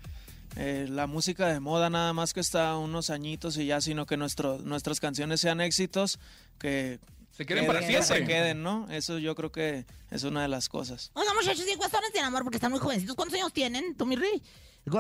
eh, 0.56 0.86
la 0.90 1.08
música 1.08 1.48
de 1.48 1.60
moda 1.60 1.90
nada 1.90 2.14
más 2.14 2.34
que 2.34 2.42
está 2.42 2.78
unos 2.78 3.10
añitos 3.10 3.58
y 3.58 3.66
ya, 3.66 3.82
sino 3.82 4.06
que 4.06 4.18
nuestro, 4.18 4.60
nuestras 4.60 5.00
canciones 5.00 5.42
sean 5.42 5.62
éxitos, 5.62 6.20
que, 6.60 7.00
Se 7.38 7.46
queden 7.46 7.64
que- 7.64 7.68
para 7.68 7.80
que 7.82 7.86
siempre. 7.88 8.18
se 8.18 8.26
queden, 8.26 8.64
¿no? 8.64 8.90
Eso 8.90 9.20
yo 9.20 9.36
creo 9.36 9.52
que 9.52 9.86
es 10.10 10.24
una 10.24 10.42
de 10.42 10.48
las 10.48 10.68
cosas. 10.70 11.12
Oiga, 11.14 11.32
muchachos, 11.36 11.66
y 11.72 11.76
cuestiones 11.76 12.12
de 12.12 12.20
amor 12.20 12.42
porque 12.44 12.58
están 12.58 12.72
muy 12.72 12.80
jovencitos. 12.80 13.16
¿Cuántos 13.16 13.38
años 13.40 13.54
tienen, 13.54 13.96
tú, 13.96 14.06
mi 14.06 14.16
rey? 14.16 14.42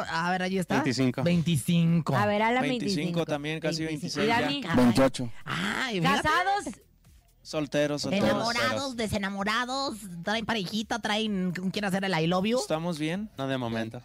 A 0.09 0.31
ver, 0.31 0.43
ahí 0.43 0.57
está. 0.57 0.75
25. 0.75 1.23
25. 1.23 2.15
A 2.15 2.25
ver, 2.25 2.41
Alan 2.41 2.61
25, 2.61 2.95
25. 2.95 3.25
también, 3.25 3.59
casi 3.59 3.85
26 3.85 4.25
¿Y 4.25 4.27
ya. 4.27 4.41
Dani? 4.41 4.61
28. 4.75 5.31
Ay. 5.45 6.01
¿Casados? 6.01 6.65
Solteros, 7.47 8.01
solteros. 8.01 8.29
Enamorados, 8.29 8.97
desenamorados, 8.97 9.95
traen 10.21 10.45
parejita, 10.45 10.99
traen, 10.99 11.53
quieren 11.53 11.85
hacer 11.85 12.03
el 12.03 12.13
I 12.13 12.27
love 12.27 12.45
you. 12.45 12.59
¿Estamos 12.59 12.99
bien? 12.99 13.29
No 13.37 13.47
de 13.47 13.57
momento. 13.57 14.01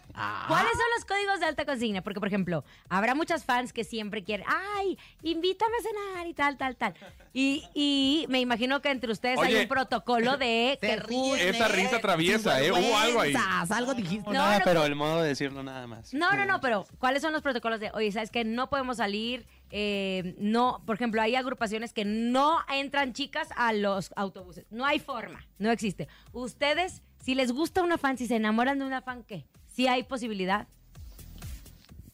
¿Cuáles 0.47 0.71
son 0.71 0.85
los 0.95 1.03
códigos 1.05 1.41
de 1.41 1.47
alta 1.47 1.65
consigna? 1.65 2.01
Porque, 2.01 2.21
por 2.21 2.29
ejemplo, 2.29 2.63
habrá 2.87 3.15
muchas 3.15 3.43
fans 3.43 3.73
que 3.73 3.83
siempre 3.83 4.23
quieren, 4.23 4.45
ay, 4.47 4.97
invítame 5.23 5.73
a 5.77 5.81
cenar 5.81 6.27
y 6.27 6.33
tal, 6.33 6.55
tal, 6.55 6.77
tal. 6.77 6.93
Y, 7.33 7.65
y 7.73 8.27
me 8.29 8.39
imagino 8.39 8.81
que 8.81 8.91
entre 8.91 9.11
ustedes 9.11 9.37
hay 9.37 9.55
un 9.55 9.67
protocolo 9.67 10.37
de 10.37 10.77
que 10.81 10.95
ríen, 10.95 11.53
Esa 11.53 11.67
risa 11.67 11.99
traviesa, 11.99 12.61
¿eh? 12.61 12.71
Hubo 12.71 12.97
algo 12.97 13.19
ahí. 13.19 13.33
Algo 13.69 13.93
dijiste. 13.93 14.27
No, 14.27 14.35
nada, 14.35 14.59
no, 14.59 14.63
pero 14.63 14.85
el 14.85 14.95
modo 14.95 15.21
de 15.21 15.27
decirlo 15.27 15.63
nada 15.63 15.85
más. 15.85 16.13
No, 16.13 16.33
no, 16.37 16.45
no, 16.45 16.61
pero 16.61 16.85
¿cuáles 16.97 17.21
son 17.21 17.33
los 17.33 17.41
protocolos 17.41 17.81
de, 17.81 17.91
oye, 17.93 18.09
sabes 18.13 18.31
que 18.31 18.45
no 18.45 18.69
podemos 18.69 18.97
salir? 18.97 19.45
Eh, 19.75 20.35
no, 20.37 20.83
por 20.85 20.95
ejemplo, 20.95 21.19
hay 21.19 21.33
agrupaciones 21.35 21.93
que 21.93 22.05
no 22.05 22.59
entran 22.71 23.11
chicas 23.13 23.47
a 23.55 23.73
los 23.73 24.13
autobuses. 24.15 24.67
No 24.69 24.85
hay 24.85 24.99
forma, 24.99 25.47
no 25.57 25.71
existe. 25.71 26.07
Ustedes, 26.31 27.01
si 27.23 27.33
les 27.33 27.51
gusta 27.51 27.81
una 27.81 27.97
fan, 27.97 28.15
si 28.15 28.27
se 28.27 28.35
enamoran 28.35 28.77
de 28.77 28.85
una 28.85 29.01
fan, 29.01 29.23
¿qué? 29.23 29.47
Si 29.65 29.87
hay 29.87 30.03
posibilidad. 30.03 30.67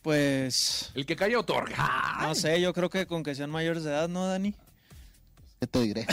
Pues, 0.01 0.93
El 0.95 1.05
que 1.05 1.17
calla 1.17 1.37
otorga. 1.37 2.19
no 2.21 2.33
sé, 2.33 2.61
yo 2.61 2.73
creo 2.73 2.89
que 2.89 3.05
con 3.05 3.23
que 3.23 3.35
sean 3.35 3.49
mayores 3.49 3.83
de 3.83 3.89
edad, 3.91 4.07
¿no, 4.07 4.25
Dani? 4.25 4.55
¿Qué 5.61 5.67
te 5.67 5.79
diré? 5.81 6.07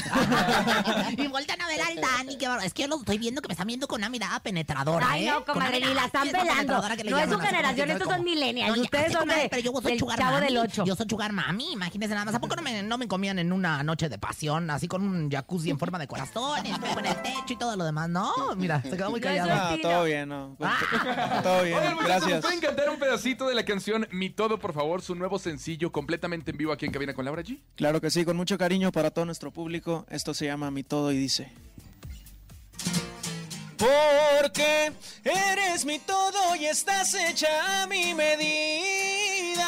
y 1.16 1.28
voltean 1.28 1.61
a 1.62 1.68
ver 1.68 1.80
al 1.80 1.94
Dani. 2.00 2.37
qué 2.37 2.48
bárbaro. 2.48 2.66
es 2.66 2.74
que 2.74 2.82
yo 2.82 2.88
lo 2.88 2.96
estoy 2.98 3.16
viendo 3.18 3.40
que 3.40 3.46
me 3.46 3.52
están 3.52 3.68
viendo 3.68 3.87
con 3.87 4.00
una 4.00 4.09
mirada 4.09 4.40
penetradora. 4.40 5.06
Ay, 5.09 5.28
¿eh? 5.28 5.30
no, 5.30 5.44
comadre, 5.44 5.78
ni 5.78 5.94
la 5.94 6.06
están 6.06 6.28
pelando. 6.28 6.82
que 6.96 7.04
No 7.04 7.18
es 7.18 7.30
su 7.30 7.38
generación, 7.38 7.87
que 7.87 7.92
estos 7.92 8.09
son 8.09 8.24
millennials. 8.24 8.76
No, 8.76 8.82
Ustedes 8.82 9.12
son 9.12 9.28
de- 9.28 9.48
pero 9.48 9.62
yo 9.62 9.72
soy 9.80 9.98
chavo 9.98 10.11
mami. 10.40 10.54
Yo 10.85 10.96
soy 10.96 11.06
sugar 11.09 11.32
mami, 11.32 11.72
imagínense 11.72 12.14
nada 12.14 12.24
más. 12.24 12.35
¿A 12.35 12.40
poco 12.40 12.56
no 12.56 12.62
me, 12.62 12.82
no 12.82 12.98
me 12.98 13.06
comían 13.06 13.38
en 13.38 13.52
una 13.52 13.85
noche 13.85 14.09
de 14.09 14.18
pasión, 14.18 14.68
así 14.70 14.88
con 14.88 15.02
un 15.02 15.30
jacuzzi 15.30 15.70
en 15.70 15.78
forma 15.78 15.98
de 16.00 16.09
corazón, 16.09 16.66
en 16.66 16.74
el 17.06 17.22
techo 17.22 17.52
y 17.52 17.56
todo 17.56 17.76
lo 17.76 17.85
demás? 17.85 18.09
No, 18.09 18.32
mira, 18.56 18.82
se 18.82 18.96
quedó 18.96 19.11
muy 19.11 19.20
No, 19.26 19.26
callado. 19.26 19.46
Ah, 19.56 19.70
estilo. 19.74 19.88
todo 19.90 20.04
bien, 20.04 20.28
¿no? 20.28 20.56
Todo 21.42 21.62
bien, 21.62 21.78
Oigan, 21.78 21.94
muchachos, 21.94 21.98
¿nos 21.98 22.06
gracias. 22.20 22.40
pueden 22.42 22.61
cantar 22.61 22.90
un 22.90 22.98
pedacito 22.98 23.46
de 23.48 23.54
la 23.54 23.64
canción 23.64 24.09
Mi 24.11 24.28
Todo, 24.30 24.59
por 24.59 24.72
favor? 24.72 25.02
Su 25.02 25.14
nuevo 25.14 25.38
sencillo 25.38 25.92
completamente 25.92 26.50
en 26.50 26.56
vivo 26.56 26.72
aquí 26.72 26.85
en 26.85 26.90
Cabina 26.92 27.14
con 27.14 27.24
Laura 27.24 27.42
G. 27.42 27.61
Claro 27.76 28.00
que 28.00 28.11
sí, 28.11 28.24
con 28.24 28.37
mucho 28.37 28.59
cariño 28.59 28.90
para 28.92 29.11
todo 29.12 29.24
nuestro 29.37 29.51
público. 29.51 30.07
Esto 30.09 30.33
se 30.33 30.46
llama 30.46 30.70
Mi 30.70 30.83
Todo 30.83 31.12
y 31.12 31.18
dice. 31.18 31.53
Porque 33.77 34.90
eres 35.25 35.85
mi 35.85 35.99
todo 35.99 36.57
y 36.57 36.64
estás 36.64 37.12
hecha 37.12 37.83
a 37.83 37.87
mi 37.87 38.14
medida. 38.14 39.66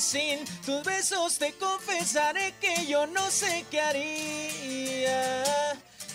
Sin 0.00 0.44
tus 0.66 0.82
besos 0.82 1.38
te 1.38 1.52
confesaré 1.52 2.54
que 2.60 2.84
yo 2.86 3.06
no 3.06 3.30
sé 3.30 3.64
qué 3.70 3.80
haría. 3.80 5.44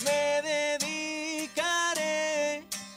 Me 0.04 0.42
dedicaré 0.52 1.46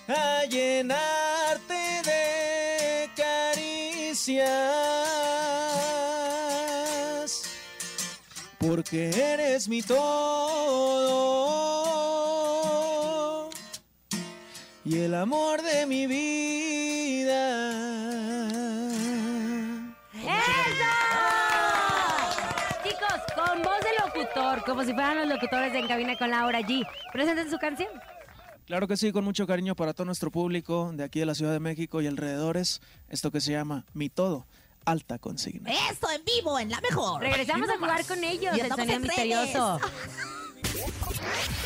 a 0.09 0.45
llenarte 0.47 2.03
de 2.03 3.09
caricias 3.15 5.22
porque 8.75 9.11
eres 9.11 9.69
mi 9.69 9.83
todo. 9.83 10.01
y 14.83 14.97
el 14.97 15.15
amor 15.15 15.61
de 15.61 15.85
mi 15.85 16.07
vida. 16.07 17.71
¡Eso! 20.15 20.93
Chicos, 22.83 23.21
con 23.37 23.63
voz 23.63 23.79
de 23.81 23.91
locutor, 24.07 24.65
como 24.65 24.85
si 24.85 24.95
fueran 24.95 25.19
los 25.19 25.29
locutores 25.29 25.75
de 25.75 25.81
En 25.81 25.87
Cabina 25.87 26.17
con 26.17 26.31
Laura 26.31 26.63
G. 26.63 26.83
Presenten 27.13 27.51
su 27.51 27.59
canción. 27.59 27.91
Claro 28.65 28.89
que 28.89 28.97
sí, 28.97 29.13
con 29.13 29.23
mucho 29.25 29.47
cariño 29.47 29.77
para 29.77 29.93
todo 29.93 30.07
nuestro 30.07 30.31
público 30.31 30.93
de 30.95 31.05
aquí 31.05 31.21
de 31.21 31.27
la 31.27 31.35
Ciudad 31.35 31.53
de 31.53 31.61
México 31.61 32.01
y 32.01 32.07
alrededores, 32.07 32.81
esto 33.11 33.31
que 33.31 33.43
se 33.43 33.53
llama 33.53 33.85
Mi 33.93 34.09
Todo, 34.09 34.47
alta 34.85 35.19
consigna. 35.19 35.71
Esto 35.91 36.11
en 36.11 36.25
vivo, 36.25 36.59
en 36.59 36.71
la 36.71 36.81
mejor. 36.81 37.21
Regresamos 37.21 37.69
a 37.69 37.77
jugar 37.79 38.05
con 38.07 38.23
ellos, 38.25 38.57
Y 38.57 38.61
el 38.61 38.69
sonido 38.69 38.93
en 38.95 39.03
misterioso. 39.03 39.81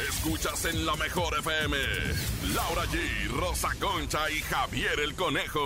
Escuchas 0.09 0.65
en 0.67 0.85
la 0.85 0.97
mejor 0.97 1.39
FM. 1.39 1.77
Laura 2.57 2.85
G, 2.87 3.29
Rosa 3.39 3.69
Concha 3.79 4.31
y 4.31 4.41
Javier 4.41 4.99
el 5.05 5.15
Conejo. 5.15 5.61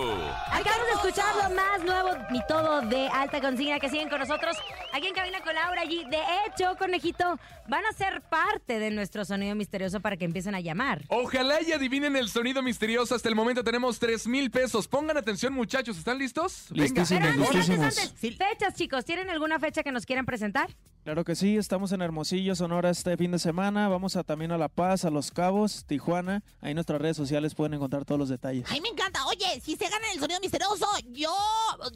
Acabamos 0.47 0.87
de 0.87 0.93
escuchar 0.95 1.35
lo 1.37 1.55
más 1.55 1.81
nuevo, 1.85 2.09
mi 2.29 2.45
todo 2.49 2.81
de 2.81 3.07
alta 3.07 3.39
consigna 3.39 3.79
que 3.79 3.87
siguen 3.87 4.09
con 4.09 4.19
nosotros 4.19 4.57
aquí 4.91 5.07
en 5.07 5.13
Cabina 5.13 5.39
con 5.39 5.55
Laura 5.55 5.83
G. 5.85 6.09
De 6.09 6.19
hecho, 6.45 6.75
conejito, 6.77 7.39
van 7.69 7.85
a 7.85 7.93
ser 7.93 8.21
parte 8.23 8.77
de 8.77 8.91
nuestro 8.91 9.23
sonido 9.23 9.55
misterioso 9.55 10.01
para 10.01 10.17
que 10.17 10.25
empiecen 10.25 10.53
a 10.53 10.59
llamar. 10.59 11.05
Ojalá 11.07 11.61
y 11.61 11.71
adivinen 11.71 12.17
el 12.17 12.27
sonido 12.27 12.61
misterioso. 12.61 13.15
Hasta 13.15 13.29
el 13.29 13.35
momento 13.35 13.63
tenemos 13.63 13.97
3 13.97 14.27
mil 14.27 14.51
pesos. 14.51 14.89
Pongan 14.89 15.15
atención, 15.15 15.53
muchachos. 15.53 15.97
¿Están 15.97 16.17
listos? 16.17 16.65
Listísimos, 16.71 17.09
Venga. 17.23 17.45
Antes, 17.45 17.55
listísimos. 17.55 17.97
antes, 17.97 18.37
fechas, 18.37 18.73
chicos, 18.75 19.05
¿tienen 19.05 19.29
alguna 19.29 19.59
fecha 19.59 19.81
que 19.81 19.93
nos 19.93 20.05
quieran 20.05 20.25
presentar? 20.25 20.69
Claro 21.03 21.23
que 21.23 21.35
sí, 21.35 21.57
estamos 21.57 21.91
en 21.93 22.03
Hermosillo, 22.03 22.53
Sonora 22.53 22.91
este 22.91 23.17
fin 23.17 23.31
de 23.31 23.39
semana. 23.39 23.89
Vamos 23.89 24.15
a, 24.15 24.23
también 24.23 24.51
a 24.51 24.57
La 24.59 24.67
Paz, 24.67 25.03
a 25.03 25.09
Los 25.09 25.31
Cabos, 25.31 25.83
Tijuana. 25.87 26.43
Ahí 26.61 26.73
en 26.73 26.77
nuestras 26.81 26.99
redes 26.99 27.15
sociales 27.17 27.53
pueden 27.53 27.75
encontrar 27.75 28.05
todos 28.05 28.17
los 28.17 28.27
detalles. 28.29 28.65
Ay, 28.69 28.81
me 28.81 28.89
encanta. 28.89 29.23
Oye, 29.27 29.61
si 29.63 29.75
se 29.75 29.85
ganan 29.87 30.09
el 30.13 30.19
sonido 30.19 30.39
misterioso, 30.39 30.87
yo, 31.11 31.31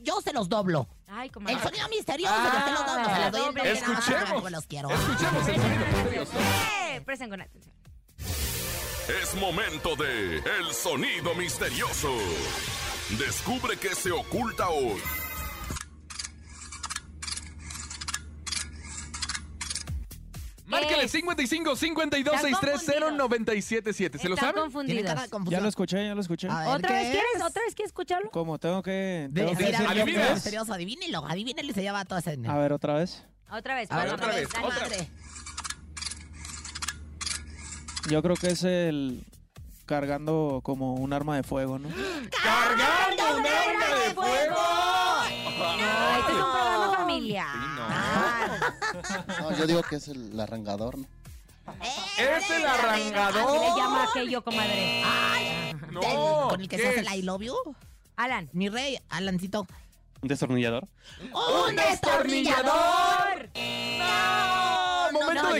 yo 0.03 0.21
se 0.21 0.31
los 0.31 0.47
doblo. 0.47 0.87
Ay, 1.07 1.29
comadre. 1.31 1.55
El 1.55 1.61
sonido 1.63 1.89
misterioso, 1.89 2.33
yo 2.35 2.65
se 2.65 2.71
los 2.71 2.85
doblo. 2.85 3.05
Se 3.15 3.21
los 3.21 3.31
doy 3.31 3.41
doble. 3.41 3.63
nada 3.63 3.73
Escuchemos. 3.73 4.31
cómo 4.33 4.49
los 4.51 4.65
quiero. 4.67 4.89
Escuchemos 4.91 5.47
el 5.47 5.55
sonido 5.55 5.85
misterioso. 5.87 6.31
¡Eh! 6.91 7.01
Presten 7.03 7.29
con 7.31 7.41
atención. 7.41 7.73
Es 9.21 9.35
momento 9.35 9.95
de 9.95 10.37
El 10.37 10.73
Sonido 10.73 11.33
Misterioso. 11.35 12.11
Descubre 13.19 13.77
qué 13.77 13.93
se 13.95 14.11
oculta 14.11 14.69
hoy. 14.69 14.99
Márquele 20.67 21.03
Es- 21.03 21.11
55 21.11 21.75
52 21.75 22.35
Está 22.35 22.47
630 22.47 23.11
977. 23.17 24.17
¿Se 24.17 24.29
lo 24.29 24.35
saben? 24.35 24.55
de 24.87 25.03
Ya 25.51 25.59
lo 25.61 25.69
escuché, 25.69 26.05
ya 26.05 26.15
lo 26.15 26.21
escuché. 26.21 26.47
Ver, 26.47 26.67
¿Otra 26.67 26.87
¿qué 26.89 26.93
vez 26.95 27.11
quieres? 27.11 27.29
es? 27.35 27.41
¿Otra 27.43 27.61
vez 27.63 27.75
quieres 27.75 27.89
escucharlo? 27.89 28.31
¿Cómo? 28.31 28.57
Tengo 28.57 28.81
que, 28.81 29.27
De- 29.29 29.41
tengo 29.41 29.55
que 29.55 29.65
decir 29.65 29.85
es? 30.19 30.33
misterioso, 30.33 30.73
adivínelo, 30.73 31.25
adivínelo 31.25 31.69
y 31.69 31.73
se 31.73 31.81
lleva 31.81 32.03
todo 32.05 32.17
ese 32.19 32.31
dinero. 32.31 32.53
A 32.53 32.57
ver, 32.57 32.73
otra 32.73 32.95
vez. 32.95 33.23
Otra 33.51 33.75
vez. 33.75 33.91
A 33.91 33.97
ver, 33.97 34.13
otra 34.13 34.25
otra 34.27 34.27
vez, 34.39 34.49
vez. 34.49 34.63
otra. 34.63 34.79
madre. 34.79 35.09
Yo 38.09 38.21
creo 38.21 38.35
que 38.35 38.47
es 38.47 38.63
el 38.63 39.23
cargando 39.85 40.61
como 40.63 40.95
un 40.95 41.13
arma 41.13 41.35
de 41.35 41.43
fuego, 41.43 41.77
¿no? 41.79 41.89
¡Cargando 42.43 43.37
un 43.39 43.45
arma 43.45 43.95
de 44.03 44.13
fuego! 44.15 44.55
No, 49.41 49.57
yo 49.57 49.65
digo 49.67 49.81
que 49.83 49.95
es 49.97 50.07
el 50.07 50.39
arrangador, 50.39 50.97
¿no? 50.97 51.05
¡Es 51.81 52.19
el 52.19 52.33
Así 52.33 52.53
le 52.59 52.67
arrangador! 52.67 53.77
llama 53.77 54.03
aquello, 54.09 54.43
comadre. 54.43 55.03
No, 55.91 55.99
Del- 56.01 56.49
con 56.49 56.61
el 56.61 56.67
que 56.69 56.77
¿qué 56.77 56.81
se 56.83 56.89
hace 56.89 56.99
el 57.01 57.13
I 57.19 57.21
love 57.23 57.41
you. 57.41 57.55
Alan. 58.17 58.49
Mi 58.53 58.69
rey, 58.69 58.97
Alancito. 59.09 59.67
¿Un 60.21 60.27
destornillador? 60.29 60.87
¡Un 61.33 61.75
destornillador! 61.75 63.49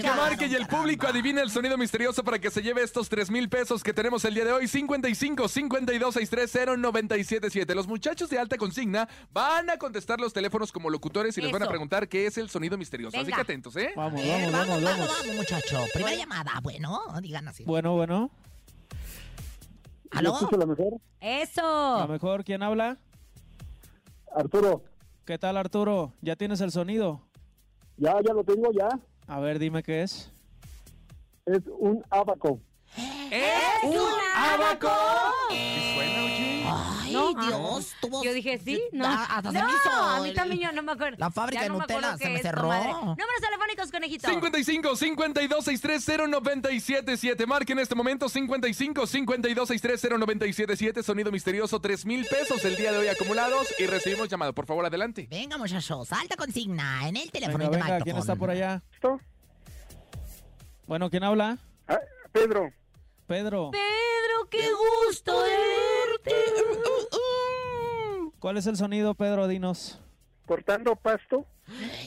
Que 0.01 0.09
marque 0.09 0.47
y 0.47 0.55
el 0.55 0.67
público 0.67 1.07
adivine 1.07 1.41
el 1.41 1.49
sonido 1.49 1.77
misterioso 1.77 2.23
para 2.23 2.39
que 2.39 2.51
se 2.51 2.61
lleve 2.61 2.83
estos 2.83 3.07
3 3.09 3.31
mil 3.31 3.47
pesos 3.49 3.81
que 3.83 3.93
tenemos 3.93 4.23
el 4.25 4.33
día 4.33 4.45
de 4.45 4.51
hoy. 4.53 4.67
55 4.67 5.47
52 5.47 6.13
630 6.13 6.77
977. 6.77 7.73
Los 7.75 7.87
muchachos 7.87 8.29
de 8.29 8.37
alta 8.39 8.57
consigna 8.57 9.07
van 9.31 9.69
a 9.69 9.77
contestar 9.77 10.19
los 10.19 10.33
teléfonos 10.33 10.71
como 10.71 10.89
locutores 10.89 11.37
y 11.37 11.41
les 11.41 11.51
van 11.51 11.63
a 11.63 11.67
preguntar 11.67 12.07
qué 12.09 12.25
es 12.27 12.37
el 12.37 12.49
sonido 12.49 12.77
misterioso. 12.77 13.17
Así 13.17 13.31
que 13.31 13.41
atentos, 13.41 13.75
¿eh? 13.77 13.91
Vamos, 13.95 14.21
Eh, 14.21 14.49
vamos, 14.51 14.51
vamos, 14.51 14.83
vamos, 14.83 14.83
vamos. 14.83 15.17
vamos, 15.21 15.35
muchacho. 15.37 15.85
Primera 15.93 16.15
llamada. 16.15 16.51
Bueno, 16.61 16.99
digan 17.21 17.47
así. 17.47 17.63
Bueno, 17.63 17.93
bueno. 17.95 18.29
¿Aló? 20.11 20.33
escucho 20.33 20.57
la 20.57 20.65
mejor? 20.65 20.93
A 21.21 21.27
Eso. 21.41 21.99
lo 21.99 22.07
mejor, 22.07 22.43
¿quién 22.43 22.63
habla? 22.63 22.97
Arturo, 24.35 24.83
¿Qué 25.25 25.37
tal, 25.37 25.57
Arturo? 25.57 26.13
¿Ya 26.21 26.35
tienes 26.35 26.61
el 26.61 26.71
sonido? 26.71 27.21
ya, 27.97 28.13
ya 28.25 28.33
lo 28.33 28.43
tengo, 28.43 28.69
ya. 28.71 28.87
A 29.28 29.39
ver, 29.39 29.57
dime 29.59 29.82
qué 29.82 30.03
es. 30.03 30.32
Es 31.45 31.61
un 31.80 32.03
abaco. 32.09 32.59
¡Es 33.32 33.84
un 33.84 33.97
abaco! 34.36 34.91
¿Qué 35.49 35.93
suena, 35.95 36.34
Dios, 37.36 37.93
tuvo... 38.01 38.23
Yo 38.23 38.33
dije 38.33 38.59
sí, 38.63 38.81
no. 38.91 39.05
Hasta 39.07 39.51
se 39.51 39.59
no, 39.59 39.67
a 39.93 40.19
mí 40.21 40.33
también 40.33 40.61
yo 40.61 40.71
no 40.71 40.83
me 40.83 40.91
acuerdo. 40.93 41.17
La 41.19 41.31
fábrica 41.31 41.61
Ya 41.61 41.63
de 41.63 41.69
no 41.69 41.79
Nutella 41.79 42.17
se 42.17 42.29
me 42.29 42.39
cerró. 42.39 42.63
Números 42.67 43.41
telefónicos, 43.41 43.91
conejito. 43.91 44.27
55 44.27 44.95
52 44.95 45.65
630 45.65 46.27
977. 46.39 47.45
Marque 47.45 47.73
en 47.73 47.79
este 47.79 47.95
momento 47.95 48.29
55 48.29 49.07
52 49.07 49.67
630 49.67 50.17
977. 50.17 51.03
Sonido 51.03 51.31
misterioso, 51.31 51.79
3 51.79 52.05
mil 52.05 52.25
pesos 52.25 52.63
el 52.65 52.75
día 52.75 52.91
de 52.91 52.97
hoy 52.99 53.07
acumulados. 53.07 53.67
Y 53.79 53.86
recibimos 53.86 54.29
llamado. 54.29 54.53
Por 54.53 54.65
favor, 54.65 54.86
adelante. 54.86 55.27
Venga, 55.29 55.57
muchachos, 55.57 56.11
alta 56.11 56.36
consigna 56.36 57.07
en 57.07 57.17
el 57.17 57.31
teléfono 57.31 57.69
Venga, 57.69 57.77
de 57.77 57.83
venga, 57.83 58.03
¿quién 58.03 58.17
está 58.17 58.36
por 58.36 58.49
allá? 58.49 58.81
Bueno, 60.88 61.09
¿quién 61.09 61.23
habla? 61.23 61.57
Ah, 61.88 61.97
Pedro, 62.31 62.71
Pedro. 63.27 63.71
Pedro, 63.71 64.49
qué 64.49 64.67
gusto 65.07 65.39
verte. 65.39 66.31
¿Cuál 68.45 68.57
es 68.57 68.67
el 68.67 68.77
sonido, 68.77 69.15
Pedro? 69.15 69.47
Dinos. 69.47 69.99
cortando 70.45 70.95
pasto. 70.95 71.47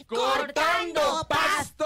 ¡Cortando 0.07 1.27
pasto! 1.29 1.85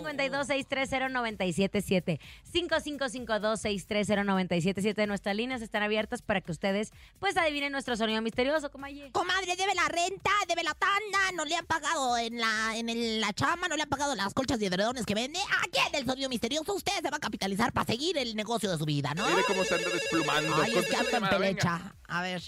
55 0.00 0.44
52 0.44 0.46
630 0.46 1.08
977 1.08 2.20
5552 2.44 3.60
630 3.60 4.24
977 4.24 5.06
Nuestras 5.06 5.36
líneas 5.36 5.62
están 5.62 5.82
abiertas 5.82 6.22
para 6.22 6.40
que 6.40 6.52
ustedes 6.52 6.92
pues 7.18 7.36
adivinen 7.36 7.72
nuestro 7.72 7.96
sonido 7.96 8.20
misterioso, 8.22 8.70
comadre. 8.70 9.10
Comadre, 9.12 9.54
debe 9.56 9.74
la 9.74 9.88
renta, 9.88 10.30
debe 10.48 10.62
la 10.62 10.74
tanda, 10.74 11.18
no 11.36 11.44
le 11.44 11.54
han 11.56 11.66
pagado 11.66 12.16
en 12.18 12.38
la 12.38 12.76
en 12.76 12.88
el- 12.88 13.20
la 13.20 13.32
chama, 13.32 13.68
no 13.68 13.76
le 13.76 13.82
han 13.82 13.88
pagado 13.88 14.14
las 14.14 14.32
colchas 14.34 14.60
y 14.60 14.66
edredones 14.66 15.04
que 15.06 15.14
vende. 15.14 15.38
Aquí 15.62 15.78
en 15.88 15.94
el 16.00 16.06
sonido 16.06 16.28
misterioso 16.28 16.74
usted 16.74 16.92
se 17.02 17.10
va 17.10 17.16
a 17.16 17.20
capitalizar 17.20 17.72
para 17.72 17.86
seguir 17.86 18.16
el 18.18 18.34
negocio 18.36 18.70
de 18.70 18.78
su 18.78 18.84
vida, 18.84 19.12
¿no? 19.14 19.28
Mire 19.28 19.42
cómo 19.46 19.64
se 19.64 19.74
anda 19.74 19.88
desplumando. 19.90 20.54
Ay, 20.56 20.72
es 20.76 20.86
que 20.86 20.92
la 20.96 21.18
en 21.18 21.28
pelecha. 21.28 21.94
A 22.08 22.22
ver. 22.22 22.42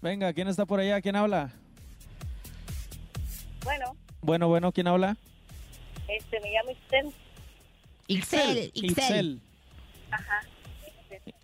Venga, 0.00 0.32
¿quién 0.32 0.48
está 0.48 0.66
por 0.66 0.80
allá? 0.80 1.00
¿Quién 1.00 1.16
habla? 1.16 1.52
Bueno, 3.64 3.96
Bueno, 4.20 4.48
bueno, 4.48 4.72
¿quién 4.72 4.86
habla? 4.88 5.16
Este, 6.08 6.40
me 6.40 6.50
llamo 6.52 6.70
Ixel. 6.70 7.12
Ixel, 8.06 8.70
Ixel. 8.74 9.40
Ajá. 10.10 10.42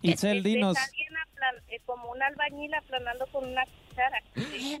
Itzel, 0.01 0.37
Este, 0.37 0.49
dinos. 0.49 0.77
está 0.77 0.91
bien 0.91 1.13
aplan- 1.13 1.61
eh, 1.69 1.79
como 1.85 2.11
un 2.11 2.21
albañil 2.21 2.73
aplanando 2.73 3.25
con 3.27 3.45
una 3.47 3.63
cuchara. 3.65 4.21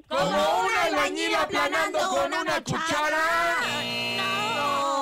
Como 0.07 0.61
un 0.61 0.75
albañil 0.77 1.35
aplanando 1.35 1.99
con 2.09 2.33
una 2.33 2.63
cuchara. 2.63 3.23
No, 4.17 5.00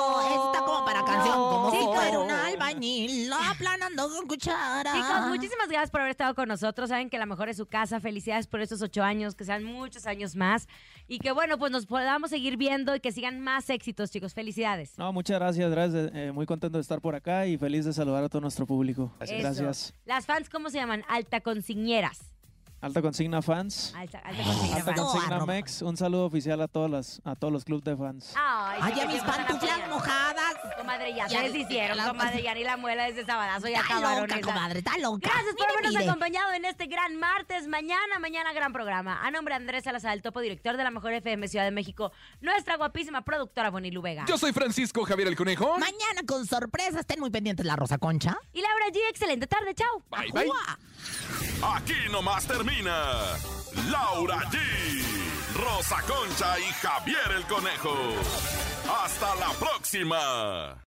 canción, 1.10 1.34
como 1.36 1.70
si 1.70 1.84
fuera 1.84 2.18
un 2.18 2.30
albañil 2.30 3.32
aplanando 3.32 4.08
con 4.08 4.26
cuchara. 4.26 4.92
Chicos, 4.92 5.26
muchísimas 5.28 5.68
gracias 5.68 5.90
por 5.90 6.00
haber 6.00 6.10
estado 6.12 6.34
con 6.34 6.48
nosotros. 6.48 6.88
Saben 6.88 7.10
que 7.10 7.18
la 7.18 7.26
mejor 7.26 7.48
es 7.48 7.56
su 7.56 7.66
casa. 7.66 8.00
Felicidades 8.00 8.46
por 8.46 8.60
estos 8.60 8.82
ocho 8.82 9.02
años, 9.02 9.34
que 9.34 9.44
sean 9.44 9.64
muchos 9.64 10.06
años 10.06 10.36
más. 10.36 10.68
Y 11.08 11.18
que 11.18 11.32
bueno, 11.32 11.58
pues 11.58 11.72
nos 11.72 11.86
podamos 11.86 12.30
seguir 12.30 12.56
viendo 12.56 12.94
y 12.94 13.00
que 13.00 13.12
sigan 13.12 13.40
más 13.40 13.68
éxitos, 13.70 14.10
chicos. 14.10 14.34
Felicidades. 14.34 14.96
No, 14.98 15.12
muchas 15.12 15.38
gracias, 15.38 15.70
gracias. 15.70 16.10
eh, 16.14 16.32
muy 16.32 16.46
contento 16.46 16.78
de 16.78 16.82
estar 16.82 17.00
por 17.00 17.14
acá 17.14 17.46
y 17.46 17.56
feliz 17.58 17.84
de 17.84 17.92
saludar 17.92 18.24
a 18.24 18.28
todo 18.28 18.40
nuestro 18.42 18.66
público. 18.66 19.12
Gracias. 19.18 19.94
Las 20.04 20.26
fans, 20.26 20.48
¿cómo 20.48 20.70
se 20.70 20.78
llaman? 20.78 21.04
Alta 21.08 21.40
consigneras. 21.40 22.20
Alta 22.82 23.02
Consigna 23.02 23.42
Fans. 23.42 23.92
Alta, 23.94 24.20
alta 24.20 24.42
consigna 24.42 24.76
Alta. 24.76 24.94
Consigna. 24.94 25.44
Mex. 25.46 25.82
Un 25.82 25.98
saludo 25.98 26.24
oficial 26.24 26.62
a 26.62 26.66
todas 26.66 26.90
las, 26.90 27.20
a 27.24 27.36
todos 27.36 27.52
los 27.52 27.62
clubes 27.62 27.84
de 27.84 27.94
fans. 27.94 28.32
Ay, 28.38 28.78
Ay, 28.82 29.00
a 29.00 29.06
mis 29.06 29.22
pantuflas 29.22 29.86
mojadas. 29.90 30.39
Comadre, 30.60 30.76
comadre, 30.76 31.14
ya 31.14 31.28
se 31.28 31.34
Ya, 31.34 31.42
deshicieron, 31.42 31.96
la- 31.96 32.08
comadre, 32.08 32.42
ya 32.42 32.54
ni 32.54 32.64
la 32.64 32.76
muela 32.76 33.04
de 33.04 33.10
ese 33.10 33.24
sabadazo, 33.24 33.68
ya 33.68 33.80
Está 33.80 33.94
acabaron 33.98 34.22
loca, 34.28 34.34
esa. 34.40 34.46
comadre, 34.52 34.78
está 34.80 34.98
loca. 34.98 35.30
Gracias 35.32 35.54
por 35.56 35.70
habernos 35.70 35.92
mire. 35.92 36.04
acompañado 36.08 36.52
en 36.52 36.64
este 36.64 36.86
gran 36.86 37.16
martes. 37.16 37.66
Mañana, 37.68 38.18
mañana, 38.20 38.52
gran 38.52 38.72
programa. 38.72 39.20
A 39.24 39.30
nombre 39.30 39.52
de 39.54 39.56
Andrés 39.56 39.84
Salazar, 39.84 40.12
el 40.14 40.22
topo 40.22 40.40
director 40.40 40.76
de 40.76 40.84
la 40.84 40.90
Mejor 40.90 41.12
FM 41.12 41.48
Ciudad 41.48 41.64
de 41.64 41.70
México, 41.70 42.12
nuestra 42.40 42.76
guapísima 42.76 43.22
productora 43.22 43.70
Bonilu 43.70 44.02
Vega. 44.02 44.24
Yo 44.26 44.36
soy 44.38 44.52
Francisco 44.52 45.04
Javier 45.04 45.28
el 45.28 45.36
Conejo. 45.36 45.78
Mañana 45.78 46.22
con 46.26 46.46
sorpresa, 46.46 47.00
estén 47.00 47.20
muy 47.20 47.30
pendientes 47.30 47.64
la 47.66 47.76
Rosa 47.76 47.98
Concha. 47.98 48.36
Y 48.52 48.60
Laura 48.60 48.86
G, 48.92 48.98
excelente 49.10 49.46
tarde, 49.46 49.74
chao. 49.74 50.02
Bye, 50.10 50.30
bye. 50.32 50.50
Aquí 51.74 51.94
nomás 52.10 52.46
termina 52.46 52.92
Laura 53.90 54.38
G, 54.50 54.58
Rosa 55.54 55.96
Concha 56.06 56.58
y 56.58 56.64
Javier 56.80 57.32
el 57.36 57.44
Conejo. 57.46 57.94
Hasta 58.90 59.34
la 59.36 59.50
próxima. 59.58 60.84